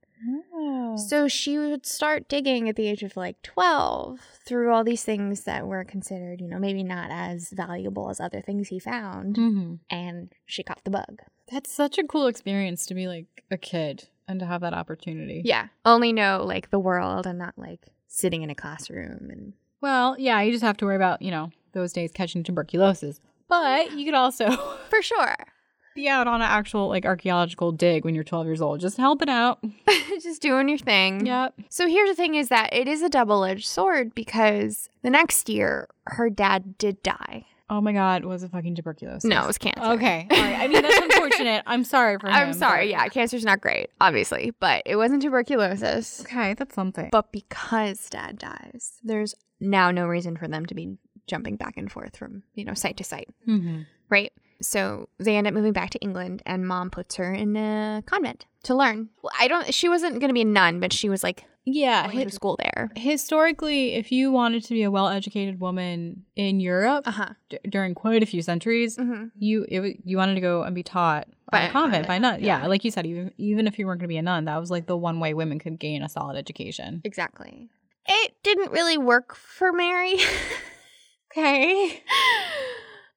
Oh. 0.52 0.96
so 0.96 1.28
she 1.28 1.58
would 1.58 1.86
start 1.86 2.28
digging 2.28 2.68
at 2.68 2.74
the 2.74 2.88
age 2.88 3.04
of 3.04 3.16
like 3.16 3.40
12 3.42 4.18
through 4.44 4.72
all 4.72 4.82
these 4.82 5.04
things 5.04 5.44
that 5.44 5.64
were 5.66 5.84
considered, 5.84 6.40
you 6.40 6.48
know, 6.48 6.58
maybe 6.58 6.82
not 6.82 7.10
as 7.12 7.50
valuable 7.50 8.10
as 8.10 8.18
other 8.18 8.40
things 8.40 8.66
he 8.66 8.80
found. 8.80 9.36
Mm-hmm. 9.36 9.74
And 9.90 10.32
she 10.46 10.64
caught 10.64 10.82
the 10.84 10.90
bug. 10.90 11.20
That's 11.52 11.72
such 11.72 11.98
a 11.98 12.04
cool 12.04 12.26
experience 12.26 12.84
to 12.86 12.94
be 12.94 13.06
like 13.06 13.44
a 13.50 13.56
kid 13.56 14.08
and 14.26 14.40
to 14.40 14.46
have 14.46 14.60
that 14.62 14.74
opportunity. 14.74 15.42
Yeah. 15.44 15.68
Only 15.84 16.12
know 16.12 16.42
like 16.44 16.70
the 16.70 16.80
world 16.80 17.24
and 17.26 17.38
not 17.38 17.54
like 17.56 17.86
sitting 18.08 18.42
in 18.42 18.50
a 18.50 18.54
classroom 18.56 19.30
and 19.30 19.52
Well, 19.80 20.16
yeah, 20.18 20.40
you 20.40 20.50
just 20.50 20.64
have 20.64 20.76
to 20.78 20.84
worry 20.84 20.96
about, 20.96 21.22
you 21.22 21.30
know, 21.30 21.50
those 21.74 21.92
days 21.92 22.10
catching 22.12 22.42
tuberculosis. 22.42 23.20
But 23.48 23.92
you 23.92 24.04
could 24.04 24.14
also 24.14 24.50
for 24.90 25.00
sure. 25.00 25.36
Be 25.98 26.08
out 26.08 26.26
on 26.26 26.36
an 26.40 26.48
actual 26.48 26.88
like 26.88 27.04
archaeological 27.04 27.72
dig 27.72 28.04
when 28.04 28.14
you're 28.14 28.24
12 28.24 28.46
years 28.46 28.60
old, 28.62 28.80
just 28.80 28.96
helping 28.96 29.28
out. 29.28 29.58
Just 30.22 30.42
doing 30.42 30.68
your 30.68 30.78
thing. 30.78 31.26
Yep. 31.26 31.54
So 31.68 31.86
here's 31.86 32.08
the 32.08 32.14
thing 32.16 32.34
is 32.34 32.48
that 32.48 32.72
it 32.72 32.88
is 32.88 33.02
a 33.02 33.08
double-edged 33.08 33.66
sword 33.66 34.16
because 34.16 34.88
the 35.02 35.10
next 35.10 35.48
year 35.48 35.88
her 36.06 36.28
dad 36.28 36.76
did 36.76 37.02
die. 37.04 37.46
Oh 37.70 37.80
my 37.80 37.92
God, 37.92 38.24
was 38.24 38.42
it 38.42 38.50
fucking 38.50 38.74
tuberculosis? 38.74 39.24
No, 39.24 39.44
it 39.44 39.46
was 39.46 39.58
cancer. 39.58 39.92
Okay. 39.92 40.26
All 40.30 40.38
right. 40.38 40.58
I 40.58 40.66
mean, 40.66 40.82
that's 40.82 40.98
unfortunate. 41.02 41.62
I'm 41.66 41.84
sorry 41.84 42.18
for 42.18 42.28
him. 42.28 42.34
I'm 42.34 42.52
sorry. 42.52 42.86
but- 42.86 42.90
Yeah, 42.90 43.08
cancer's 43.08 43.44
not 43.44 43.60
great, 43.60 43.90
obviously, 44.00 44.52
but 44.58 44.82
it 44.86 44.96
wasn't 44.96 45.22
tuberculosis. 45.22 46.22
Okay, 46.22 46.54
that's 46.54 46.74
something. 46.74 47.10
But 47.12 47.30
because 47.30 48.08
dad 48.10 48.38
dies, 48.38 48.98
there's 49.04 49.34
now 49.60 49.90
no 49.90 50.06
reason 50.06 50.36
for 50.36 50.48
them 50.48 50.66
to 50.66 50.74
be 50.74 50.96
jumping 51.28 51.56
back 51.56 51.76
and 51.76 51.92
forth 51.92 52.16
from, 52.16 52.42
you 52.54 52.64
know, 52.64 52.74
site 52.74 52.96
to 52.96 53.04
site, 53.04 53.28
mm-hmm. 53.46 53.82
right? 54.08 54.32
So 54.60 55.08
they 55.18 55.36
end 55.36 55.46
up 55.46 55.54
moving 55.54 55.72
back 55.72 55.90
to 55.90 55.98
England 56.00 56.42
and 56.46 56.66
mom 56.66 56.90
puts 56.90 57.16
her 57.16 57.32
in 57.32 57.56
a 57.56 58.02
convent 58.06 58.46
to 58.64 58.74
learn. 58.74 59.08
Well, 59.22 59.32
I 59.38 59.48
don't 59.48 59.72
she 59.72 59.88
wasn't 59.88 60.14
going 60.20 60.28
to 60.28 60.34
be 60.34 60.42
a 60.42 60.44
nun, 60.44 60.80
but 60.80 60.92
she 60.92 61.08
was 61.08 61.22
like 61.22 61.44
Yeah. 61.64 62.10
going 62.10 62.26
to 62.28 62.34
school 62.34 62.56
there. 62.58 62.90
historically, 62.96 63.94
if 63.94 64.10
you 64.10 64.32
wanted 64.32 64.64
to 64.64 64.74
be 64.74 64.82
a 64.82 64.90
well-educated 64.90 65.60
woman 65.60 66.24
in 66.34 66.58
Europe 66.60 67.06
Uh-huh. 67.06 67.34
d- 67.50 67.58
during 67.68 67.94
quite 67.94 68.22
a 68.22 68.26
few 68.26 68.42
centuries, 68.42 68.96
Mhm. 68.96 69.30
you 69.38 69.64
it, 69.68 69.98
you 70.04 70.16
wanted 70.16 70.34
to 70.34 70.40
go 70.40 70.62
and 70.64 70.74
be 70.74 70.82
taught 70.82 71.28
By 71.52 71.58
by 71.60 71.64
a 71.66 71.70
convent, 71.70 72.06
by 72.08 72.18
nun. 72.18 72.40
Yeah. 72.40 72.60
yeah. 72.62 72.66
like 72.66 72.84
you 72.84 72.90
said, 72.90 73.06
even 73.06 73.32
even 73.38 73.66
if 73.68 73.78
you 73.78 73.86
weren't 73.86 74.00
going 74.00 74.08
to 74.08 74.14
be 74.14 74.16
a 74.18 74.22
nun, 74.22 74.46
that 74.46 74.58
was 74.58 74.70
like 74.72 74.86
the 74.86 74.96
one 74.96 75.20
way 75.20 75.34
women 75.34 75.58
could 75.60 75.78
gain 75.78 76.02
a 76.02 76.08
solid 76.08 76.36
education. 76.36 77.00
Exactly. 77.04 77.68
It 78.08 78.32
didn't 78.42 78.72
really 78.72 78.98
work 78.98 79.34
for 79.36 79.72
Mary. 79.72 80.16
Okay, 81.30 82.02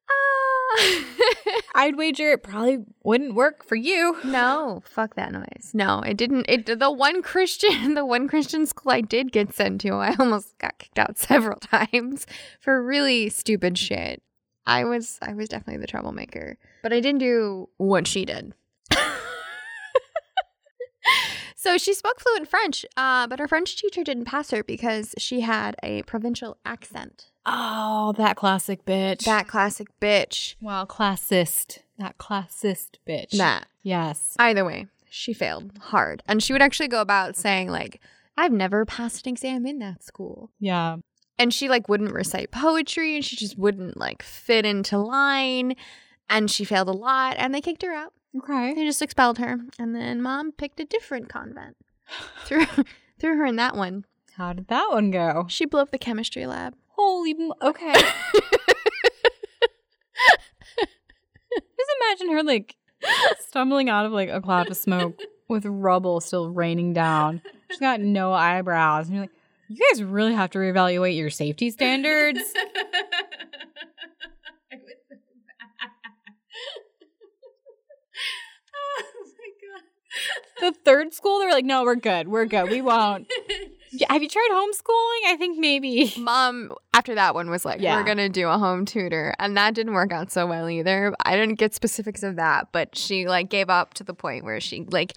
Ah. 0.10 0.14
I'd 1.76 1.96
wager 1.98 2.32
it 2.32 2.44
probably 2.44 2.80
wouldn't 3.04 3.36
work 3.36 3.64
for 3.64 3.76
you. 3.76 4.18
no, 4.24 4.82
fuck 4.86 5.16
that 5.16 5.32
noise. 5.32 5.72
No, 5.74 6.00
it 6.02 6.18
didn't. 6.18 6.46
It 6.48 6.80
the 6.80 6.92
one 6.92 7.22
Christian, 7.22 7.94
the 7.96 8.06
one 8.06 8.28
Christian 8.28 8.66
school 8.66 8.92
I 8.92 9.02
did 9.02 9.32
get 9.32 9.54
sent 9.54 9.82
to, 9.82 9.94
I 9.96 10.16
almost 10.20 10.58
got 10.60 10.78
kicked 10.80 11.00
out 11.00 11.18
several 11.20 11.60
times 11.60 12.26
for 12.60 12.84
really 12.84 13.30
stupid 13.30 13.78
shit. 13.78 14.22
I 14.66 14.84
was 14.84 15.18
I 15.22 15.34
was 15.34 15.50
definitely 15.50 15.82
the 15.82 15.88
troublemaker, 15.88 16.58
but 16.84 16.94
I 16.94 17.00
didn't 17.00 17.20
do 17.20 17.70
what 17.78 18.08
she 18.08 18.26
did. 18.26 18.54
so 21.56 21.78
she 21.78 21.94
spoke 21.94 22.20
fluent 22.20 22.48
French, 22.48 22.86
uh, 22.96 23.26
but 23.28 23.40
her 23.40 23.48
French 23.48 23.76
teacher 23.76 24.04
didn't 24.04 24.26
pass 24.26 24.52
her 24.52 24.64
because 24.64 25.16
she 25.18 25.42
had 25.42 25.76
a 25.82 26.04
provincial 26.04 26.58
accent. 26.64 27.31
Oh, 27.46 28.14
that 28.18 28.36
classic 28.36 28.86
bitch. 28.86 29.24
That 29.26 29.48
classic 29.48 29.88
bitch. 30.00 30.56
well, 30.62 30.86
classist. 30.86 31.80
That 31.98 32.18
classist 32.18 32.98
bitch. 33.08 33.32
That. 33.32 33.68
Yes. 33.84 34.36
Either 34.40 34.64
way, 34.64 34.88
she 35.10 35.34
failed 35.34 35.72
hard. 35.80 36.24
And 36.28 36.42
she 36.44 36.54
would 36.54 36.62
actually 36.62 36.88
go 36.88 37.02
about 37.02 37.36
saying, 37.36 37.70
like, 37.70 38.00
I've 38.38 38.52
never 38.52 38.86
passed 38.86 39.26
an 39.26 39.34
exam 39.34 39.66
in 39.66 39.80
that 39.80 40.04
school. 40.04 40.52
Yeah. 40.60 40.98
And 41.40 41.54
she, 41.54 41.68
like, 41.68 41.90
wouldn't 41.90 42.14
recite 42.14 42.52
poetry 42.52 43.16
and 43.16 43.26
she 43.26 43.36
just 43.36 43.58
wouldn't, 43.58 43.98
like, 43.98 44.22
fit 44.22 44.66
into 44.66 44.98
line. 44.98 45.76
And 46.30 46.50
she 46.50 46.64
failed 46.64 46.90
a 46.90 46.94
lot 46.94 47.36
and 47.38 47.54
they 47.54 47.62
kicked 47.62 47.82
her 47.82 47.94
out. 47.94 48.14
Okay. 48.38 48.74
They 48.74 48.86
just 48.86 49.02
expelled 49.02 49.40
her. 49.40 49.58
And 49.80 49.96
then 49.96 50.22
mom 50.22 50.52
picked 50.52 50.80
a 50.80 50.86
different 50.86 51.28
convent. 51.30 51.76
threw, 52.46 52.66
threw 53.20 53.38
her 53.38 53.46
in 53.46 53.56
that 53.58 53.76
one. 53.76 54.06
How 54.38 54.54
did 54.54 54.68
that 54.68 54.90
one 54.92 55.12
go? 55.12 55.46
She 55.50 55.66
blew 55.66 55.82
up 55.82 55.92
the 55.92 55.98
chemistry 55.98 56.46
lab. 56.46 56.76
Holy. 56.96 57.32
m- 57.32 57.54
Okay. 57.62 57.94
Just 61.54 61.92
imagine 62.02 62.30
her 62.36 62.44
like 62.44 62.76
stumbling 63.40 63.90
out 63.90 64.06
of 64.06 64.12
like 64.12 64.30
a 64.30 64.40
cloud 64.42 64.70
of 64.70 64.78
smoke 64.78 65.20
with 65.50 65.66
rubble 65.66 66.22
still 66.22 66.50
raining 66.50 66.94
down. 66.94 67.42
She's 67.70 67.80
got 67.80 68.00
no 68.00 68.32
eyebrows. 68.34 69.08
And 69.08 69.16
you're 69.16 69.24
like, 69.24 69.32
you 69.70 69.78
guys 69.92 70.04
really 70.04 70.34
have 70.34 70.52
to 70.52 70.60
reevaluate 70.60 71.18
your 71.18 71.30
safety 71.30 71.70
standards. 71.72 72.40
the 80.60 80.74
third 80.86 81.14
school, 81.14 81.40
they're 81.40 81.52
like, 81.52 81.66
no, 81.66 81.84
we're 81.84 81.96
good. 81.96 82.28
We're 82.28 82.46
good. 82.46 82.70
We 82.70 82.82
won't. 82.82 83.28
Yeah, 83.92 84.12
have 84.12 84.24
you 84.24 84.30
tried 84.30 84.50
homeschooling? 84.52 85.32
I 85.32 85.36
think 85.38 85.58
maybe. 85.60 86.14
Mom, 86.18 86.72
after 86.94 87.16
that 87.16 87.36
one, 87.36 87.50
was 87.50 87.66
like, 87.66 87.82
Yeah. 87.82 87.96
we're 87.98 88.04
going 88.06 88.18
to 88.18 88.30
do 88.30 88.48
a 88.48 88.58
home 88.58 88.86
tutor. 88.86 89.34
And 89.38 89.58
that 89.58 89.74
didn't 89.74 89.94
work 89.94 90.12
out 90.14 90.32
so 90.32 90.48
well 90.48 90.70
either. 90.70 91.14
I 91.26 91.36
didn't 91.36 91.56
get 91.56 91.74
specifics 91.74 92.24
of 92.24 92.38
that, 92.38 92.70
but 92.72 92.98
she 92.98 93.28
like 93.28 93.50
gave 93.50 93.70
up 93.70 93.94
to 93.96 94.04
the 94.04 94.14
point 94.14 94.46
where 94.46 94.60
she 94.62 94.86
like 94.90 95.14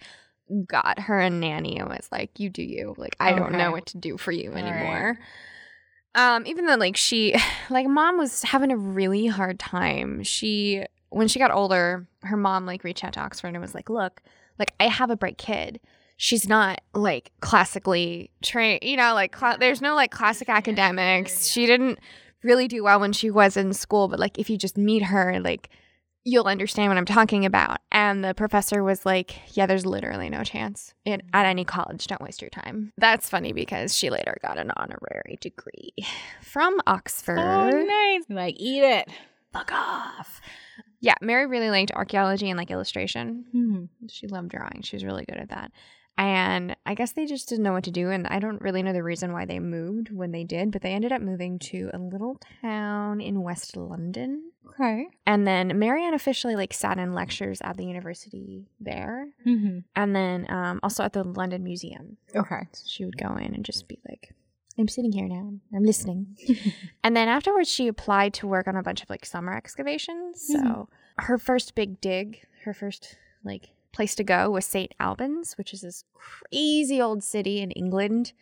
got 0.67 0.99
her 0.99 1.19
a 1.19 1.29
nanny 1.29 1.79
and 1.79 1.89
was 1.89 2.07
like, 2.11 2.39
you 2.39 2.49
do 2.49 2.61
you. 2.61 2.93
Like, 2.97 3.15
I 3.19 3.33
don't 3.33 3.53
know 3.53 3.71
what 3.71 3.85
to 3.87 3.97
do 3.97 4.17
for 4.17 4.31
you 4.31 4.49
All 4.49 4.55
right. 4.55 4.63
anymore. 4.65 5.17
Um, 6.13 6.45
even 6.45 6.65
though 6.65 6.75
like 6.75 6.95
she, 6.97 7.35
like 7.69 7.87
mom 7.87 8.17
was 8.17 8.43
having 8.43 8.71
a 8.71 8.77
really 8.77 9.27
hard 9.27 9.57
time. 9.59 10.23
She, 10.23 10.83
when 11.09 11.27
she 11.29 11.39
got 11.39 11.51
older, 11.51 12.07
her 12.23 12.37
mom 12.37 12.65
like 12.65 12.83
reached 12.83 13.03
out 13.03 13.13
to 13.13 13.21
Oxford 13.21 13.47
and 13.49 13.61
was 13.61 13.73
like, 13.73 13.89
look, 13.89 14.21
like 14.59 14.73
I 14.79 14.87
have 14.87 15.09
a 15.09 15.15
bright 15.17 15.37
kid. 15.37 15.79
She's 16.17 16.47
not 16.47 16.81
like 16.93 17.31
classically 17.41 18.31
trained, 18.41 18.83
you 18.83 18.95
know, 18.95 19.13
like 19.13 19.31
cla- 19.31 19.57
there's 19.59 19.81
no 19.81 19.95
like 19.95 20.11
classic 20.11 20.49
academics. 20.49 21.47
She 21.47 21.65
didn't 21.65 21.99
really 22.43 22.67
do 22.67 22.83
well 22.83 22.99
when 22.99 23.11
she 23.11 23.29
was 23.29 23.57
in 23.57 23.73
school, 23.73 24.07
but 24.07 24.19
like 24.19 24.39
if 24.39 24.49
you 24.49 24.57
just 24.57 24.77
meet 24.77 25.03
her, 25.03 25.39
like 25.41 25.69
you'll 26.23 26.47
understand 26.47 26.89
what 26.89 26.97
I'm 26.97 27.05
talking 27.05 27.45
about. 27.45 27.77
And 27.91 28.23
the 28.23 28.33
professor 28.33 28.83
was 28.83 29.05
like, 29.05 29.35
Yeah, 29.55 29.65
there's 29.67 29.85
literally 29.85 30.29
no 30.29 30.43
chance 30.43 30.93
in, 31.05 31.21
at 31.33 31.45
any 31.45 31.63
college. 31.63 32.07
Don't 32.07 32.21
waste 32.21 32.41
your 32.41 32.49
time. 32.49 32.91
That's 32.97 33.29
funny 33.29 33.53
because 33.53 33.95
she 33.95 34.09
later 34.09 34.37
got 34.41 34.57
an 34.57 34.71
honorary 34.75 35.37
degree 35.39 35.93
from 36.41 36.79
Oxford. 36.87 37.37
Oh, 37.37 37.69
nice. 37.69 38.23
Like, 38.29 38.55
eat 38.57 38.83
it. 38.83 39.07
Fuck 39.53 39.71
off. 39.71 40.41
Yeah, 40.99 41.13
Mary 41.21 41.45
really 41.45 41.69
liked 41.69 41.91
archaeology 41.91 42.49
and 42.49 42.57
like 42.57 42.71
illustration. 42.71 43.45
Hmm. 43.51 44.07
She 44.09 44.27
loved 44.27 44.49
drawing. 44.49 44.81
She 44.81 44.95
was 44.95 45.05
really 45.05 45.25
good 45.25 45.37
at 45.37 45.49
that. 45.49 45.71
And 46.17 46.75
I 46.85 46.93
guess 46.93 47.11
they 47.11 47.25
just 47.25 47.49
didn't 47.49 47.63
know 47.63 47.73
what 47.73 47.83
to 47.85 47.91
do. 47.91 48.09
And 48.09 48.25
I 48.27 48.39
don't 48.39 48.61
really 48.61 48.81
know 48.81 48.93
the 48.93 49.03
reason 49.03 49.33
why 49.33 49.45
they 49.45 49.59
moved 49.59 50.11
when 50.11 50.31
they 50.31 50.43
did, 50.45 50.71
but 50.71 50.81
they 50.81 50.93
ended 50.93 51.11
up 51.11 51.21
moving 51.21 51.59
to 51.59 51.89
a 51.93 51.97
little 51.99 52.39
town 52.61 53.19
in 53.19 53.41
West 53.43 53.75
London. 53.75 54.51
Okay. 54.69 55.07
And 55.25 55.45
then 55.45 55.77
Marianne 55.77 56.13
officially 56.13 56.55
like 56.55 56.73
sat 56.73 56.97
in 56.97 57.13
lectures 57.13 57.59
at 57.61 57.75
the 57.77 57.85
university 57.85 58.65
there. 58.79 59.27
Mm-hmm. 59.45 59.79
And 59.95 60.15
then 60.15 60.45
um, 60.49 60.79
also 60.83 61.03
at 61.03 61.13
the 61.13 61.23
London 61.23 61.63
Museum. 61.63 62.17
Okay. 62.33 62.67
So 62.71 62.83
she 62.87 63.03
would 63.05 63.17
go 63.17 63.35
in 63.35 63.53
and 63.53 63.65
just 63.65 63.87
be 63.87 63.99
like, 64.07 64.33
I'm 64.77 64.87
sitting 64.87 65.11
here 65.11 65.27
now. 65.27 65.53
I'm 65.73 65.83
listening. 65.83 66.35
and 67.03 67.15
then 67.15 67.27
afterwards, 67.27 67.69
she 67.71 67.87
applied 67.87 68.33
to 68.35 68.47
work 68.47 68.67
on 68.67 68.75
a 68.75 68.83
bunch 68.83 69.01
of 69.03 69.09
like 69.09 69.25
summer 69.25 69.53
excavations. 69.55 70.45
So 70.47 70.57
Mhm. 70.59 70.87
her 71.19 71.37
first 71.37 71.75
big 71.75 71.99
dig, 72.01 72.39
her 72.63 72.73
first 72.73 73.15
like 73.43 73.69
place 73.95 74.13
to 74.15 74.23
go 74.23 74.51
was 74.51 74.65
St. 74.65 74.93
Albans, 74.99 75.57
which 75.57 75.73
is 75.73 75.81
this 75.81 76.03
crazy 76.13 77.01
old 77.01 77.23
city 77.23 77.61
in 77.61 77.71
England, 77.71 78.33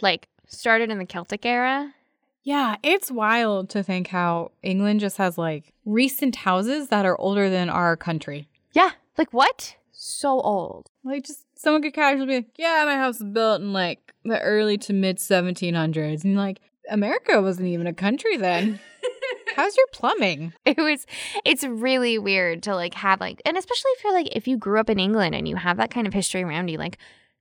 like 0.00 0.28
started 0.46 0.90
in 0.90 0.98
the 0.98 1.06
Celtic 1.06 1.44
era. 1.44 1.94
Yeah, 2.42 2.76
it's 2.82 3.10
wild 3.10 3.68
to 3.70 3.82
think 3.82 4.08
how 4.08 4.52
England 4.62 5.00
just 5.00 5.16
has 5.16 5.36
like 5.36 5.72
recent 5.84 6.36
houses 6.36 6.88
that 6.88 7.06
are 7.06 7.20
older 7.20 7.50
than 7.50 7.68
our 7.68 7.96
country. 7.96 8.48
Yeah. 8.72 8.90
Like 9.18 9.32
what? 9.32 9.76
So 9.92 10.40
old. 10.40 10.90
Like, 11.04 11.24
just 11.24 11.44
someone 11.54 11.82
could 11.82 11.94
casually 11.94 12.26
be 12.26 12.34
like, 12.36 12.50
yeah, 12.56 12.84
my 12.86 12.96
house 12.96 13.20
was 13.20 13.30
built 13.30 13.60
in 13.60 13.72
like 13.72 14.14
the 14.24 14.40
early 14.40 14.78
to 14.78 14.92
mid 14.92 15.18
1700s. 15.18 16.24
And 16.24 16.36
like, 16.36 16.60
America 16.90 17.40
wasn't 17.42 17.68
even 17.68 17.86
a 17.86 17.92
country 17.92 18.36
then. 18.36 18.80
How's 19.60 19.76
your 19.76 19.86
plumbing? 19.92 20.52
it 20.64 20.78
was 20.78 21.06
it's 21.44 21.64
really 21.64 22.18
weird 22.18 22.62
to 22.64 22.74
like 22.74 22.94
have 22.94 23.20
like 23.20 23.42
and 23.44 23.56
especially 23.56 23.90
if 23.92 24.04
you're 24.04 24.12
like 24.14 24.28
if 24.34 24.48
you 24.48 24.56
grew 24.56 24.80
up 24.80 24.88
in 24.90 24.98
England 24.98 25.34
and 25.34 25.46
you 25.46 25.56
have 25.56 25.76
that 25.76 25.90
kind 25.90 26.06
of 26.06 26.14
history 26.14 26.42
around 26.42 26.68
you 26.68 26.78
like 26.78 26.96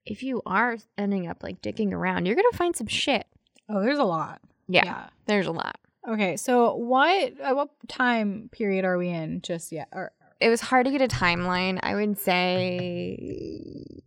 if 0.06 0.22
you 0.24 0.42
are 0.46 0.78
ending 0.98 1.28
up 1.28 1.44
like 1.44 1.62
digging 1.62 1.94
around 1.94 2.26
you're 2.26 2.36
gonna 2.36 2.48
find 2.54 2.76
some 2.76 2.88
shit 2.88 3.26
Oh, 3.70 3.80
there's 3.82 4.00
a 4.00 4.04
lot. 4.04 4.42
yeah, 4.68 5.08
there's 5.28 5.48
a 5.48 5.52
lot 5.52 5.78
Okay, 6.08 6.38
so 6.38 6.76
what 6.76 7.34
uh, 7.42 7.54
what 7.54 7.70
time 7.88 8.50
period 8.52 8.84
are 8.86 8.98
we 8.98 9.10
in 9.10 9.42
just 9.42 9.72
yet? 9.72 9.90
Or 9.92 10.12
it 10.40 10.50
was 10.50 10.62
hard 10.62 10.86
to 10.86 10.92
get 10.92 11.02
a 11.02 11.08
timeline 11.08 11.78
i 11.84 11.94
would 11.96 12.18
say 12.18 14.02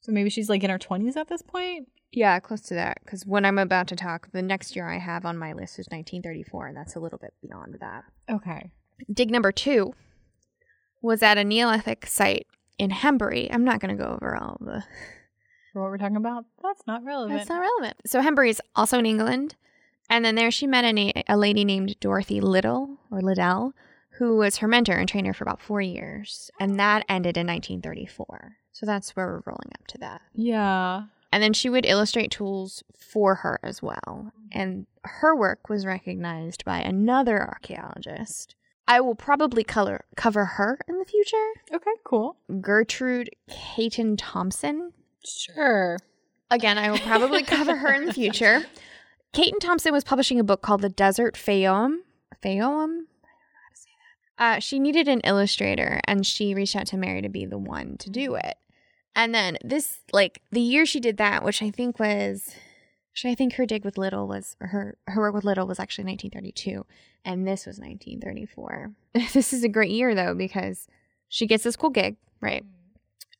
so 0.00 0.12
maybe 0.12 0.30
she's 0.30 0.48
like 0.48 0.62
in 0.62 0.70
her 0.70 0.78
20s 0.78 1.16
at 1.16 1.28
this 1.28 1.42
point? 1.42 1.88
Yeah 2.16 2.38
close 2.40 2.60
to 2.62 2.74
that 2.74 2.98
because 3.04 3.26
when 3.26 3.44
i'm 3.44 3.58
about 3.58 3.86
to 3.88 3.96
talk 3.96 4.30
the 4.32 4.40
next 4.42 4.74
year 4.76 4.88
i 4.88 4.98
have 4.98 5.24
on 5.26 5.36
my 5.36 5.52
list 5.52 5.78
is 5.78 5.86
1934 5.88 6.68
and 6.68 6.76
that's 6.76 6.94
a 6.96 7.00
little 7.00 7.18
bit 7.18 7.34
beyond 7.42 7.76
that 7.80 8.04
Okay. 8.30 8.70
dig 9.12 9.30
number 9.30 9.52
two 9.52 9.94
was 11.02 11.22
at 11.22 11.36
a 11.38 11.44
neolithic 11.44 12.06
site 12.06 12.46
in 12.78 12.90
hembury 12.90 13.50
i'm 13.52 13.64
not 13.64 13.80
going 13.80 13.96
to 13.96 14.02
go 14.02 14.10
over 14.14 14.36
all 14.36 14.56
the 14.60 14.82
For 15.72 15.82
what 15.82 15.90
we're 15.90 15.98
talking 15.98 16.16
about? 16.16 16.44
That's 16.62 16.86
not 16.86 17.02
relevant. 17.02 17.36
That's 17.36 17.48
not 17.48 17.60
relevant. 17.60 17.96
So 18.06 18.20
Hembury 18.20 18.48
is 18.50 18.62
also 18.76 18.96
in 19.00 19.06
England. 19.06 19.56
And 20.08 20.24
then 20.24 20.36
there 20.36 20.52
she 20.52 20.68
met 20.68 20.84
a, 20.84 20.92
na- 20.92 21.22
a 21.28 21.36
lady 21.36 21.64
named 21.64 21.98
Dorothy 21.98 22.40
Little 22.40 22.98
or 23.10 23.20
Liddell, 23.20 23.72
who 24.18 24.36
was 24.36 24.58
her 24.58 24.68
mentor 24.68 24.92
and 24.94 25.08
trainer 25.08 25.32
for 25.34 25.42
about 25.42 25.60
four 25.60 25.80
years. 25.80 26.48
And 26.60 26.78
that 26.78 27.04
ended 27.08 27.36
in 27.36 27.48
1934. 27.48 28.56
So 28.70 28.86
that's 28.86 29.16
where 29.16 29.26
we're 29.26 29.42
rolling 29.46 29.72
up 29.74 29.84
to 29.88 29.98
that. 29.98 30.22
yeah. 30.32 31.06
And 31.34 31.42
then 31.42 31.52
she 31.52 31.68
would 31.68 31.84
illustrate 31.84 32.30
tools 32.30 32.84
for 32.96 33.34
her 33.34 33.58
as 33.64 33.82
well. 33.82 34.30
And 34.52 34.86
her 35.02 35.34
work 35.34 35.68
was 35.68 35.84
recognized 35.84 36.64
by 36.64 36.78
another 36.78 37.42
archaeologist. 37.42 38.54
I 38.86 39.00
will 39.00 39.16
probably 39.16 39.64
color, 39.64 40.04
cover 40.14 40.44
her 40.44 40.78
in 40.86 40.96
the 41.00 41.04
future. 41.04 41.50
Okay, 41.72 41.90
cool. 42.04 42.36
Gertrude 42.60 43.30
Caton 43.50 44.16
Thompson. 44.16 44.92
Sure. 45.24 45.98
Again, 46.52 46.78
I 46.78 46.92
will 46.92 46.98
probably 46.98 47.42
cover 47.42 47.78
her 47.78 47.92
in 47.92 48.06
the 48.06 48.12
future. 48.12 48.66
Caton 49.32 49.58
Thompson 49.58 49.92
was 49.92 50.04
publishing 50.04 50.38
a 50.38 50.44
book 50.44 50.62
called 50.62 50.82
The 50.82 50.88
Desert 50.88 51.34
Fayoum. 51.34 51.96
Fayoum? 52.44 53.06
Uh, 54.38 54.60
she 54.60 54.78
needed 54.78 55.08
an 55.08 55.18
illustrator 55.24 56.00
and 56.04 56.24
she 56.24 56.54
reached 56.54 56.76
out 56.76 56.86
to 56.86 56.96
Mary 56.96 57.22
to 57.22 57.28
be 57.28 57.44
the 57.44 57.58
one 57.58 57.96
to 57.96 58.08
do 58.08 58.36
it. 58.36 58.54
And 59.16 59.34
then 59.34 59.58
this, 59.62 60.00
like, 60.12 60.42
the 60.50 60.60
year 60.60 60.86
she 60.86 61.00
did 61.00 61.16
that, 61.18 61.44
which 61.44 61.62
I 61.62 61.70
think 61.70 61.98
was, 61.98 62.54
actually, 63.12 63.32
I 63.32 63.36
think 63.36 63.54
her 63.54 63.66
dig 63.66 63.84
with 63.84 63.98
Little 63.98 64.26
was, 64.26 64.56
or 64.60 64.68
her, 64.68 64.96
her 65.06 65.20
work 65.20 65.34
with 65.34 65.44
Little 65.44 65.66
was 65.66 65.78
actually 65.78 66.04
1932. 66.04 66.84
And 67.24 67.46
this 67.46 67.66
was 67.66 67.78
1934. 67.78 68.92
this 69.32 69.52
is 69.52 69.64
a 69.64 69.68
great 69.68 69.90
year, 69.90 70.14
though, 70.14 70.34
because 70.34 70.88
she 71.28 71.46
gets 71.46 71.64
this 71.64 71.76
cool 71.76 71.90
gig, 71.90 72.16
right? 72.40 72.64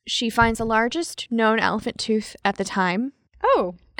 She 0.07 0.29
finds 0.29 0.59
the 0.59 0.65
largest 0.65 1.27
known 1.29 1.59
elephant 1.59 1.97
tooth 1.97 2.35
at 2.45 2.57
the 2.57 2.63
time 2.63 3.13
Oh, 3.45 3.75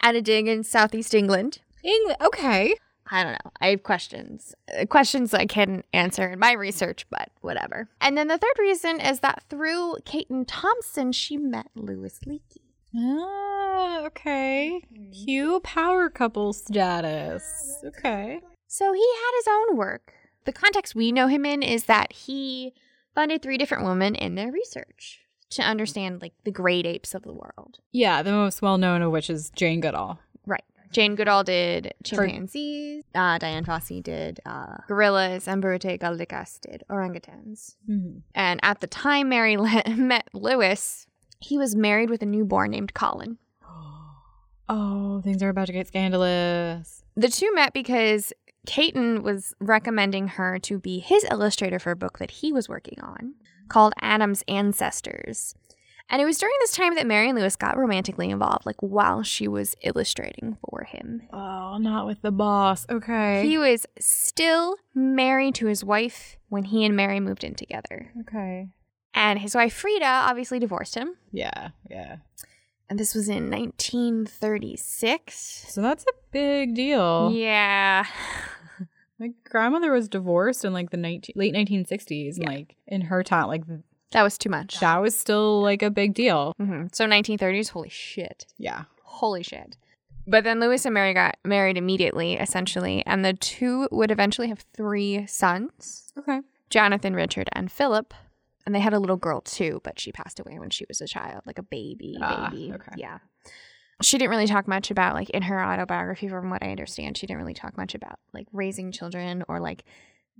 at 0.00 0.14
a 0.14 0.22
dig 0.22 0.46
in 0.48 0.62
southeast 0.62 1.14
England. 1.14 1.58
England. 1.82 2.18
Okay. 2.20 2.74
I 3.10 3.22
don't 3.24 3.32
know. 3.32 3.50
I 3.60 3.68
have 3.68 3.82
questions. 3.82 4.54
Uh, 4.78 4.84
Questions 4.86 5.32
I 5.34 5.46
can't 5.46 5.84
answer 5.92 6.28
in 6.30 6.38
my 6.38 6.52
research, 6.52 7.06
but 7.10 7.30
whatever. 7.40 7.88
And 8.00 8.16
then 8.16 8.28
the 8.28 8.38
third 8.38 8.58
reason 8.58 9.00
is 9.00 9.20
that 9.20 9.42
through 9.48 9.96
Caton 10.04 10.44
Thompson, 10.44 11.12
she 11.12 11.36
met 11.36 11.68
Louis 11.74 12.18
Leakey. 12.26 12.62
Ah, 12.96 14.04
okay. 14.06 14.82
Cue 15.24 15.60
power 15.60 16.08
couple 16.08 16.52
status. 16.52 17.42
Okay. 17.84 18.40
So 18.66 18.92
he 18.92 19.00
had 19.14 19.32
his 19.38 19.48
own 19.48 19.76
work. 19.76 20.12
The 20.44 20.52
context 20.52 20.94
we 20.94 21.12
know 21.12 21.26
him 21.26 21.44
in 21.44 21.62
is 21.62 21.84
that 21.84 22.12
he 22.12 22.74
funded 23.14 23.42
three 23.42 23.58
different 23.58 23.84
women 23.84 24.14
in 24.14 24.34
their 24.34 24.50
research 24.50 25.20
to 25.50 25.62
understand 25.62 26.20
like 26.22 26.32
the 26.44 26.50
great 26.50 26.86
apes 26.86 27.14
of 27.14 27.22
the 27.22 27.32
world. 27.32 27.78
Yeah, 27.92 28.22
the 28.22 28.32
most 28.32 28.62
well 28.62 28.78
known 28.78 29.02
of 29.02 29.12
which 29.12 29.30
is 29.30 29.50
Jane 29.50 29.80
Goodall. 29.80 30.18
Jane 30.90 31.14
Goodall 31.14 31.44
did 31.44 31.94
chimpanzees. 32.04 33.04
Uh, 33.14 33.38
Dian 33.38 33.64
Fossey 33.64 34.02
did 34.02 34.40
uh, 34.46 34.76
gorillas, 34.86 35.46
and 35.48 35.62
Galdikas 35.62 36.60
did 36.60 36.84
orangutans. 36.90 37.76
Mm-hmm. 37.88 38.18
And 38.34 38.60
at 38.62 38.80
the 38.80 38.86
time 38.86 39.28
Mary 39.28 39.56
le- 39.56 39.82
met 39.96 40.28
Louis, 40.32 41.06
he 41.40 41.58
was 41.58 41.74
married 41.76 42.10
with 42.10 42.22
a 42.22 42.26
newborn 42.26 42.70
named 42.70 42.94
Colin. 42.94 43.38
Oh, 44.70 45.22
things 45.22 45.42
are 45.42 45.48
about 45.48 45.68
to 45.68 45.72
get 45.72 45.86
scandalous. 45.86 47.02
The 47.16 47.28
two 47.28 47.50
met 47.54 47.72
because 47.72 48.34
Caton 48.66 49.22
was 49.22 49.54
recommending 49.60 50.28
her 50.28 50.58
to 50.58 50.78
be 50.78 50.98
his 50.98 51.24
illustrator 51.30 51.78
for 51.78 51.90
a 51.90 51.96
book 51.96 52.18
that 52.18 52.30
he 52.30 52.52
was 52.52 52.68
working 52.68 53.00
on 53.00 53.32
called 53.70 53.94
Adam's 54.02 54.42
Ancestors. 54.46 55.54
And 56.10 56.22
it 56.22 56.24
was 56.24 56.38
during 56.38 56.54
this 56.60 56.70
time 56.72 56.94
that 56.94 57.06
Mary 57.06 57.28
and 57.28 57.38
Louis 57.38 57.54
got 57.56 57.76
romantically 57.76 58.30
involved, 58.30 58.64
like 58.64 58.80
while 58.80 59.22
she 59.22 59.46
was 59.46 59.76
illustrating 59.82 60.56
for 60.66 60.84
him. 60.84 61.22
Oh, 61.32 61.76
not 61.78 62.06
with 62.06 62.22
the 62.22 62.32
boss. 62.32 62.86
Okay. 62.88 63.46
He 63.46 63.58
was 63.58 63.84
still 63.98 64.76
married 64.94 65.54
to 65.56 65.66
his 65.66 65.84
wife 65.84 66.38
when 66.48 66.64
he 66.64 66.86
and 66.86 66.96
Mary 66.96 67.20
moved 67.20 67.44
in 67.44 67.54
together. 67.54 68.10
okay. 68.22 68.68
And 69.14 69.40
his 69.40 69.54
wife 69.54 69.74
Frida 69.74 70.06
obviously 70.06 70.58
divorced 70.58 70.94
him. 70.94 71.16
Yeah, 71.32 71.70
yeah. 71.90 72.16
And 72.88 72.98
this 72.98 73.14
was 73.14 73.28
in 73.28 73.50
1936. 73.50 75.66
So 75.68 75.82
that's 75.82 76.04
a 76.04 76.12
big 76.30 76.74
deal. 76.74 77.30
Yeah. 77.34 78.06
My 79.18 79.32
grandmother 79.44 79.90
was 79.90 80.08
divorced 80.08 80.64
in 80.64 80.72
like 80.72 80.90
the 80.90 80.96
19, 80.96 81.34
late 81.36 81.52
1960s. 81.52 82.36
And 82.36 82.46
like 82.46 82.76
in 82.86 83.00
her 83.02 83.22
time, 83.24 83.48
like 83.48 83.64
That 84.12 84.22
was 84.22 84.38
too 84.38 84.48
much. 84.48 84.80
that 84.80 85.00
was 85.02 85.18
still 85.18 85.60
like 85.62 85.82
a 85.82 85.90
big 85.90 86.14
deal. 86.14 86.54
hmm 86.58 86.86
So 86.92 87.06
1930s, 87.06 87.68
holy 87.70 87.88
shit. 87.90 88.46
Yeah. 88.56 88.84
Holy 89.02 89.42
shit. 89.42 89.76
But 90.26 90.44
then 90.44 90.60
Louis 90.60 90.84
and 90.84 90.94
Mary 90.94 91.14
got 91.14 91.36
married 91.44 91.76
immediately, 91.78 92.34
essentially, 92.34 93.04
and 93.06 93.24
the 93.24 93.32
two 93.32 93.88
would 93.90 94.10
eventually 94.10 94.48
have 94.48 94.64
three 94.74 95.26
sons 95.26 96.12
Okay. 96.18 96.40
Jonathan, 96.70 97.14
Richard, 97.14 97.48
and 97.52 97.70
Philip. 97.72 98.12
And 98.66 98.74
they 98.74 98.80
had 98.80 98.92
a 98.92 98.98
little 98.98 99.16
girl 99.16 99.40
too, 99.40 99.80
but 99.84 99.98
she 99.98 100.12
passed 100.12 100.38
away 100.38 100.58
when 100.58 100.68
she 100.70 100.84
was 100.88 101.00
a 101.00 101.06
child, 101.06 101.42
like 101.46 101.58
a 101.58 101.62
baby, 101.62 102.18
Ah, 102.20 102.50
baby. 102.50 102.72
okay. 102.74 102.92
Yeah. 102.96 103.18
She 104.02 104.16
didn't 104.18 104.30
really 104.30 104.46
talk 104.46 104.68
much 104.68 104.90
about, 104.90 105.14
like, 105.14 105.30
in 105.30 105.42
her 105.42 105.60
autobiography, 105.64 106.28
from 106.28 106.50
what 106.50 106.62
I 106.62 106.70
understand, 106.70 107.16
she 107.16 107.26
didn't 107.26 107.40
really 107.40 107.54
talk 107.54 107.76
much 107.76 107.94
about, 107.94 108.18
like, 108.32 108.46
raising 108.52 108.92
children 108.92 109.42
or, 109.48 109.58
like, 109.58 109.84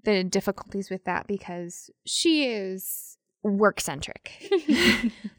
the 0.05 0.23
difficulties 0.23 0.91
with 0.91 1.05
that 1.07 1.27
because 1.27 1.91
she 2.07 2.47
is 2.47 3.18
work 3.43 3.81
centric. 3.81 4.33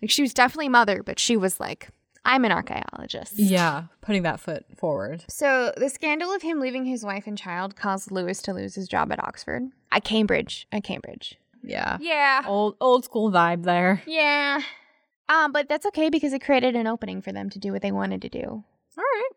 like, 0.01 0.09
she 0.09 0.21
was 0.21 0.33
definitely 0.33 0.69
mother, 0.69 1.03
but 1.03 1.19
she 1.19 1.37
was 1.37 1.59
like, 1.59 1.89
I'm 2.25 2.45
an 2.45 2.51
archaeologist. 2.51 3.33
Yeah. 3.37 3.85
Putting 4.01 4.23
that 4.23 4.39
foot 4.39 4.65
forward. 4.77 5.23
So 5.29 5.73
the 5.77 5.89
scandal 5.89 6.31
of 6.33 6.41
him 6.41 6.59
leaving 6.59 6.85
his 6.85 7.03
wife 7.03 7.27
and 7.27 7.37
child 7.37 7.75
caused 7.75 8.11
Louis 8.11 8.41
to 8.43 8.53
lose 8.53 8.75
his 8.75 8.87
job 8.87 9.11
at 9.11 9.23
Oxford. 9.23 9.63
At 9.91 10.03
Cambridge. 10.03 10.67
At 10.71 10.83
Cambridge. 10.83 11.37
Yeah. 11.63 11.97
Yeah. 11.99 12.43
Old 12.45 12.75
old 12.79 13.03
school 13.03 13.31
vibe 13.31 13.63
there. 13.63 14.01
Yeah. 14.05 14.61
Um, 15.27 15.51
but 15.51 15.69
that's 15.69 15.85
okay 15.87 16.09
because 16.09 16.33
it 16.33 16.39
created 16.39 16.75
an 16.75 16.87
opening 16.87 17.21
for 17.21 17.31
them 17.31 17.49
to 17.51 17.59
do 17.59 17.71
what 17.71 17.81
they 17.81 17.91
wanted 17.91 18.21
to 18.23 18.29
do. 18.29 18.63
All 18.97 19.03
right. 19.03 19.29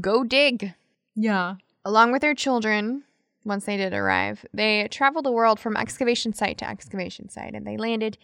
Go 0.00 0.24
dig. 0.24 0.74
Yeah. 1.14 1.56
Along 1.84 2.12
with 2.12 2.22
their 2.22 2.34
children, 2.34 3.04
once 3.48 3.64
they 3.64 3.76
did 3.76 3.92
arrive, 3.92 4.44
they 4.54 4.86
traveled 4.90 5.24
the 5.24 5.32
world 5.32 5.58
from 5.58 5.76
excavation 5.76 6.32
site 6.32 6.58
to 6.58 6.68
excavation 6.68 7.28
site 7.28 7.54
and 7.54 7.66
they 7.66 7.76
landed 7.76 8.16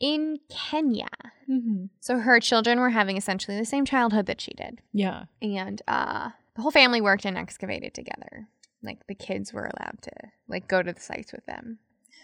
in 0.00 0.38
Kenya. 0.48 1.08
Mm-hmm. 1.50 1.86
So 2.00 2.18
her 2.20 2.38
children 2.40 2.78
were 2.80 2.90
having 2.90 3.16
essentially 3.16 3.58
the 3.58 3.64
same 3.64 3.84
childhood 3.84 4.26
that 4.26 4.40
she 4.40 4.52
did. 4.54 4.80
Yeah. 4.92 5.24
and 5.42 5.82
uh 5.88 6.30
the 6.54 6.62
whole 6.62 6.70
family 6.72 7.00
worked 7.00 7.24
and 7.24 7.36
excavated 7.38 7.94
together 7.94 8.48
like 8.82 9.06
the 9.06 9.14
kids 9.14 9.52
were 9.52 9.64
allowed 9.66 10.00
to 10.02 10.10
like 10.48 10.66
go 10.68 10.82
to 10.82 10.92
the 10.92 11.00
sites 11.00 11.32
with 11.32 11.44
them 11.46 11.78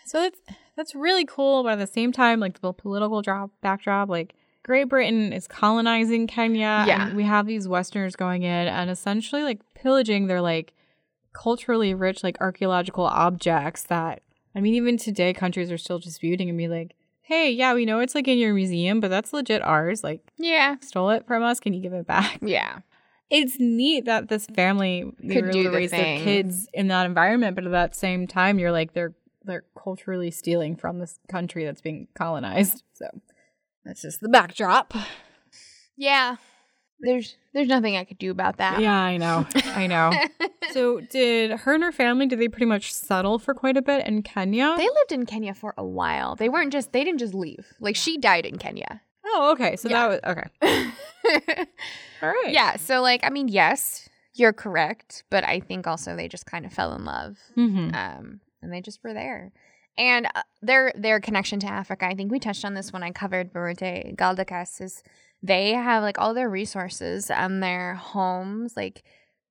So 0.06 0.20
that's 0.20 0.40
that's 0.76 0.94
really 0.94 1.24
cool, 1.24 1.62
but 1.62 1.72
at 1.72 1.78
the 1.78 1.86
same 1.86 2.12
time, 2.12 2.40
like 2.40 2.60
the 2.60 2.72
political 2.72 3.22
drop 3.22 3.50
backdrop, 3.60 4.08
like 4.08 4.34
Great 4.64 4.88
Britain 4.88 5.32
is 5.32 5.46
colonizing 5.46 6.26
Kenya. 6.26 6.84
Yeah. 6.86 7.08
And 7.08 7.16
we 7.16 7.24
have 7.24 7.46
these 7.46 7.66
Westerners 7.68 8.16
going 8.16 8.42
in 8.42 8.66
and 8.68 8.90
essentially 8.90 9.42
like 9.42 9.60
pillaging 9.74 10.26
their 10.26 10.40
like 10.40 10.74
culturally 11.34 11.92
rich, 11.92 12.22
like 12.24 12.38
archaeological 12.40 13.04
objects 13.04 13.82
that 13.84 14.22
I 14.56 14.60
mean, 14.60 14.74
even 14.74 14.96
today 14.96 15.34
countries 15.34 15.70
are 15.70 15.78
still 15.78 15.98
disputing 15.98 16.48
and 16.48 16.56
be 16.56 16.68
like, 16.68 16.94
Hey, 17.22 17.50
yeah, 17.50 17.74
we 17.74 17.84
know 17.86 18.00
it's 18.00 18.14
like 18.14 18.28
in 18.28 18.38
your 18.38 18.54
museum, 18.54 19.00
but 19.00 19.08
that's 19.08 19.32
legit 19.32 19.60
ours. 19.62 20.02
Like 20.02 20.20
yeah 20.38 20.76
stole 20.80 21.10
it 21.10 21.26
from 21.26 21.42
us. 21.42 21.60
Can 21.60 21.74
you 21.74 21.80
give 21.82 21.92
it 21.92 22.06
back? 22.06 22.38
yeah 22.42 22.78
It's 23.30 23.56
neat 23.58 24.04
that 24.06 24.28
this 24.28 24.46
family 24.46 25.04
they 25.22 25.34
Could 25.34 25.44
were 25.46 25.50
do 25.50 25.58
able 25.60 25.64
to 25.64 25.70
the 25.70 25.76
raise 25.76 25.90
thing. 25.90 26.16
their 26.16 26.24
kids 26.24 26.68
in 26.72 26.88
that 26.88 27.06
environment, 27.06 27.54
but 27.56 27.64
at 27.66 27.72
that 27.72 27.94
same 27.96 28.26
time, 28.26 28.58
you're 28.58 28.72
like 28.72 28.92
they're 28.94 29.14
they're 29.46 29.64
culturally 29.76 30.30
stealing 30.30 30.74
from 30.76 30.98
this 31.00 31.18
country 31.28 31.64
that's 31.66 31.80
being 31.82 32.08
colonized. 32.14 32.82
So 32.94 33.06
that's 33.84 34.00
just 34.02 34.20
the 34.20 34.28
backdrop. 34.28 34.94
yeah 35.96 36.36
there's 37.04 37.36
there's 37.52 37.68
nothing 37.68 37.96
I 37.96 38.04
could 38.04 38.18
do 38.18 38.30
about 38.30 38.56
that. 38.58 38.80
Yeah, 38.80 38.98
I 38.98 39.16
know. 39.16 39.46
I 39.76 39.86
know. 39.86 40.12
so, 40.72 41.00
did 41.00 41.50
her 41.52 41.74
and 41.74 41.84
her 41.84 41.92
family 41.92 42.26
did 42.26 42.38
they 42.40 42.48
pretty 42.48 42.66
much 42.66 42.92
settle 42.92 43.38
for 43.38 43.54
quite 43.54 43.76
a 43.76 43.82
bit 43.82 44.06
in 44.06 44.22
Kenya? 44.22 44.74
They 44.76 44.88
lived 44.88 45.12
in 45.12 45.26
Kenya 45.26 45.54
for 45.54 45.74
a 45.76 45.84
while. 45.84 46.34
They 46.36 46.48
weren't 46.48 46.72
just 46.72 46.92
they 46.92 47.04
didn't 47.04 47.20
just 47.20 47.34
leave. 47.34 47.66
Like 47.80 47.96
she 47.96 48.18
died 48.18 48.46
in 48.46 48.58
Kenya. 48.58 49.02
oh, 49.24 49.52
okay. 49.52 49.76
So 49.76 49.88
Yeah. 49.88 50.08
that 50.08 50.22
was 50.24 50.36
okay. 50.62 51.66
All 52.22 52.28
right. 52.28 52.52
yeah, 52.52 52.76
so 52.76 53.00
like 53.02 53.20
I 53.24 53.30
mean, 53.30 53.48
yes, 53.48 54.08
you're 54.34 54.52
correct, 54.52 55.24
but 55.30 55.44
I 55.44 55.60
think 55.60 55.86
also 55.86 56.16
they 56.16 56.28
just 56.28 56.46
kind 56.46 56.64
of 56.66 56.72
fell 56.72 56.94
in 56.94 57.04
love. 57.04 57.38
Mm-hmm. 57.56 57.94
um, 57.94 58.40
and 58.62 58.72
they 58.72 58.80
just 58.80 59.02
were 59.04 59.12
there. 59.14 59.52
And 59.96 60.26
uh, 60.34 60.42
their 60.60 60.92
their 60.96 61.20
connection 61.20 61.60
to 61.60 61.66
Africa, 61.66 62.06
I 62.06 62.14
think 62.14 62.32
we 62.32 62.38
touched 62.40 62.64
on 62.64 62.74
this 62.74 62.92
when 62.92 63.02
I 63.02 63.10
covered 63.12 63.52
Biruté 63.52 64.16
Galdikas, 64.16 64.80
is 64.80 65.02
they 65.44 65.72
have 65.74 66.02
like 66.02 66.18
all 66.18 66.34
their 66.34 66.48
resources 66.48 67.30
and 67.30 67.62
their 67.62 67.94
homes. 67.94 68.76
Like 68.76 69.04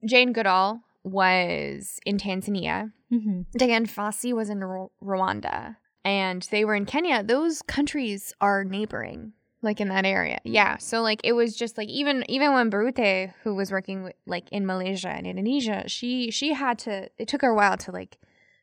Jane 0.06 0.34
Goodall 0.34 0.82
was 1.04 2.00
in 2.06 2.18
Tanzania, 2.18 2.92
Mm-hmm. 3.14 3.42
Dian 3.58 3.86
Fossey 3.86 4.34
was 4.34 4.50
in 4.50 4.64
Ru- 4.64 4.90
Rwanda, 5.04 5.76
and 6.04 6.42
they 6.50 6.66
were 6.66 6.74
in 6.74 6.86
Kenya. 6.86 7.22
Those 7.22 7.62
countries 7.62 8.34
are 8.42 8.64
neighboring, 8.64 9.34
like 9.62 9.80
in 9.80 9.90
that 9.90 10.06
area. 10.06 10.40
Yeah. 10.44 10.78
So 10.78 11.02
like 11.02 11.22
it 11.24 11.34
was 11.34 11.56
just 11.56 11.78
like 11.78 11.90
even 11.90 12.26
even 12.28 12.54
when 12.54 12.72
Biruté, 12.72 13.34
who 13.44 13.54
was 13.54 13.72
working 13.72 14.04
with, 14.06 14.16
like 14.26 14.50
in 14.52 14.66
Malaysia 14.66 15.10
and 15.10 15.28
Indonesia, 15.28 15.84
she 15.88 16.32
she 16.32 16.54
had 16.54 16.80
to. 16.80 17.10
It 17.20 17.28
took 17.28 17.44
her 17.44 17.50
a 17.52 17.56
while 17.56 17.78
to 17.78 17.92
like 17.92 18.18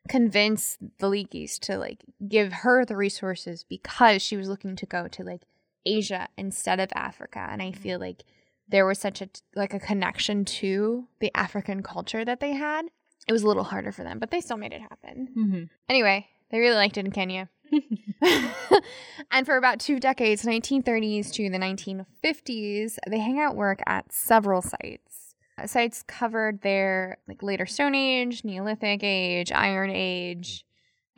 convince 0.09 0.79
the 0.99 1.07
Leakeys 1.09 1.59
to 1.61 1.79
like 1.79 2.05
give 2.27 2.53
her 2.53 2.85
the 2.85 2.97
resources 2.97 3.63
because 3.63 4.21
she 4.21 4.37
was 4.37 4.49
looking 4.49 4.75
to 4.75 4.87
go 4.87 5.07
to 5.07 5.23
like 5.23 5.43
Asia 5.87 6.29
instead 6.37 6.81
of 6.81 6.91
Africa, 6.95 7.47
and 7.51 7.63
I 7.63 7.73
feel 7.73 7.99
like 7.99 8.25
there 8.69 8.87
was 8.87 8.99
such 8.99 9.21
a 9.21 9.29
like 9.55 9.75
a 9.75 9.81
connection 9.81 10.45
to 10.45 11.09
the 11.21 11.31
African 11.35 11.83
culture 11.83 12.25
that 12.25 12.41
they 12.41 12.53
had. 12.53 12.87
It 13.29 13.33
was 13.33 13.43
a 13.43 13.47
little 13.47 13.65
harder 13.65 13.93
for 13.93 14.03
them, 14.03 14.19
but 14.19 14.31
they 14.31 14.41
still 14.41 14.57
made 14.57 14.73
it 14.73 14.81
happen. 14.81 15.29
Mm-hmm. 15.37 15.63
Anyway, 15.89 16.29
they 16.51 16.59
really 16.59 16.77
liked 16.77 16.97
it 16.97 17.05
in 17.05 17.13
Kenya. 17.13 17.49
and 19.31 19.47
for 19.47 19.57
about 19.57 19.79
two 19.79 20.01
decades, 20.01 20.45
1930s 20.45 21.33
to 21.33 21.51
the 21.51 21.59
1950s, 21.59 22.99
they 23.09 23.19
hang 23.19 23.39
out 23.39 23.57
work 23.57 23.81
at 23.87 24.13
several 24.13 24.63
sites. 24.63 25.35
Sites 25.67 26.03
covered 26.07 26.63
their 26.63 27.19
like 27.29 27.43
later 27.43 27.67
Stone 27.67 27.95
Age, 27.95 28.45
Neolithic 28.45 29.03
Age, 29.03 29.53
Iron 29.53 29.91
Age, 29.91 30.65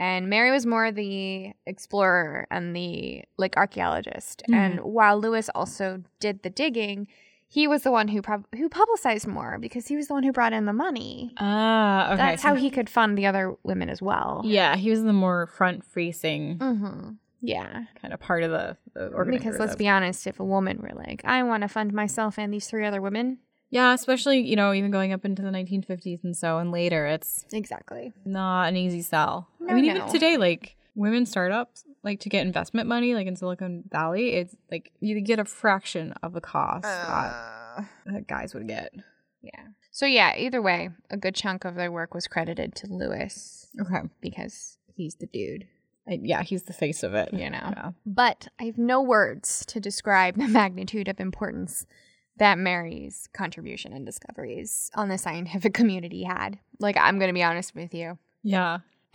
and 0.03 0.29
Mary 0.29 0.51
was 0.51 0.67
more 0.67 0.91
the 0.91 1.53
explorer 1.67 2.47
and 2.51 2.75
the 2.75 3.23
like 3.37 3.57
archaeologist. 3.57 4.43
And 4.53 4.81
while 4.81 5.17
Louis 5.21 5.49
also 5.55 6.03
did 6.19 6.43
the 6.43 6.51
digging, 6.51 7.07
he 7.49 7.69
was 7.69 7.83
the 7.83 7.91
one 7.93 8.09
who 8.09 8.21
prob- 8.23 8.47
who 8.57 8.69
publicized 8.69 9.27
more 9.27 9.59
because 9.61 9.87
he 9.87 9.95
was 9.97 10.09
the 10.09 10.15
one 10.15 10.23
who 10.25 10.33
brought 10.33 10.53
in 10.53 10.65
the 10.67 10.73
money. 10.73 11.33
Ah, 11.39 12.07
okay. 12.15 12.17
That's 12.17 12.43
so- 12.43 12.49
how 12.49 12.55
he 12.57 12.71
could 12.71 12.89
fund 12.91 13.17
the 13.17 13.27
other 13.27 13.55
women 13.63 13.89
as 13.91 14.01
well. 14.03 14.41
Yeah, 14.45 14.75
he 14.77 14.91
was 14.91 15.03
the 15.05 15.13
more 15.13 15.47
front-facing 15.47 16.59
Mm-hmm. 16.59 17.11
Yeah. 17.45 17.85
kind 18.01 18.15
of 18.15 18.21
part 18.21 18.43
of 18.45 18.51
the, 18.53 18.77
the. 18.95 19.25
Because 19.31 19.59
let's 19.59 19.73
of- 19.73 19.79
be 19.79 19.89
honest, 19.89 20.27
if 20.27 20.39
a 20.41 20.45
woman 20.45 20.79
were 20.81 20.95
like, 20.95 21.23
I 21.25 21.43
want 21.43 21.63
to 21.63 21.69
fund 21.69 21.93
myself 21.93 22.39
and 22.39 22.53
these 22.55 22.67
three 22.69 22.87
other 22.87 23.01
women. 23.03 23.39
Yeah, 23.73 23.93
especially 23.95 24.41
you 24.41 24.55
know 24.55 24.73
even 24.73 24.91
going 24.93 25.13
up 25.13 25.25
into 25.25 25.43
the 25.43 25.49
1950s 25.51 26.23
and 26.23 26.37
so 26.37 26.59
and 26.59 26.71
later, 26.71 27.07
it's 27.07 27.45
Exactly. 27.53 28.13
not 28.25 28.69
an 28.69 28.77
easy 28.77 29.03
sell. 29.03 29.49
No, 29.59 29.73
I 29.73 29.75
mean, 29.75 29.87
no. 29.87 29.97
even 29.97 30.09
today, 30.09 30.37
like 30.37 30.77
women 30.95 31.25
startups, 31.27 31.85
like 32.03 32.21
to 32.21 32.29
get 32.29 32.47
investment 32.47 32.87
money, 32.89 33.15
like 33.15 33.27
in 33.27 33.35
Silicon 33.35 33.83
Valley, 33.91 34.35
it's 34.35 34.55
like 34.71 34.93
you 35.01 35.21
get 35.23 35.39
a 35.39 35.45
fraction 35.47 36.13
of 36.23 36.35
the 36.35 36.41
cost 36.43 36.83
that, 36.83 37.87
that 38.07 38.27
guys 38.29 38.55
would 38.55 38.69
get. 38.69 38.93
yeah. 39.43 39.65
So, 39.91 40.07
yeah, 40.07 40.35
either 40.37 40.63
way, 40.63 40.89
a 41.11 41.17
good 41.19 41.35
chunk 41.35 41.65
of 41.67 41.75
their 41.75 41.93
work 41.93 42.15
was 42.15 42.27
credited 42.27 42.75
to 42.77 42.87
Louis 42.87 43.67
Okay. 43.81 44.09
because 44.23 44.79
he's 44.95 45.15
the 45.17 45.27
dude, 45.27 45.67
I, 46.09 46.19
yeah, 46.23 46.43
he's 46.43 46.63
the 46.65 46.73
face 46.73 47.03
of 47.03 47.13
it. 47.15 47.33
you 47.33 47.51
know. 47.51 47.59
Yeah. 47.77 47.91
But 48.07 48.49
I 48.59 48.65
have 48.65 48.79
no 48.79 49.01
words 49.03 49.65
to 49.67 49.81
describe 49.81 50.37
the 50.37 50.49
magnitude 50.61 51.09
of 51.09 51.21
importance 51.21 51.87
that 52.37 52.59
Mary's 52.59 53.29
contribution 53.33 53.93
and 53.93 54.07
discoveries 54.07 54.91
on 54.95 55.09
the 55.09 55.19
scientific 55.19 55.75
community 55.81 56.25
had. 56.25 56.59
Like, 56.79 56.97
I'm 56.97 57.19
going 57.19 57.29
to 57.29 57.35
be 57.35 57.43
honest 57.43 57.75
with 57.75 57.95
you. 57.95 58.19
Yeah. 58.43 58.79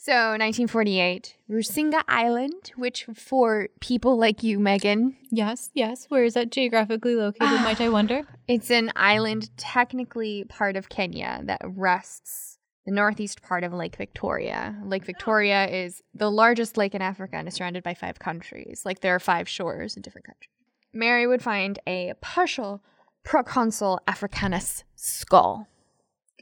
so 0.00 0.12
1948 0.12 1.36
rusinga 1.50 2.02
island 2.06 2.70
which 2.76 3.06
for 3.14 3.68
people 3.80 4.16
like 4.18 4.42
you 4.42 4.58
megan 4.58 5.16
Yes. 5.30 5.70
Yes. 5.74 6.06
Where 6.08 6.24
is 6.24 6.34
that 6.34 6.50
geographically 6.50 7.14
located? 7.14 7.60
might 7.62 7.80
I 7.80 7.88
wonder? 7.88 8.22
it's 8.48 8.70
an 8.70 8.92
island 8.94 9.50
technically 9.56 10.44
part 10.48 10.76
of 10.76 10.88
kenya 10.88 11.40
that 11.44 11.60
rests 11.64 12.58
the 12.84 12.92
northeast 12.92 13.42
part 13.42 13.64
of 13.64 13.72
lake 13.72 13.96
victoria 13.96 14.76
lake 14.84 15.04
victoria 15.04 15.66
is 15.66 16.02
the 16.14 16.30
largest 16.30 16.76
lake 16.76 16.94
in 16.94 17.02
africa 17.02 17.36
and 17.36 17.48
is 17.48 17.54
surrounded 17.54 17.82
by 17.82 17.94
five 17.94 18.18
countries 18.18 18.82
like 18.84 19.00
there 19.00 19.14
are 19.14 19.20
five 19.20 19.48
shores 19.48 19.96
in 19.96 20.02
different 20.02 20.26
countries 20.26 20.57
mary 20.92 21.26
would 21.26 21.42
find 21.42 21.78
a 21.86 22.12
partial 22.20 22.82
proconsul 23.24 24.00
africanus 24.06 24.84
skull 24.94 25.66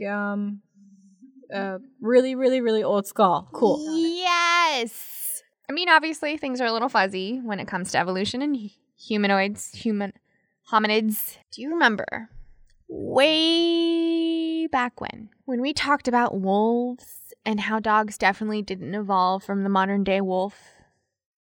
Um. 0.07 0.63
Uh, 1.53 1.79
really, 2.01 2.35
really, 2.35 2.61
really 2.61 2.83
old 2.83 3.07
skull. 3.07 3.49
Cool. 3.53 3.79
Yes. 4.17 5.43
I 5.69 5.73
mean, 5.73 5.89
obviously, 5.89 6.37
things 6.37 6.61
are 6.61 6.67
a 6.67 6.73
little 6.73 6.89
fuzzy 6.89 7.41
when 7.43 7.61
it 7.61 7.69
comes 7.69 7.93
to 7.93 7.99
evolution 7.99 8.43
and 8.43 8.71
humanoids, 8.99 9.71
human 9.73 10.13
hominids. 10.73 11.37
Do 11.53 11.63
you 11.63 11.71
remember 11.71 12.31
way 12.89 14.67
back 14.67 15.01
when, 15.01 15.31
when 15.45 15.61
we 15.61 15.73
talked 15.73 16.09
about 16.09 16.41
wolves 16.41 17.33
and 17.45 17.61
how 17.61 17.81
dogs 17.81 18.19
definitely 18.19 18.63
didn't 18.63 18.95
evolve 18.95 19.45
from 19.45 19.63
the 19.63 19.69
modern 19.69 20.05
day 20.05 20.21
wolf? 20.21 20.57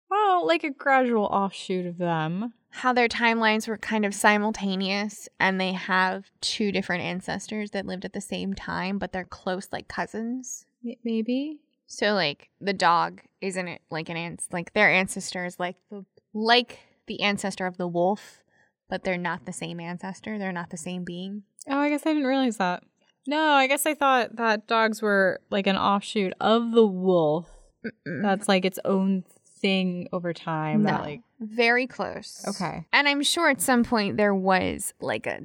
Well, 0.10 0.46
like 0.46 0.64
a 0.64 0.70
gradual 0.70 1.26
offshoot 1.26 1.86
of 1.86 1.98
them. 1.98 2.54
How 2.76 2.92
their 2.92 3.08
timelines 3.08 3.70
were 3.70 3.78
kind 3.78 4.06
of 4.06 4.14
simultaneous 4.14 5.30
and 5.40 5.62
they 5.62 5.72
have 5.72 6.26
two 6.42 6.74
different 6.74 7.04
ancestors 7.04 7.72
that 7.72 7.86
lived 7.86 8.04
at 8.04 8.12
the 8.12 8.20
same 8.20 8.54
time, 8.54 8.98
but 8.98 9.14
they're 9.14 9.24
close 9.24 9.70
like 9.72 9.88
cousins. 9.88 10.66
Maybe. 11.06 11.62
So 11.88 12.14
like 12.14 12.50
the 12.60 12.74
dog 12.74 13.22
isn't 13.40 13.68
it 13.70 13.82
like 13.90 14.10
an 14.10 14.18
ant 14.18 14.44
like 14.52 14.74
their 14.74 14.92
ancestor 14.92 15.46
is 15.46 15.58
like 15.58 15.78
the 15.90 16.04
like 16.34 16.80
the 17.08 17.22
ancestor 17.22 17.66
of 17.66 17.78
the 17.78 17.88
wolf, 17.88 18.44
but 18.90 19.06
they're 19.06 19.18
not 19.18 19.46
the 19.46 19.54
same 19.54 19.80
ancestor. 19.80 20.38
They're 20.38 20.52
not 20.52 20.70
the 20.70 20.78
same 20.78 21.06
being. 21.06 21.44
Oh, 21.70 21.80
I 21.80 21.90
guess 21.90 22.06
I 22.06 22.10
didn't 22.10 22.28
realize 22.28 22.58
that. 22.58 22.84
No, 23.26 23.52
I 23.52 23.68
guess 23.68 23.86
I 23.86 23.94
thought 23.94 24.36
that 24.36 24.68
dogs 24.68 25.02
were 25.02 25.40
like 25.50 25.66
an 25.66 25.78
offshoot 25.78 26.34
of 26.42 26.74
the 26.74 26.86
wolf. 26.86 27.48
Mm-mm. 27.86 28.22
That's 28.22 28.50
like 28.50 28.66
its 28.66 28.80
own 28.84 29.24
thing 29.58 30.08
over 30.12 30.34
time. 30.34 30.84
no, 30.84 30.92
That 30.92 31.02
like 31.02 31.22
very 31.40 31.88
close. 31.88 32.44
okay. 32.48 32.86
And 32.94 33.08
I'm 33.08 33.24
sure 33.24 33.50
at 33.50 33.62
some 33.62 33.84
point 33.84 34.18
there 34.18 34.34
was 34.36 34.94
like 35.00 35.26
a 35.28 35.40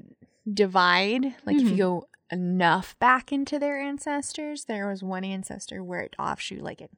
divide. 0.52 1.34
Like 1.46 1.56
if 1.56 1.62
Mhm. 1.68 1.70
you 1.72 1.76
go 1.76 2.06
enough 2.32 2.98
back 2.98 3.32
into 3.32 3.58
their 3.58 3.78
ancestors, 3.80 4.64
there 4.66 4.88
was 4.88 5.02
one 5.02 5.24
ancestor 5.24 5.82
where 5.82 6.00
it 6.00 6.14
offshoot 6.18 6.62
like 6.62 6.80
it 6.80 6.90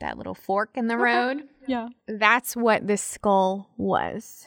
that 0.00 0.16
little 0.16 0.34
fork 0.34 0.70
in 0.76 0.86
the 0.86 0.94
Okay. 0.94 1.02
road. 1.02 1.48
Yeah. 1.66 1.88
That's 2.06 2.54
what 2.54 2.86
this 2.86 3.02
skull 3.02 3.68
was. 3.76 4.46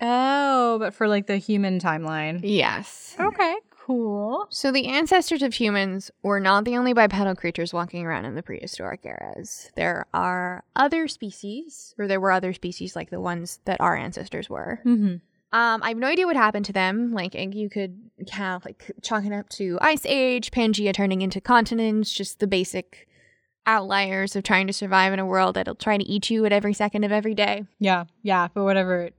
Oh, 0.00 0.78
but 0.80 0.92
for 0.94 1.06
like 1.06 1.28
the 1.28 1.36
human 1.36 1.78
timeline. 1.78 2.40
Yes. 2.42 3.14
Okay. 3.20 3.54
Cool. 3.84 4.46
So 4.50 4.70
the 4.70 4.86
ancestors 4.86 5.42
of 5.42 5.54
humans 5.54 6.10
were 6.22 6.38
not 6.38 6.64
the 6.64 6.76
only 6.76 6.92
bipedal 6.92 7.34
creatures 7.34 7.72
walking 7.72 8.06
around 8.06 8.26
in 8.26 8.36
the 8.36 8.42
prehistoric 8.42 9.04
eras. 9.04 9.72
There 9.74 10.06
are 10.14 10.62
other 10.76 11.08
species, 11.08 11.92
or 11.98 12.06
there 12.06 12.20
were 12.20 12.30
other 12.30 12.52
species 12.52 12.94
like 12.94 13.10
the 13.10 13.20
ones 13.20 13.58
that 13.64 13.80
our 13.80 13.96
ancestors 13.96 14.48
were. 14.48 14.80
Mm-hmm. 14.84 15.16
Um, 15.54 15.82
I 15.82 15.88
have 15.88 15.96
no 15.98 16.06
idea 16.06 16.26
what 16.26 16.36
happened 16.36 16.64
to 16.66 16.72
them. 16.72 17.12
Like 17.12 17.34
you 17.34 17.68
could 17.68 17.98
count 18.26 18.64
like 18.64 18.92
chalk 19.02 19.24
it 19.24 19.32
up 19.32 19.48
to 19.50 19.78
ice 19.80 20.06
age, 20.06 20.52
Pangea 20.52 20.94
turning 20.94 21.20
into 21.20 21.40
continents, 21.40 22.12
just 22.12 22.38
the 22.38 22.46
basic 22.46 23.08
outliers 23.66 24.36
of 24.36 24.44
trying 24.44 24.68
to 24.68 24.72
survive 24.72 25.12
in 25.12 25.18
a 25.18 25.26
world 25.26 25.56
that'll 25.56 25.74
try 25.74 25.98
to 25.98 26.04
eat 26.04 26.30
you 26.30 26.44
at 26.46 26.52
every 26.52 26.72
second 26.72 27.02
of 27.04 27.10
every 27.10 27.34
day. 27.34 27.64
Yeah. 27.80 28.04
Yeah. 28.22 28.48
But 28.54 28.62
whatever, 28.64 29.10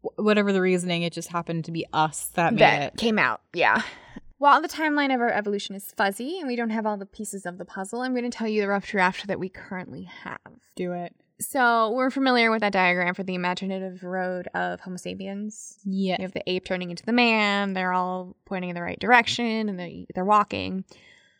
whatever 0.00 0.52
the 0.52 0.60
reasoning, 0.60 1.02
it 1.02 1.12
just 1.12 1.28
happened 1.28 1.64
to 1.66 1.72
be 1.72 1.86
us 1.92 2.26
that 2.34 2.52
made 2.54 2.60
that 2.60 2.82
it. 2.82 2.96
came 2.96 3.18
out. 3.18 3.40
Yeah. 3.52 3.82
While 4.38 4.62
the 4.62 4.68
timeline 4.68 5.12
of 5.12 5.20
our 5.20 5.32
evolution 5.32 5.74
is 5.74 5.92
fuzzy 5.96 6.38
and 6.38 6.46
we 6.46 6.54
don't 6.54 6.70
have 6.70 6.86
all 6.86 6.96
the 6.96 7.06
pieces 7.06 7.44
of 7.44 7.58
the 7.58 7.64
puzzle, 7.64 8.02
I'm 8.02 8.12
going 8.12 8.30
to 8.30 8.36
tell 8.36 8.46
you 8.46 8.60
the 8.60 8.68
rough 8.68 8.86
draft 8.86 9.26
that 9.26 9.40
we 9.40 9.48
currently 9.48 10.04
have. 10.04 10.38
Do 10.76 10.92
it. 10.92 11.12
So 11.40 11.90
we're 11.90 12.10
familiar 12.10 12.50
with 12.50 12.60
that 12.60 12.72
diagram 12.72 13.14
for 13.14 13.22
the 13.22 13.34
imaginative 13.34 14.02
road 14.02 14.48
of 14.54 14.80
Homo 14.80 14.96
sapiens. 14.96 15.78
Yeah. 15.84 16.16
You 16.18 16.22
have 16.22 16.32
the 16.32 16.48
ape 16.48 16.64
turning 16.64 16.90
into 16.90 17.04
the 17.04 17.12
man. 17.12 17.74
They're 17.74 17.92
all 17.92 18.36
pointing 18.44 18.70
in 18.70 18.76
the 18.76 18.82
right 18.82 18.98
direction 18.98 19.68
and 19.68 19.78
they, 19.78 20.06
they're 20.14 20.24
walking. 20.24 20.84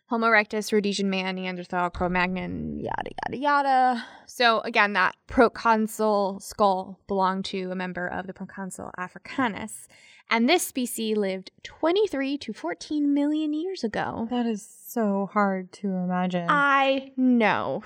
Homo 0.09 0.27
erectus, 0.29 0.73
Rhodesian 0.73 1.11
man, 1.11 1.35
Neanderthal, 1.37 1.91
Cro-Magnon, 1.91 2.79
yada 2.81 3.11
yada 3.27 3.37
yada. 3.37 4.05
So 4.27 4.61
again, 4.61 4.95
that 4.95 5.17
proconsul 5.27 6.41
skull 6.41 6.99
belonged 7.07 7.45
to 7.47 7.71
a 7.71 7.75
member 7.75 8.07
of 8.07 8.27
the 8.27 8.33
proconsul 8.33 8.91
africanus, 8.97 9.87
and 10.31 10.49
this 10.49 10.67
species 10.67 11.17
lived 11.17 11.51
23 11.63 12.39
to 12.39 12.53
14 12.55 13.13
million 13.13 13.53
years 13.53 13.85
ago. 13.85 14.27
That 14.31 14.47
is 14.47 14.67
so 14.87 15.29
hard 15.33 15.73
to 15.73 15.89
imagine. 15.89 16.47
I 16.49 17.13
know. 17.17 17.83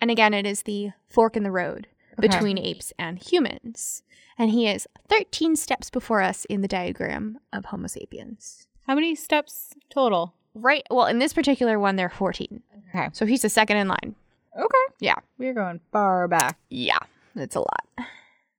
And 0.00 0.10
again, 0.10 0.34
it 0.34 0.46
is 0.46 0.62
the 0.62 0.90
fork 1.08 1.36
in 1.36 1.42
the 1.42 1.50
road 1.50 1.88
Okay. 2.18 2.28
between 2.28 2.58
apes 2.58 2.92
and 2.98 3.18
humans. 3.18 4.02
And 4.38 4.50
he 4.50 4.68
is 4.68 4.86
13 5.08 5.56
steps 5.56 5.90
before 5.90 6.20
us 6.22 6.44
in 6.46 6.60
the 6.60 6.68
diagram 6.68 7.38
of 7.52 7.66
Homo 7.66 7.86
sapiens. 7.86 8.66
How 8.86 8.94
many 8.94 9.14
steps 9.14 9.70
total? 9.90 10.34
Right. 10.54 10.86
Well, 10.90 11.06
in 11.06 11.18
this 11.18 11.32
particular 11.32 11.78
one, 11.78 11.96
they're 11.96 12.10
14. 12.10 12.62
Okay. 12.88 13.08
So 13.12 13.26
he's 13.26 13.42
the 13.42 13.48
second 13.48 13.78
in 13.78 13.88
line. 13.88 14.14
Okay. 14.56 14.94
Yeah. 15.00 15.16
We're 15.38 15.54
going 15.54 15.80
far 15.92 16.28
back. 16.28 16.58
Yeah. 16.68 16.98
That's 17.34 17.56
a 17.56 17.60
lot. 17.60 17.86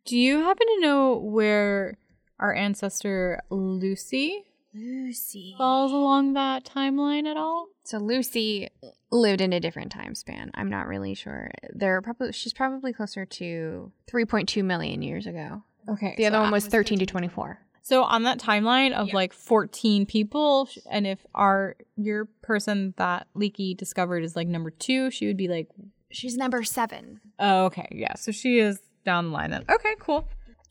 Do 0.06 0.18
you 0.18 0.40
happen 0.40 0.68
to 0.68 0.82
know 0.82 1.18
where 1.18 1.98
our 2.40 2.54
ancestor 2.54 3.42
Lucy 3.50 4.44
Lucy. 4.74 5.56
falls 5.58 5.92
along 5.92 6.34
that 6.34 6.66
timeline 6.66 7.26
at 7.26 7.38
all? 7.38 7.68
So 7.84 8.00
Lucy 8.00 8.70
lived 9.12 9.40
in 9.40 9.54
a 9.54 9.60
different 9.60 9.92
time 9.92 10.16
span. 10.16 10.52
I'm 10.56 10.70
not 10.70 10.88
really 10.88 11.14
sure. 11.14 11.52
They're 11.72 12.02
probably 12.02 12.32
she's 12.32 12.54
probably 12.54 12.92
closer 12.92 13.26
to 13.26 13.92
3.2 14.12 14.64
million 14.64 15.02
years 15.02 15.28
ago. 15.28 15.64
Okay. 15.88 16.16
The 16.18 16.26
other 16.26 16.40
one 16.40 16.52
was 16.52 16.66
13 16.66 17.00
to 17.00 17.06
24. 17.06 17.60
So 17.86 18.04
on 18.04 18.24
that 18.24 18.40
timeline 18.40 18.94
of 18.94 19.10
Yeah. 19.10 19.16
like 19.16 19.34
14 19.34 20.06
people, 20.06 20.70
and 20.90 21.06
if 21.06 21.26
our 21.36 21.76
your 21.98 22.26
person 22.42 22.94
that 22.98 23.28
Leakey 23.36 23.76
discovered 23.78 24.24
is 24.24 24.36
like 24.36 24.48
number 24.48 24.72
two, 24.72 25.12
she 25.12 25.28
would 25.28 25.38
be 25.38 25.48
like, 25.50 25.68
She's 26.10 26.38
number 26.38 26.64
7. 26.64 27.20
oh, 27.40 27.66
okay, 27.66 27.88
yeah. 27.92 28.16
So 28.16 28.32
she 28.32 28.60
is 28.60 28.80
down 29.06 29.26
the 29.28 29.32
line 29.32 29.52
then. 29.52 29.66
Okay, 29.70 29.96
cool. 30.00 30.28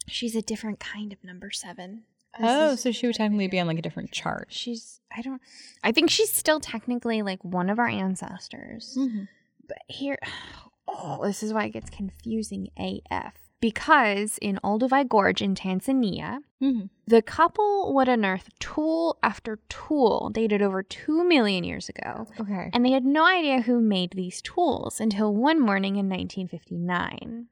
She's 0.09 0.35
a 0.35 0.43
different 0.43 0.81
kind 0.81 1.13
of 1.13 1.23
number 1.23 1.51
7. 1.51 2.05
Oh, 2.41 2.77
so 2.77 2.93
she 2.93 3.07
would 3.07 3.17
technically 3.17 3.49
be 3.49 3.61
on 3.61 3.67
like 3.67 3.79
a 3.79 3.83
different 3.83 4.11
chart. 4.11 4.47
She's 4.51 5.01
I 5.15 5.21
don't 5.21 5.43
I 5.85 5.93
think 5.93 6.09
she's 6.09 6.33
still 6.33 6.61
technically 6.61 7.21
like 7.21 7.45
one 7.45 7.69
of 7.69 7.79
our 7.79 7.89
ancestors. 7.89 8.97
Mm-hmm. 8.99 9.25
But 9.69 9.79
here 9.89 10.19
oh, 10.89 11.21
this 11.27 11.43
is 11.43 11.53
why 11.53 11.65
it 11.67 11.71
gets 11.75 11.91
confusing 11.91 12.69
AF. 12.79 13.35
Because 13.63 14.39
in 14.43 14.59
Olduvai 14.65 15.09
Gorge 15.09 15.41
in 15.41 15.55
Tanzania, 15.55 16.41
Mhm. 16.61 16.91
the 17.07 17.23
couple 17.23 17.95
would 17.95 18.09
unearth 18.09 18.49
tool 18.59 19.17
after 19.23 19.61
tool 19.69 20.31
dated 20.31 20.61
over 20.61 20.83
2 20.83 21.23
million 21.25 21.63
years 21.65 21.89
ago. 21.89 22.27
Okay. 22.41 22.71
And 22.75 22.85
they 22.85 22.91
had 22.91 23.05
no 23.07 23.25
idea 23.25 23.63
who 23.63 23.81
made 23.81 24.11
these 24.17 24.43
tools 24.43 25.01
until 25.01 25.33
one 25.35 25.61
morning 25.61 25.95
in 25.97 26.09
1959. 26.09 27.47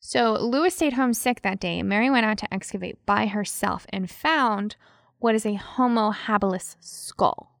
So 0.00 0.32
Louis 0.34 0.74
stayed 0.74 0.94
home 0.94 1.14
sick 1.14 1.40
that 1.42 1.60
day, 1.60 1.78
and 1.78 1.88
Mary 1.88 2.10
went 2.10 2.26
out 2.26 2.38
to 2.38 2.52
excavate 2.52 2.98
by 3.06 3.26
herself 3.28 3.86
and 3.90 4.10
found 4.10 4.76
what 5.20 5.34
is 5.34 5.46
a 5.46 5.54
Homo 5.54 6.10
habilis 6.10 6.76
skull. 6.80 7.53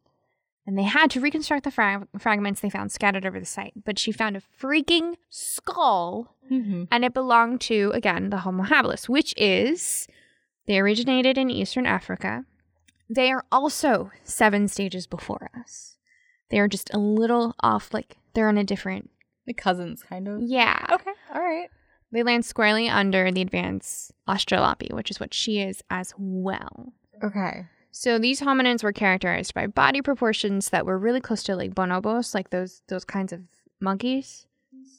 And 0.66 0.78
they 0.78 0.82
had 0.84 1.10
to 1.10 1.20
reconstruct 1.20 1.64
the 1.64 1.70
frag- 1.70 2.06
fragments 2.18 2.60
they 2.60 2.70
found 2.70 2.90
scattered 2.90 3.26
over 3.26 3.38
the 3.38 3.44
site. 3.46 3.74
But 3.84 3.98
she 3.98 4.12
found 4.12 4.36
a 4.36 4.42
freaking 4.60 5.14
skull, 5.28 6.30
Mm-hmm. 6.50 6.84
and 6.90 7.04
it 7.06 7.14
belonged 7.14 7.62
to, 7.62 7.90
again, 7.94 8.28
the 8.28 8.38
Homo 8.38 8.64
habilis, 8.64 9.08
which 9.08 9.32
is, 9.38 10.06
they 10.66 10.78
originated 10.78 11.38
in 11.38 11.48
Eastern 11.50 11.86
Africa. 11.86 12.44
They 13.08 13.32
are 13.32 13.44
also 13.50 14.10
seven 14.24 14.68
stages 14.68 15.06
before 15.06 15.50
us. 15.58 15.96
They 16.50 16.58
are 16.58 16.68
just 16.68 16.92
a 16.92 16.98
little 16.98 17.54
off, 17.60 17.94
like 17.94 18.18
they're 18.34 18.48
on 18.48 18.58
a 18.58 18.64
different. 18.64 19.10
The 19.46 19.54
cousins, 19.54 20.02
kind 20.02 20.28
of. 20.28 20.42
Yeah. 20.42 20.84
Okay. 20.92 21.12
All 21.34 21.40
right. 21.40 21.68
They 22.12 22.22
land 22.22 22.44
squarely 22.44 22.88
under 22.90 23.32
the 23.32 23.40
advanced 23.40 24.12
Australopi, 24.28 24.92
which 24.92 25.10
is 25.10 25.18
what 25.18 25.32
she 25.34 25.60
is 25.60 25.82
as 25.90 26.12
well. 26.18 26.92
Okay. 27.22 27.66
So 27.96 28.18
these 28.18 28.40
hominins 28.40 28.82
were 28.82 28.92
characterized 28.92 29.54
by 29.54 29.68
body 29.68 30.02
proportions 30.02 30.70
that 30.70 30.84
were 30.84 30.98
really 30.98 31.20
close 31.20 31.44
to 31.44 31.54
like 31.54 31.76
bonobos, 31.76 32.34
like 32.34 32.50
those 32.50 32.82
those 32.88 33.04
kinds 33.04 33.32
of 33.32 33.40
monkeys. 33.78 34.46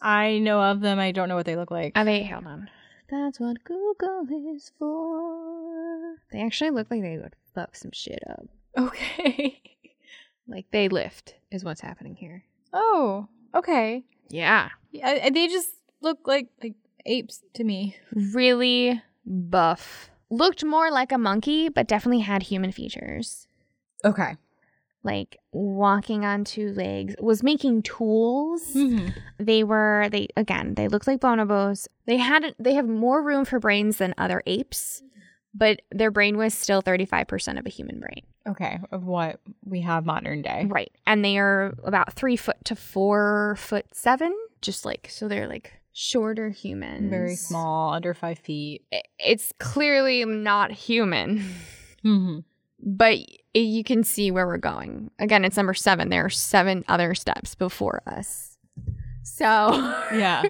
I 0.02 0.40
know 0.40 0.62
of 0.62 0.80
them. 0.80 0.98
I 0.98 1.12
don't 1.12 1.28
know 1.28 1.36
what 1.36 1.46
they 1.46 1.58
look 1.58 1.72
like. 1.72 1.92
Are 1.98 2.06
they? 2.06 2.24
Hold 2.24 2.48
on. 2.48 2.70
That's 3.10 3.38
what 3.38 3.62
Google 3.66 4.26
is 4.56 4.72
for. 4.80 6.16
They 6.32 6.42
actually 6.42 6.70
look 6.70 6.90
like 6.90 7.02
they 7.02 7.18
would 7.18 7.36
fuck 7.54 7.76
some 7.76 7.92
shit 7.92 8.24
up. 8.30 8.48
Okay. 8.78 9.62
Like 10.48 10.68
they 10.70 10.90
lift 10.90 11.34
is 11.50 11.64
what's 11.66 11.82
happening 11.82 12.16
here. 12.16 12.44
oh. 12.72 13.28
Okay. 13.56 14.04
Yeah. 14.30 14.70
Yeah, 14.92 15.30
they 15.32 15.48
just 15.48 15.70
look 16.02 16.20
like 16.28 16.48
like 16.62 16.76
apes 17.06 17.42
to 17.56 17.64
me. 17.64 17.98
Really 18.14 19.02
buff. 19.26 20.12
Looked 20.30 20.64
more 20.64 20.92
like 20.92 21.12
a 21.12 21.18
monkey, 21.18 21.70
but 21.70 21.88
definitely 21.88 22.22
had 22.22 22.44
human 22.44 22.72
features. 22.72 23.48
Okay. 24.04 24.38
Like 25.04 25.38
walking 25.52 26.26
on 26.26 26.44
two 26.44 26.72
legs, 26.74 27.16
was 27.20 27.44
making 27.44 27.84
tools. 27.84 28.74
Mm-hmm. 28.74 29.10
They 29.40 29.64
were 29.64 30.08
they 30.12 30.30
again, 30.36 30.74
they 30.74 30.88
looked 30.88 31.06
like 31.06 31.20
bonobos. 31.20 31.88
They 32.08 32.18
had 32.18 32.56
they 32.58 32.74
have 32.74 32.88
more 32.88 33.22
room 33.22 33.46
for 33.46 33.60
brains 33.60 33.98
than 33.98 34.16
other 34.18 34.42
apes, 34.48 35.04
but 35.54 35.82
their 35.92 36.10
brain 36.10 36.38
was 36.38 36.54
still 36.56 36.82
35% 36.82 37.60
of 37.60 37.66
a 37.68 37.70
human 37.70 38.00
brain. 38.00 38.24
Okay. 38.48 38.80
Of 38.92 39.06
what 39.06 39.40
we 39.64 39.82
have 39.82 40.06
modern 40.06 40.42
day. 40.42 40.66
Right. 40.68 40.92
And 41.06 41.24
they 41.24 41.38
are 41.38 41.76
about 41.84 42.14
three 42.14 42.36
foot 42.36 42.58
to 42.66 42.76
four 42.76 43.56
foot 43.60 43.86
seven. 43.94 44.36
Just 44.62 44.86
like 44.86 45.08
so 45.12 45.28
they're 45.28 45.48
like 45.48 45.74
shorter 45.98 46.50
humans. 46.50 47.10
Very 47.10 47.36
small, 47.38 47.94
under 47.94 48.14
five 48.14 48.38
feet. 48.38 48.84
It's 49.18 49.54
clearly 49.60 50.26
not 50.26 50.72
human. 50.72 51.40
Mm-hmm. 52.04 52.40
But 52.88 53.20
you 53.54 53.84
can 53.86 54.04
see 54.04 54.30
where 54.30 54.46
we're 54.46 54.58
going. 54.58 55.10
Again, 55.18 55.46
it's 55.46 55.56
number 55.58 55.74
seven. 55.74 56.10
There 56.10 56.26
are 56.26 56.30
seven 56.30 56.84
other 56.90 57.16
steps 57.16 57.56
before 57.56 58.02
us. 58.06 58.58
So 59.24 59.46
Yeah. 60.14 60.44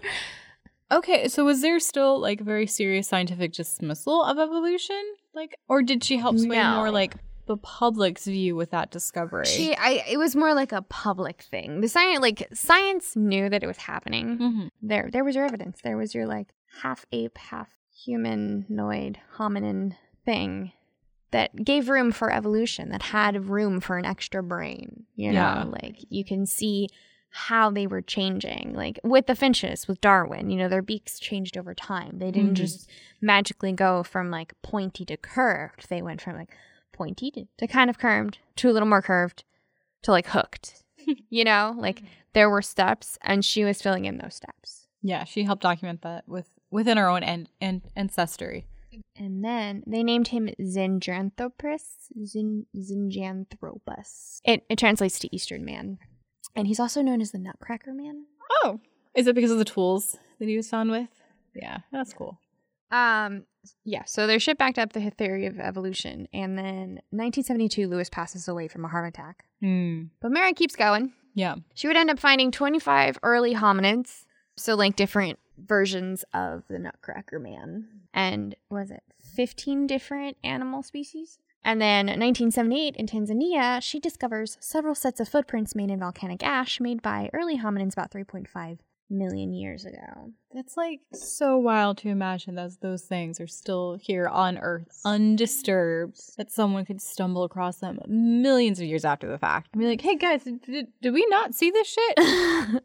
okay. 0.92 1.28
So 1.28 1.46
was 1.46 1.62
there 1.62 1.80
still 1.80 2.20
like 2.20 2.42
very 2.42 2.66
serious 2.68 3.08
scientific 3.08 3.54
dismissal 3.54 4.24
of 4.24 4.40
evolution? 4.40 5.02
Like, 5.34 5.56
or 5.70 5.82
did 5.84 6.04
she 6.04 6.18
help 6.18 6.38
sway 6.40 6.58
No. 6.58 6.76
more 6.78 6.92
like 6.92 7.14
the 7.46 7.58
public's 7.58 8.26
view 8.26 8.56
with 8.56 8.72
that 8.72 8.92
discovery? 8.92 9.46
She, 9.46 9.76
I, 9.76 10.04
it 10.10 10.18
was 10.18 10.36
more 10.36 10.54
like 10.54 10.72
a 10.72 10.82
public 10.84 11.42
thing. 11.44 11.82
The 11.82 11.88
science, 11.88 12.20
like 12.22 12.48
science, 12.54 13.16
knew 13.16 13.50
that 13.50 13.64
it 13.64 13.68
was 13.68 13.78
happening. 13.78 14.38
Mhm. 14.38 14.70
There, 14.82 15.10
there 15.12 15.24
was 15.24 15.36
your 15.36 15.46
evidence. 15.46 15.80
There 15.84 15.98
was 15.98 16.14
your 16.16 16.26
like 16.26 16.48
half 16.82 17.06
ape, 17.12 17.38
half 17.38 17.70
humanoid 18.30 19.20
hominin 19.38 19.96
thing 20.26 20.72
that 21.32 21.64
gave 21.64 21.90
room 21.90 22.12
for 22.12 22.32
evolution. 22.32 22.90
That 22.90 23.02
had 23.04 23.46
room 23.50 23.80
for 23.80 23.98
an 23.98 24.06
extra 24.06 24.42
brain. 24.44 25.06
You 25.16 25.32
know, 25.32 25.40
Yeah. 25.40 25.64
like 25.66 25.98
you 26.10 26.24
can 26.24 26.46
see 26.46 26.90
how 27.30 27.70
they 27.70 27.86
were 27.86 28.02
changing. 28.02 28.74
Like 28.74 29.00
with 29.04 29.28
the 29.28 29.36
finches, 29.36 29.88
with 29.88 30.00
Darwin, 30.00 30.50
you 30.50 30.58
know, 30.58 30.70
their 30.70 30.82
beaks 30.82 31.20
changed 31.20 31.58
over 31.58 31.74
time. 31.76 32.20
They 32.20 32.32
didn't 32.32 32.52
Mhm. 32.52 32.56
just 32.56 32.90
magically 33.22 33.74
go 33.74 34.04
from 34.04 34.32
like 34.32 34.54
pointy 34.62 35.04
to 35.06 35.18
curved. 35.18 35.90
They 35.90 36.02
went 36.02 36.22
from 36.22 36.38
like 36.38 36.50
pointy 36.96 37.32
to, 37.32 37.46
to 37.58 37.68
kind 37.68 37.90
of 37.90 37.98
curved 37.98 38.40
to 38.58 38.70
a 38.70 38.74
little 38.74 38.88
more 38.88 39.02
curved 39.02 39.44
to 40.04 40.12
like 40.12 40.28
hooked. 40.28 40.84
you 41.30 41.44
know, 41.44 41.76
like 41.78 42.02
there 42.34 42.50
were 42.50 42.62
steps 42.62 43.18
and 43.22 43.44
she 43.44 43.64
was 43.64 43.82
filling 43.82 44.06
in 44.06 44.18
those 44.18 44.36
steps. 44.36 44.88
Yeah, 45.02 45.24
she 45.24 45.44
helped 45.44 45.62
document 45.62 46.02
that 46.02 46.28
with 46.28 46.50
within 46.72 46.98
her 46.98 47.08
own 47.08 47.24
and 47.24 47.50
an- 47.62 47.84
ancestry. 47.96 48.66
And 49.18 49.44
then 49.44 49.84
they 49.86 50.04
named 50.04 50.30
him 50.30 50.50
Zinjanthropus. 50.60 51.82
Zin- 52.26 52.66
Zinjanthropus. 52.76 54.40
It, 54.46 54.64
it 54.70 54.78
translates 54.80 55.20
to 55.20 55.36
Eastern 55.36 55.66
Man. 55.66 55.98
And 56.56 56.68
he's 56.68 56.80
also 56.80 57.02
known 57.02 57.22
as 57.22 57.32
the 57.32 57.38
Nutcracker 57.38 57.94
Man. 57.94 58.26
Oh, 58.64 58.80
is 59.14 59.28
it 59.28 59.36
because 59.36 59.52
of 59.52 59.58
the 59.58 59.66
tools 59.66 60.18
that 60.40 60.48
he 60.48 60.56
was 60.56 60.70
found 60.70 60.92
with? 60.92 61.10
Yeah, 61.54 61.80
that's 61.92 62.14
cool. 62.14 62.40
Um, 62.92 63.44
yeah, 63.84 64.04
so 64.06 64.28
they're 64.28 64.40
backed 64.56 64.80
up 64.80 64.94
the 64.94 65.10
theory 65.12 65.46
of 65.46 65.60
evolution. 65.60 66.28
And 66.34 66.58
then 66.58 67.02
1972, 67.12 67.88
Louis 67.88 68.10
passes 68.10 68.48
away 68.48 68.68
from 68.68 68.86
a 68.86 68.88
heart 68.88 69.08
attack. 69.08 69.46
Hmm. 69.62 70.06
But 70.22 70.32
Mary 70.32 70.54
keeps 70.54 70.76
going. 70.76 71.14
Yeah. 71.34 71.56
She 71.74 71.88
would 71.88 71.98
end 71.98 72.10
up 72.10 72.20
finding 72.20 72.52
25 72.52 73.20
early 73.24 73.56
hominids. 73.56 74.26
So, 74.58 74.76
like 74.76 74.96
different 74.96 75.40
versions 75.58 76.24
of 76.34 76.64
the 76.70 76.80
Nutcracker 76.80 77.40
Man. 77.40 77.88
And 78.14 78.56
was 78.70 78.92
it 78.92 79.04
15 79.36 79.88
different 79.88 80.38
animal 80.44 80.82
species? 80.82 81.40
And 81.64 81.82
then 81.82 82.06
1978 82.06 82.96
in 82.96 83.08
Tanzania, 83.08 83.82
she 83.82 84.00
discovers 84.00 84.58
several 84.62 84.94
sets 84.94 85.20
of 85.20 85.28
footprints 85.28 85.76
made 85.76 85.90
in 85.90 86.00
volcanic 86.00 86.44
ash 86.44 86.80
made 86.80 87.02
by 87.02 87.30
early 87.34 87.58
hominins 87.58 87.94
about 87.94 88.12
3.5 88.12 88.78
million 89.10 89.54
years 89.54 89.86
ago. 89.86 90.32
That's 90.54 90.78
like 90.78 91.02
so 91.14 91.58
wild 91.58 91.98
to 92.00 92.10
imagine 92.10 92.56
that 92.56 92.72
those 92.82 93.04
things 93.04 93.40
are 93.40 93.48
still 93.48 93.98
here 94.02 94.28
on 94.28 94.58
Earth, 94.58 95.02
undisturbed, 95.06 96.20
that 96.38 96.52
someone 96.52 96.86
could 96.86 97.02
stumble 97.02 97.44
across 97.44 97.78
them 97.78 98.00
millions 98.08 98.80
of 98.80 98.86
years 98.86 99.06
after 99.06 99.28
the 99.28 99.38
fact 99.38 99.70
and 99.74 99.82
be 99.82 99.88
like, 99.88 100.02
hey 100.02 100.16
guys, 100.16 100.44
did, 100.44 100.88
did 101.02 101.14
we 101.14 101.26
not 101.30 101.54
see 101.54 101.72
this 101.72 101.88
shit? 101.88 102.20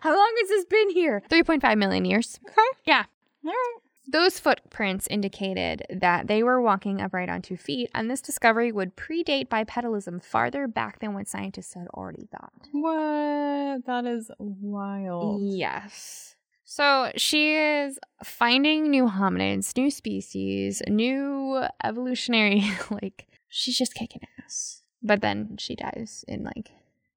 How 0.00 0.14
long 0.14 0.34
has 0.40 0.48
this 0.48 0.64
been 0.66 0.90
here? 0.90 1.22
3.5 1.28 1.78
million 1.78 2.04
years. 2.04 2.38
Okay. 2.48 2.62
Yeah. 2.84 3.04
All 3.44 3.50
right. 3.50 3.85
Those 4.08 4.38
footprints 4.38 5.08
indicated 5.08 5.84
that 5.90 6.28
they 6.28 6.42
were 6.42 6.60
walking 6.60 7.00
upright 7.00 7.28
on 7.28 7.42
two 7.42 7.56
feet, 7.56 7.90
and 7.94 8.08
this 8.10 8.20
discovery 8.20 8.70
would 8.70 8.96
predate 8.96 9.48
bipedalism 9.48 10.22
farther 10.22 10.68
back 10.68 11.00
than 11.00 11.12
what 11.12 11.26
scientists 11.26 11.74
had 11.74 11.88
already 11.88 12.28
thought. 12.30 12.52
What? 12.70 13.84
That 13.86 14.04
is 14.06 14.30
wild. 14.38 15.42
Yes. 15.42 16.36
So 16.64 17.10
she 17.16 17.54
is 17.54 17.98
finding 18.24 18.90
new 18.90 19.06
hominids, 19.06 19.76
new 19.76 19.90
species, 19.90 20.82
new 20.88 21.64
evolutionary, 21.82 22.64
like, 22.90 23.26
she's 23.48 23.78
just 23.78 23.94
kicking 23.94 24.22
ass. 24.44 24.82
But 25.02 25.20
then 25.20 25.56
she 25.58 25.76
dies 25.76 26.24
in 26.26 26.42
like 26.44 26.70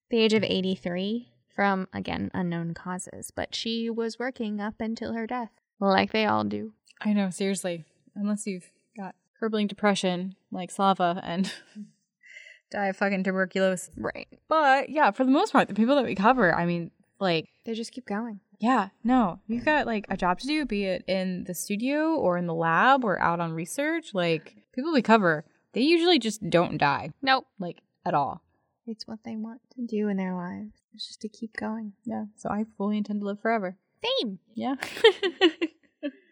the 0.09 0.19
age 0.19 0.33
of 0.33 0.43
83 0.43 1.31
from, 1.55 1.87
again, 1.93 2.29
unknown 2.33 2.73
causes. 2.73 3.31
But 3.35 3.55
she 3.55 3.89
was 3.89 4.19
working 4.19 4.59
up 4.59 4.75
until 4.79 5.13
her 5.13 5.25
death, 5.27 5.51
like 5.79 6.11
they 6.11 6.25
all 6.25 6.43
do. 6.43 6.73
I 7.01 7.13
know, 7.13 7.29
seriously. 7.29 7.85
Unless 8.15 8.45
you've 8.47 8.69
got 8.97 9.15
crippling 9.37 9.67
depression 9.67 10.35
like 10.51 10.69
Slava 10.71 11.21
and 11.23 11.51
die 12.71 12.87
of 12.87 12.97
fucking 12.97 13.23
tuberculosis. 13.23 13.89
Right. 13.95 14.27
But 14.47 14.89
yeah, 14.89 15.11
for 15.11 15.23
the 15.23 15.31
most 15.31 15.53
part, 15.53 15.67
the 15.67 15.73
people 15.73 15.95
that 15.95 16.05
we 16.05 16.15
cover, 16.15 16.53
I 16.53 16.65
mean, 16.65 16.91
like, 17.19 17.45
They 17.65 17.73
just 17.73 17.91
keep 17.91 18.05
going. 18.05 18.39
yeah, 18.59 18.89
no, 19.03 19.39
you've 19.47 19.65
got 19.65 19.85
like 19.85 20.05
a 20.09 20.17
job 20.17 20.39
to 20.39 20.47
do, 20.47 20.65
be 20.65 20.85
it 20.85 21.03
in 21.07 21.45
the 21.45 21.53
studio 21.53 22.15
or 22.15 22.37
in 22.37 22.47
the 22.47 22.53
lab 22.53 23.03
or 23.05 23.19
out 23.21 23.39
on 23.39 23.53
research. 23.53 24.13
Like, 24.13 24.55
people 24.73 24.91
we 24.93 25.01
cover, 25.01 25.45
they 25.73 25.81
usually 25.81 26.19
just 26.19 26.49
don't 26.49 26.77
die, 26.77 27.11
Nope. 27.21 27.45
like, 27.59 27.79
at 28.05 28.13
all. 28.13 28.41
It's 28.87 29.05
what 29.07 29.19
they 29.23 29.35
want 29.35 29.61
to 29.75 29.85
do 29.85 30.07
in 30.07 30.17
their 30.17 30.33
lives. 30.33 30.71
It's 30.95 31.07
just 31.07 31.21
to 31.21 31.29
keep 31.29 31.55
going. 31.55 31.93
Yeah, 32.05 32.25
so 32.35 32.49
I 32.49 32.65
fully 32.77 32.97
intend 32.97 33.21
to 33.21 33.25
live 33.27 33.39
forever. 33.41 33.77
Same. 34.21 34.39
Yeah. 34.55 34.75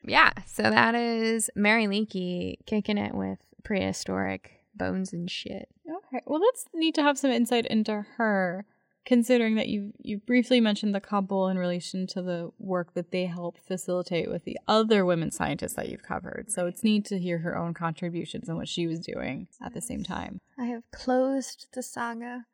Yeah. 0.08 0.32
So 0.46 0.64
that 0.64 0.96
is 0.96 1.50
Mary 1.56 1.86
Leakey 1.86 2.56
kicking 2.66 2.98
it 2.98 3.14
with 3.14 3.40
prehistoric 3.64 4.64
bones 4.76 5.14
and 5.14 5.30
shit. 5.30 5.68
Okay. 5.88 6.24
Well, 6.26 6.40
that's 6.40 6.66
neat 6.74 6.96
to 6.96 7.04
have 7.04 7.18
some 7.18 7.32
insight 7.32 7.66
into 7.66 8.06
her, 8.16 8.66
considering 9.06 9.56
that 9.56 9.68
you 9.68 9.92
you 10.00 10.20
briefly 10.20 10.62
mentioned 10.62 10.96
the 10.96 11.02
couple 11.02 11.48
in 11.48 11.58
relation 11.58 12.08
to 12.08 12.22
the 12.22 12.52
work 12.58 12.94
that 12.94 13.12
they 13.12 13.26
help 13.26 13.58
facilitate 13.58 14.30
with 14.30 14.46
the 14.46 14.58
other 14.68 15.06
women 15.06 15.32
scientists 15.32 15.74
that 15.74 15.90
you've 15.90 16.04
covered. 16.04 16.46
So 16.50 16.68
it's 16.68 16.84
neat 16.84 17.06
to 17.06 17.20
hear 17.20 17.40
her 17.40 17.58
own 17.58 17.74
contributions 17.74 18.48
and 18.48 18.58
what 18.58 18.70
she 18.70 18.88
was 18.88 19.00
doing 19.00 19.48
at 19.62 19.74
the 19.74 19.82
same 19.82 20.04
time. 20.04 20.42
I 20.58 20.66
have 20.66 20.84
closed 20.92 21.68
the 21.74 21.84
saga. 21.84 22.46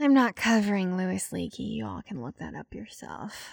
I'm 0.00 0.14
not 0.14 0.34
covering 0.34 0.96
Louis 0.96 1.28
Leakey. 1.30 1.70
You 1.70 1.86
all 1.86 2.02
can 2.02 2.22
look 2.22 2.38
that 2.38 2.54
up 2.54 2.74
yourself. 2.74 3.52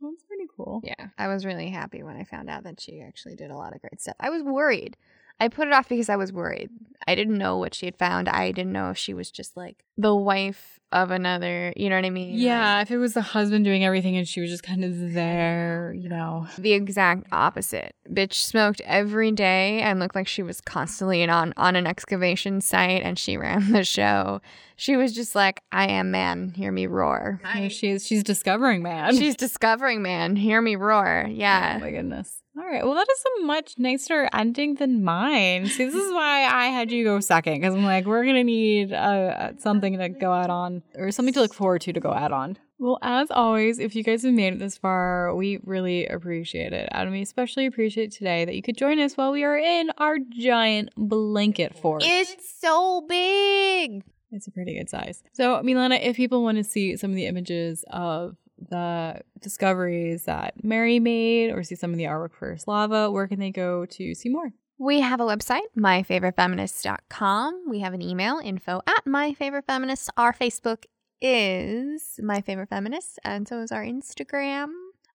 That's 0.00 0.22
pretty 0.22 0.46
cool. 0.56 0.80
Yeah, 0.84 1.08
I 1.18 1.28
was 1.28 1.44
really 1.44 1.70
happy 1.70 2.02
when 2.02 2.16
I 2.16 2.24
found 2.24 2.48
out 2.48 2.62
that 2.64 2.80
she 2.80 3.00
actually 3.00 3.34
did 3.36 3.50
a 3.50 3.56
lot 3.56 3.74
of 3.74 3.80
great 3.80 4.00
stuff. 4.00 4.16
I 4.20 4.30
was 4.30 4.42
worried. 4.42 4.96
I 5.40 5.48
put 5.48 5.68
it 5.68 5.74
off 5.74 5.88
because 5.88 6.08
I 6.08 6.16
was 6.16 6.32
worried. 6.32 6.70
I 7.06 7.14
didn't 7.14 7.38
know 7.38 7.56
what 7.58 7.74
she 7.74 7.86
had 7.86 7.96
found. 7.96 8.28
I 8.28 8.50
didn't 8.52 8.72
know 8.72 8.90
if 8.90 8.98
she 8.98 9.14
was 9.14 9.30
just 9.30 9.56
like 9.56 9.84
the 9.96 10.14
wife 10.14 10.78
of 10.90 11.10
another, 11.10 11.72
you 11.76 11.88
know 11.90 11.96
what 11.96 12.04
I 12.06 12.10
mean? 12.10 12.38
Yeah, 12.38 12.80
if 12.80 12.90
it 12.90 12.96
was 12.96 13.12
the 13.14 13.20
husband 13.20 13.64
doing 13.64 13.84
everything 13.84 14.16
and 14.16 14.26
she 14.26 14.40
was 14.40 14.50
just 14.50 14.62
kind 14.62 14.84
of 14.84 15.12
there, 15.12 15.94
you 15.96 16.08
know. 16.08 16.46
The 16.58 16.72
exact 16.72 17.26
opposite. 17.30 17.94
Bitch 18.10 18.32
smoked 18.34 18.80
every 18.86 19.30
day 19.32 19.80
and 19.82 20.00
looked 20.00 20.14
like 20.14 20.26
she 20.26 20.42
was 20.42 20.60
constantly 20.62 21.20
in 21.22 21.28
on, 21.30 21.52
on 21.56 21.76
an 21.76 21.86
excavation 21.86 22.60
site 22.62 23.02
and 23.02 23.18
she 23.18 23.36
ran 23.36 23.70
the 23.72 23.84
show. 23.84 24.40
She 24.76 24.96
was 24.96 25.12
just 25.14 25.34
like, 25.34 25.60
I 25.72 25.88
am 25.88 26.10
man, 26.10 26.50
hear 26.56 26.72
me 26.72 26.86
roar. 26.86 27.40
Hey, 27.44 27.68
she's 27.68 28.06
she's 28.06 28.22
discovering 28.24 28.82
man. 28.82 29.14
She's 29.16 29.36
discovering 29.36 30.02
man, 30.02 30.36
hear 30.36 30.60
me 30.62 30.76
roar. 30.76 31.26
Yeah. 31.28 31.72
Oh 31.74 31.76
Yeah. 31.76 31.78
my 31.80 31.90
goodness. 31.90 32.42
All 32.58 32.66
right. 32.66 32.84
Well, 32.84 32.94
that 32.94 33.06
is 33.08 33.24
a 33.38 33.46
much 33.46 33.74
nicer 33.78 34.28
ending 34.32 34.74
than 34.74 35.04
mine. 35.04 35.66
See, 35.66 35.84
this 35.84 35.94
is 35.94 36.12
why 36.12 36.42
I 36.42 36.66
had 36.66 36.90
you 36.90 37.04
go 37.04 37.20
second 37.20 37.54
because 37.60 37.72
I'm 37.72 37.84
like, 37.84 38.04
we're 38.04 38.24
gonna 38.24 38.42
need 38.42 38.92
uh, 38.92 39.56
something 39.58 39.96
to 39.96 40.08
go 40.08 40.32
out 40.32 40.50
on 40.50 40.82
or 40.96 41.12
something 41.12 41.32
to 41.34 41.40
look 41.40 41.54
forward 41.54 41.82
to 41.82 41.92
to 41.92 42.00
go 42.00 42.10
out 42.10 42.32
on. 42.32 42.58
Well, 42.80 42.98
as 43.00 43.30
always, 43.30 43.78
if 43.78 43.94
you 43.94 44.02
guys 44.02 44.24
have 44.24 44.34
made 44.34 44.54
it 44.54 44.58
this 44.58 44.76
far, 44.76 45.34
we 45.36 45.60
really 45.64 46.06
appreciate 46.06 46.72
it. 46.72 46.88
And 46.90 47.12
we 47.12 47.22
especially 47.22 47.66
appreciate 47.66 48.10
today 48.10 48.44
that 48.44 48.54
you 48.56 48.62
could 48.62 48.76
join 48.76 48.98
us 48.98 49.16
while 49.16 49.30
we 49.30 49.44
are 49.44 49.58
in 49.58 49.90
our 49.98 50.18
giant 50.18 50.90
blanket 50.96 51.76
fort. 51.76 52.02
It's 52.04 52.58
so 52.60 53.04
big. 53.08 54.02
It's 54.32 54.46
a 54.48 54.50
pretty 54.50 54.76
good 54.76 54.90
size. 54.90 55.22
So, 55.32 55.62
Milena, 55.62 55.94
if 55.96 56.16
people 56.16 56.42
want 56.42 56.58
to 56.58 56.64
see 56.64 56.96
some 56.96 57.10
of 57.10 57.16
the 57.16 57.26
images 57.26 57.84
of 57.90 58.36
the 58.70 59.20
discoveries 59.40 60.24
that 60.24 60.62
Mary 60.62 60.98
made 60.98 61.50
or 61.50 61.62
see 61.62 61.74
some 61.74 61.92
of 61.92 61.96
the 61.96 62.04
artwork 62.04 62.34
for 62.34 62.56
Slava, 62.56 63.10
where 63.10 63.26
can 63.26 63.38
they 63.38 63.50
go 63.50 63.86
to 63.86 64.14
see 64.14 64.28
more? 64.28 64.52
We 64.78 65.00
have 65.00 65.20
a 65.20 65.24
website, 65.24 65.66
myfavoritefeminists.com. 65.76 67.64
We 67.68 67.80
have 67.80 67.94
an 67.94 68.02
email, 68.02 68.38
info 68.38 68.80
at 68.86 69.04
myfavoritefeminists. 69.06 70.08
Our 70.16 70.32
Facebook 70.32 70.84
is 71.20 72.20
My 72.22 72.40
Favorite 72.40 72.68
Feminists, 72.68 73.18
and 73.24 73.48
so 73.48 73.60
is 73.60 73.72
our 73.72 73.84
Instagram. 73.84 74.68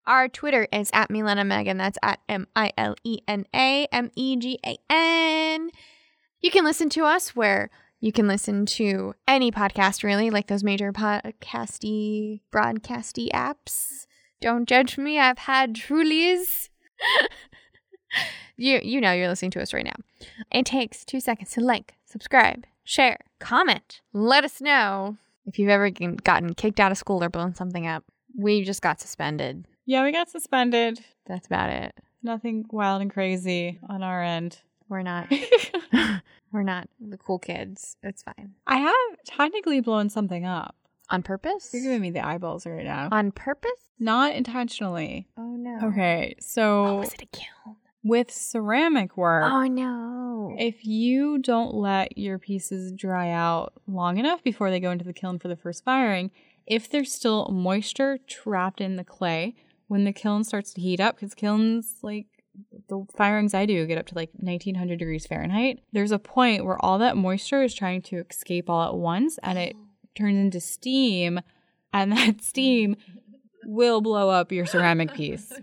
Our 0.05 0.27
Twitter 0.27 0.67
is 0.73 0.89
at 0.93 1.09
Milena 1.09 1.45
Megan. 1.45 1.77
That's 1.77 1.97
at 2.03 2.19
M 2.27 2.47
I 2.55 2.71
L 2.77 2.95
E 3.05 3.19
N 3.25 3.45
A 3.55 3.87
M 3.91 4.11
E 4.17 4.35
G 4.35 4.59
A 4.65 4.77
N. 4.89 5.69
You 6.41 6.51
can 6.51 6.65
listen 6.65 6.89
to 6.89 7.05
us 7.05 7.33
where 7.33 7.69
you 8.03 8.11
can 8.11 8.27
listen 8.27 8.65
to 8.65 9.15
any 9.29 9.49
podcast, 9.49 10.03
really, 10.03 10.29
like 10.29 10.47
those 10.47 10.61
major 10.61 10.91
podcasty, 10.91 12.41
broadcasty 12.51 13.29
apps. 13.31 14.07
Don't 14.41 14.67
judge 14.67 14.97
me. 14.97 15.17
I've 15.17 15.37
had 15.37 15.73
Trulies. 15.73 16.67
you 18.57 18.81
you 18.83 18.99
know 18.99 19.13
you're 19.13 19.29
listening 19.29 19.51
to 19.51 19.61
us 19.61 19.73
right 19.73 19.85
now. 19.85 19.95
It 20.51 20.65
takes 20.65 21.05
two 21.05 21.21
seconds 21.21 21.51
to 21.51 21.61
like, 21.61 21.93
subscribe, 22.03 22.65
share, 22.83 23.19
comment. 23.39 24.01
Let 24.11 24.43
us 24.43 24.59
know 24.59 25.15
if 25.45 25.57
you've 25.57 25.69
ever 25.69 25.89
gotten 25.89 26.55
kicked 26.55 26.81
out 26.81 26.91
of 26.91 26.97
school 26.97 27.23
or 27.23 27.29
blown 27.29 27.55
something 27.55 27.87
up. 27.87 28.03
We 28.37 28.65
just 28.65 28.81
got 28.81 28.99
suspended. 28.99 29.65
Yeah, 29.85 30.03
we 30.03 30.11
got 30.11 30.29
suspended. 30.29 30.99
That's 31.25 31.47
about 31.47 31.69
it. 31.69 31.95
Nothing 32.21 32.65
wild 32.69 33.01
and 33.01 33.13
crazy 33.13 33.79
on 33.87 34.03
our 34.03 34.21
end. 34.21 34.59
We're 34.89 35.01
not. 35.03 35.27
we're 36.51 36.63
not 36.63 36.87
the 36.99 37.17
cool 37.17 37.39
kids. 37.39 37.97
It's 38.03 38.23
fine. 38.23 38.53
I 38.67 38.77
have 38.77 39.23
technically 39.25 39.79
blown 39.81 40.09
something 40.09 40.45
up. 40.45 40.75
On 41.09 41.21
purpose? 41.21 41.69
You're 41.73 41.83
giving 41.83 42.01
me 42.01 42.11
the 42.11 42.25
eyeballs 42.25 42.65
right 42.65 42.83
now. 42.85 43.09
On 43.11 43.31
purpose? 43.31 43.71
Not 43.99 44.33
intentionally. 44.35 45.27
Oh 45.37 45.55
no. 45.55 45.87
Okay, 45.89 46.35
Oh, 46.37 46.41
so 46.41 46.95
was 46.99 47.13
it 47.13 47.21
a 47.23 47.25
kiln? 47.27 47.75
with 48.03 48.31
ceramic 48.31 49.15
work, 49.15 49.43
Oh 49.45 49.63
no. 49.63 50.55
if 50.59 50.85
you 50.85 51.37
don't 51.39 51.73
let 51.73 52.17
your 52.17 52.37
pieces 52.37 52.91
dry 52.91 53.29
out 53.31 53.73
long 53.87 54.17
enough 54.17 54.43
before 54.43 54.69
they 54.71 54.79
go 54.79 54.91
into 54.91 55.05
the 55.05 55.13
kiln 55.13 55.39
for 55.39 55.47
the 55.47 55.55
first 55.55 55.83
firing, 55.85 56.31
if 56.65 56.89
there's 56.89 57.11
still 57.13 57.47
moisture 57.49 58.17
trapped 58.27 58.81
in 58.81 58.95
the 58.97 59.03
clay, 59.05 59.55
when 59.87 60.03
the 60.05 60.13
kiln 60.13 60.43
starts 60.43 60.73
to 60.73 60.81
heat 60.81 60.99
up, 60.99 61.15
because 61.15 61.33
kilns, 61.35 61.95
like 62.01 62.25
the 62.87 63.05
firings 63.15 63.53
I 63.53 63.65
do, 63.65 63.85
get 63.85 63.97
up 63.97 64.07
to 64.07 64.15
like 64.15 64.29
1900 64.35 64.99
degrees 64.99 65.25
Fahrenheit, 65.25 65.79
there's 65.91 66.11
a 66.11 66.19
point 66.19 66.65
where 66.65 66.83
all 66.83 66.99
that 66.99 67.17
moisture 67.17 67.63
is 67.63 67.73
trying 67.73 68.01
to 68.03 68.23
escape 68.29 68.69
all 68.69 68.87
at 68.87 68.95
once 68.95 69.37
and 69.43 69.57
it 69.57 69.75
turns 70.15 70.37
into 70.37 70.59
steam, 70.59 71.39
and 71.91 72.11
that 72.11 72.41
steam 72.43 72.95
will 73.65 74.01
blow 74.01 74.29
up 74.29 74.51
your 74.51 74.65
ceramic 74.65 75.13
piece. 75.13 75.51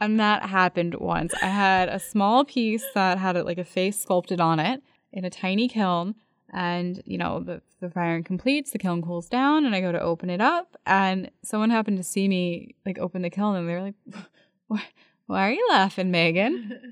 And 0.00 0.20
that 0.20 0.46
happened 0.46 0.96
once. 0.96 1.32
I 1.40 1.46
had 1.46 1.88
a 1.88 1.98
small 1.98 2.44
piece 2.44 2.84
that 2.94 3.16
had 3.16 3.42
like 3.46 3.58
a 3.58 3.64
face 3.64 3.98
sculpted 3.98 4.38
on 4.40 4.58
it 4.58 4.82
in 5.12 5.24
a 5.24 5.30
tiny 5.30 5.66
kiln. 5.68 6.16
And, 6.52 7.02
you 7.06 7.16
know, 7.16 7.40
the, 7.40 7.62
the 7.80 7.88
firing 7.88 8.22
completes, 8.22 8.70
the 8.70 8.78
kiln 8.78 9.02
cools 9.02 9.28
down, 9.28 9.64
and 9.64 9.74
I 9.74 9.80
go 9.80 9.92
to 9.92 10.00
open 10.00 10.30
it 10.30 10.40
up. 10.40 10.76
And 10.84 11.30
someone 11.42 11.70
happened 11.70 11.96
to 11.96 12.04
see 12.04 12.28
me 12.28 12.74
like 12.84 12.98
open 12.98 13.22
the 13.22 13.30
kiln, 13.30 13.56
and 13.56 13.68
they 13.68 13.72
were 13.72 13.82
like, 13.82 13.94
why, 14.68 14.82
why 15.26 15.48
are 15.48 15.52
you 15.52 15.66
laughing, 15.70 16.10
Megan? 16.10 16.80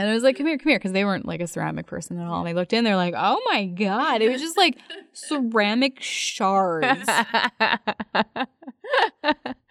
And 0.00 0.08
I 0.08 0.14
was 0.14 0.22
like, 0.22 0.36
come 0.36 0.46
here, 0.46 0.56
come 0.56 0.70
here, 0.70 0.78
because 0.78 0.92
they 0.92 1.04
weren't 1.04 1.26
like 1.26 1.40
a 1.40 1.48
ceramic 1.48 1.86
person 1.86 2.20
at 2.20 2.28
all. 2.28 2.38
And 2.38 2.46
they 2.46 2.54
looked 2.54 2.72
in, 2.72 2.84
they're 2.84 2.94
like, 2.94 3.14
oh 3.16 3.40
my 3.46 3.64
God. 3.64 4.22
It 4.22 4.30
was 4.30 4.40
just 4.40 4.56
like 4.56 4.78
ceramic 5.12 6.00
shards. 6.00 7.02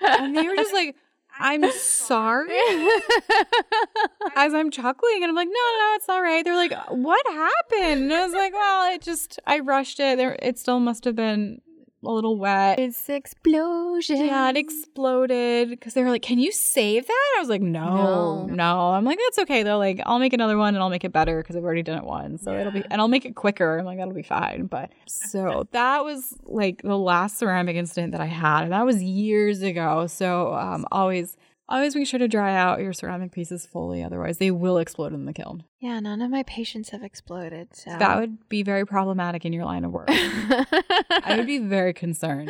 And 0.01 0.35
they 0.35 0.45
were 0.45 0.55
just 0.57 0.73
like, 0.73 0.97
I'm 1.39 1.71
sorry. 1.71 2.49
As 4.35 4.53
I'm 4.53 4.69
chuckling, 4.69 5.23
and 5.23 5.29
I'm 5.29 5.35
like, 5.35 5.47
no, 5.47 5.53
no, 5.53 5.93
it's 5.95 6.09
all 6.09 6.21
right. 6.21 6.43
They're 6.43 6.55
like, 6.55 6.73
what 6.89 7.25
happened? 7.27 8.03
And 8.03 8.13
I 8.13 8.25
was 8.25 8.33
like, 8.33 8.51
well, 8.53 8.93
it 8.93 9.01
just, 9.01 9.39
I 9.47 9.59
rushed 9.59 10.01
it. 10.01 10.17
There, 10.17 10.37
it 10.41 10.59
still 10.59 10.81
must 10.81 11.05
have 11.05 11.15
been 11.15 11.61
a 12.05 12.09
little 12.11 12.37
wet. 12.37 12.79
It's 12.79 13.09
explosion. 13.09 14.17
Yeah, 14.25 14.49
it 14.49 14.57
exploded 14.57 15.69
because 15.69 15.93
they 15.93 16.03
were 16.03 16.09
like, 16.09 16.21
"Can 16.21 16.39
you 16.39 16.51
save 16.51 17.07
that?" 17.07 17.33
I 17.37 17.39
was 17.39 17.49
like, 17.49 17.61
"No, 17.61 18.45
No. 18.45 18.53
no." 18.53 18.91
I'm 18.91 19.03
like, 19.03 19.17
"That's 19.17 19.39
okay 19.39 19.63
though. 19.63 19.77
Like, 19.77 20.01
I'll 20.05 20.19
make 20.19 20.33
another 20.33 20.57
one 20.57 20.75
and 20.75 20.83
I'll 20.83 20.89
make 20.89 21.03
it 21.03 21.11
better 21.11 21.41
because 21.41 21.55
I've 21.55 21.63
already 21.63 21.83
done 21.83 21.97
it 21.97 22.03
once, 22.03 22.43
so 22.43 22.57
it'll 22.57 22.71
be 22.71 22.83
and 22.91 23.01
I'll 23.01 23.07
make 23.07 23.25
it 23.25 23.35
quicker. 23.35 23.79
I'm 23.79 23.85
like, 23.85 23.97
that'll 23.97 24.13
be 24.13 24.21
fine." 24.23 24.67
But 24.67 24.91
so 25.07 25.67
that 25.71 26.03
was 26.03 26.35
like 26.43 26.81
the 26.83 26.97
last 26.97 27.37
ceramic 27.37 27.75
incident 27.75 28.11
that 28.11 28.21
I 28.21 28.25
had, 28.27 28.63
and 28.63 28.71
that 28.73 28.85
was 28.85 29.01
years 29.01 29.61
ago. 29.61 30.07
So 30.07 30.53
um, 30.53 30.85
always, 30.91 31.35
always 31.69 31.95
make 31.95 32.07
sure 32.07 32.17
to 32.19 32.27
dry 32.27 32.55
out 32.55 32.79
your 32.79 32.93
ceramic 32.93 33.31
pieces 33.31 33.65
fully, 33.65 34.03
otherwise 34.03 34.37
they 34.37 34.51
will 34.51 34.77
explode 34.77 35.13
in 35.13 35.25
the 35.25 35.33
kiln. 35.33 35.63
Yeah, 35.79 35.99
none 35.99 36.21
of 36.21 36.29
my 36.31 36.43
patients 36.43 36.89
have 36.89 37.03
exploded. 37.03 37.75
So 37.75 37.91
That 37.97 38.19
would 38.19 38.47
be 38.49 38.63
very 38.63 38.85
problematic 38.85 39.45
in 39.45 39.53
your 39.53 39.65
line 39.65 39.83
of 39.85 39.91
work. 39.91 40.07
I 40.09 41.35
would 41.37 41.45
be 41.47 41.57
very 41.67 41.93
concerned. 41.93 42.49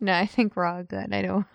no, 0.00 0.12
I 0.12 0.26
think 0.26 0.56
we're 0.56 0.66
all 0.66 0.82
good. 0.82 1.12
I 1.12 1.22
don't. 1.22 1.46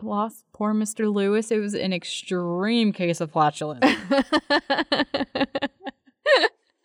Lost 0.00 0.44
poor 0.52 0.72
Mr. 0.72 1.12
Lewis. 1.12 1.50
It 1.50 1.58
was 1.58 1.74
an 1.74 1.92
extreme 1.92 2.92
case 2.92 3.20
of 3.20 3.30
flatulence. 3.32 3.84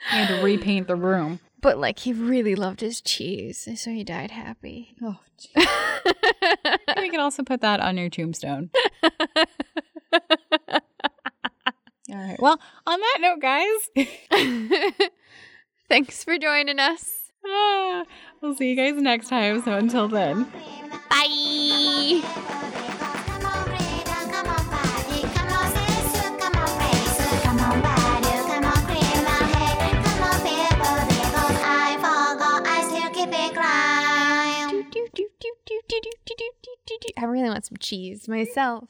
He 0.09 0.17
had 0.17 0.27
to 0.39 0.43
repaint 0.43 0.87
the 0.87 0.95
room. 0.95 1.39
But 1.61 1.77
like 1.77 1.99
he 1.99 2.13
really 2.13 2.55
loved 2.55 2.81
his 2.81 3.01
cheese, 3.01 3.67
so 3.75 3.91
he 3.91 4.03
died 4.03 4.31
happy. 4.31 4.95
Oh, 5.01 5.19
we 6.97 7.09
can 7.09 7.19
also 7.19 7.43
put 7.43 7.61
that 7.61 7.79
on 7.79 7.97
your 7.97 8.09
tombstone. 8.09 8.69
All 12.09 12.17
right. 12.17 12.39
Well, 12.39 12.59
on 12.85 12.99
that 12.99 13.17
note, 13.21 13.39
guys, 13.41 13.89
Thanks 15.89 16.23
for 16.23 16.37
joining 16.37 16.79
us. 16.79 17.31
ah, 17.45 18.03
we'll 18.41 18.55
see 18.55 18.69
you 18.69 18.75
guys 18.75 19.01
next 19.01 19.29
time. 19.29 19.61
So 19.63 19.73
until 19.73 20.07
then. 20.07 20.43
Bye. 21.09 22.97
I 37.17 37.25
really 37.25 37.49
want 37.49 37.65
some 37.65 37.77
cheese 37.77 38.27
myself. 38.27 38.85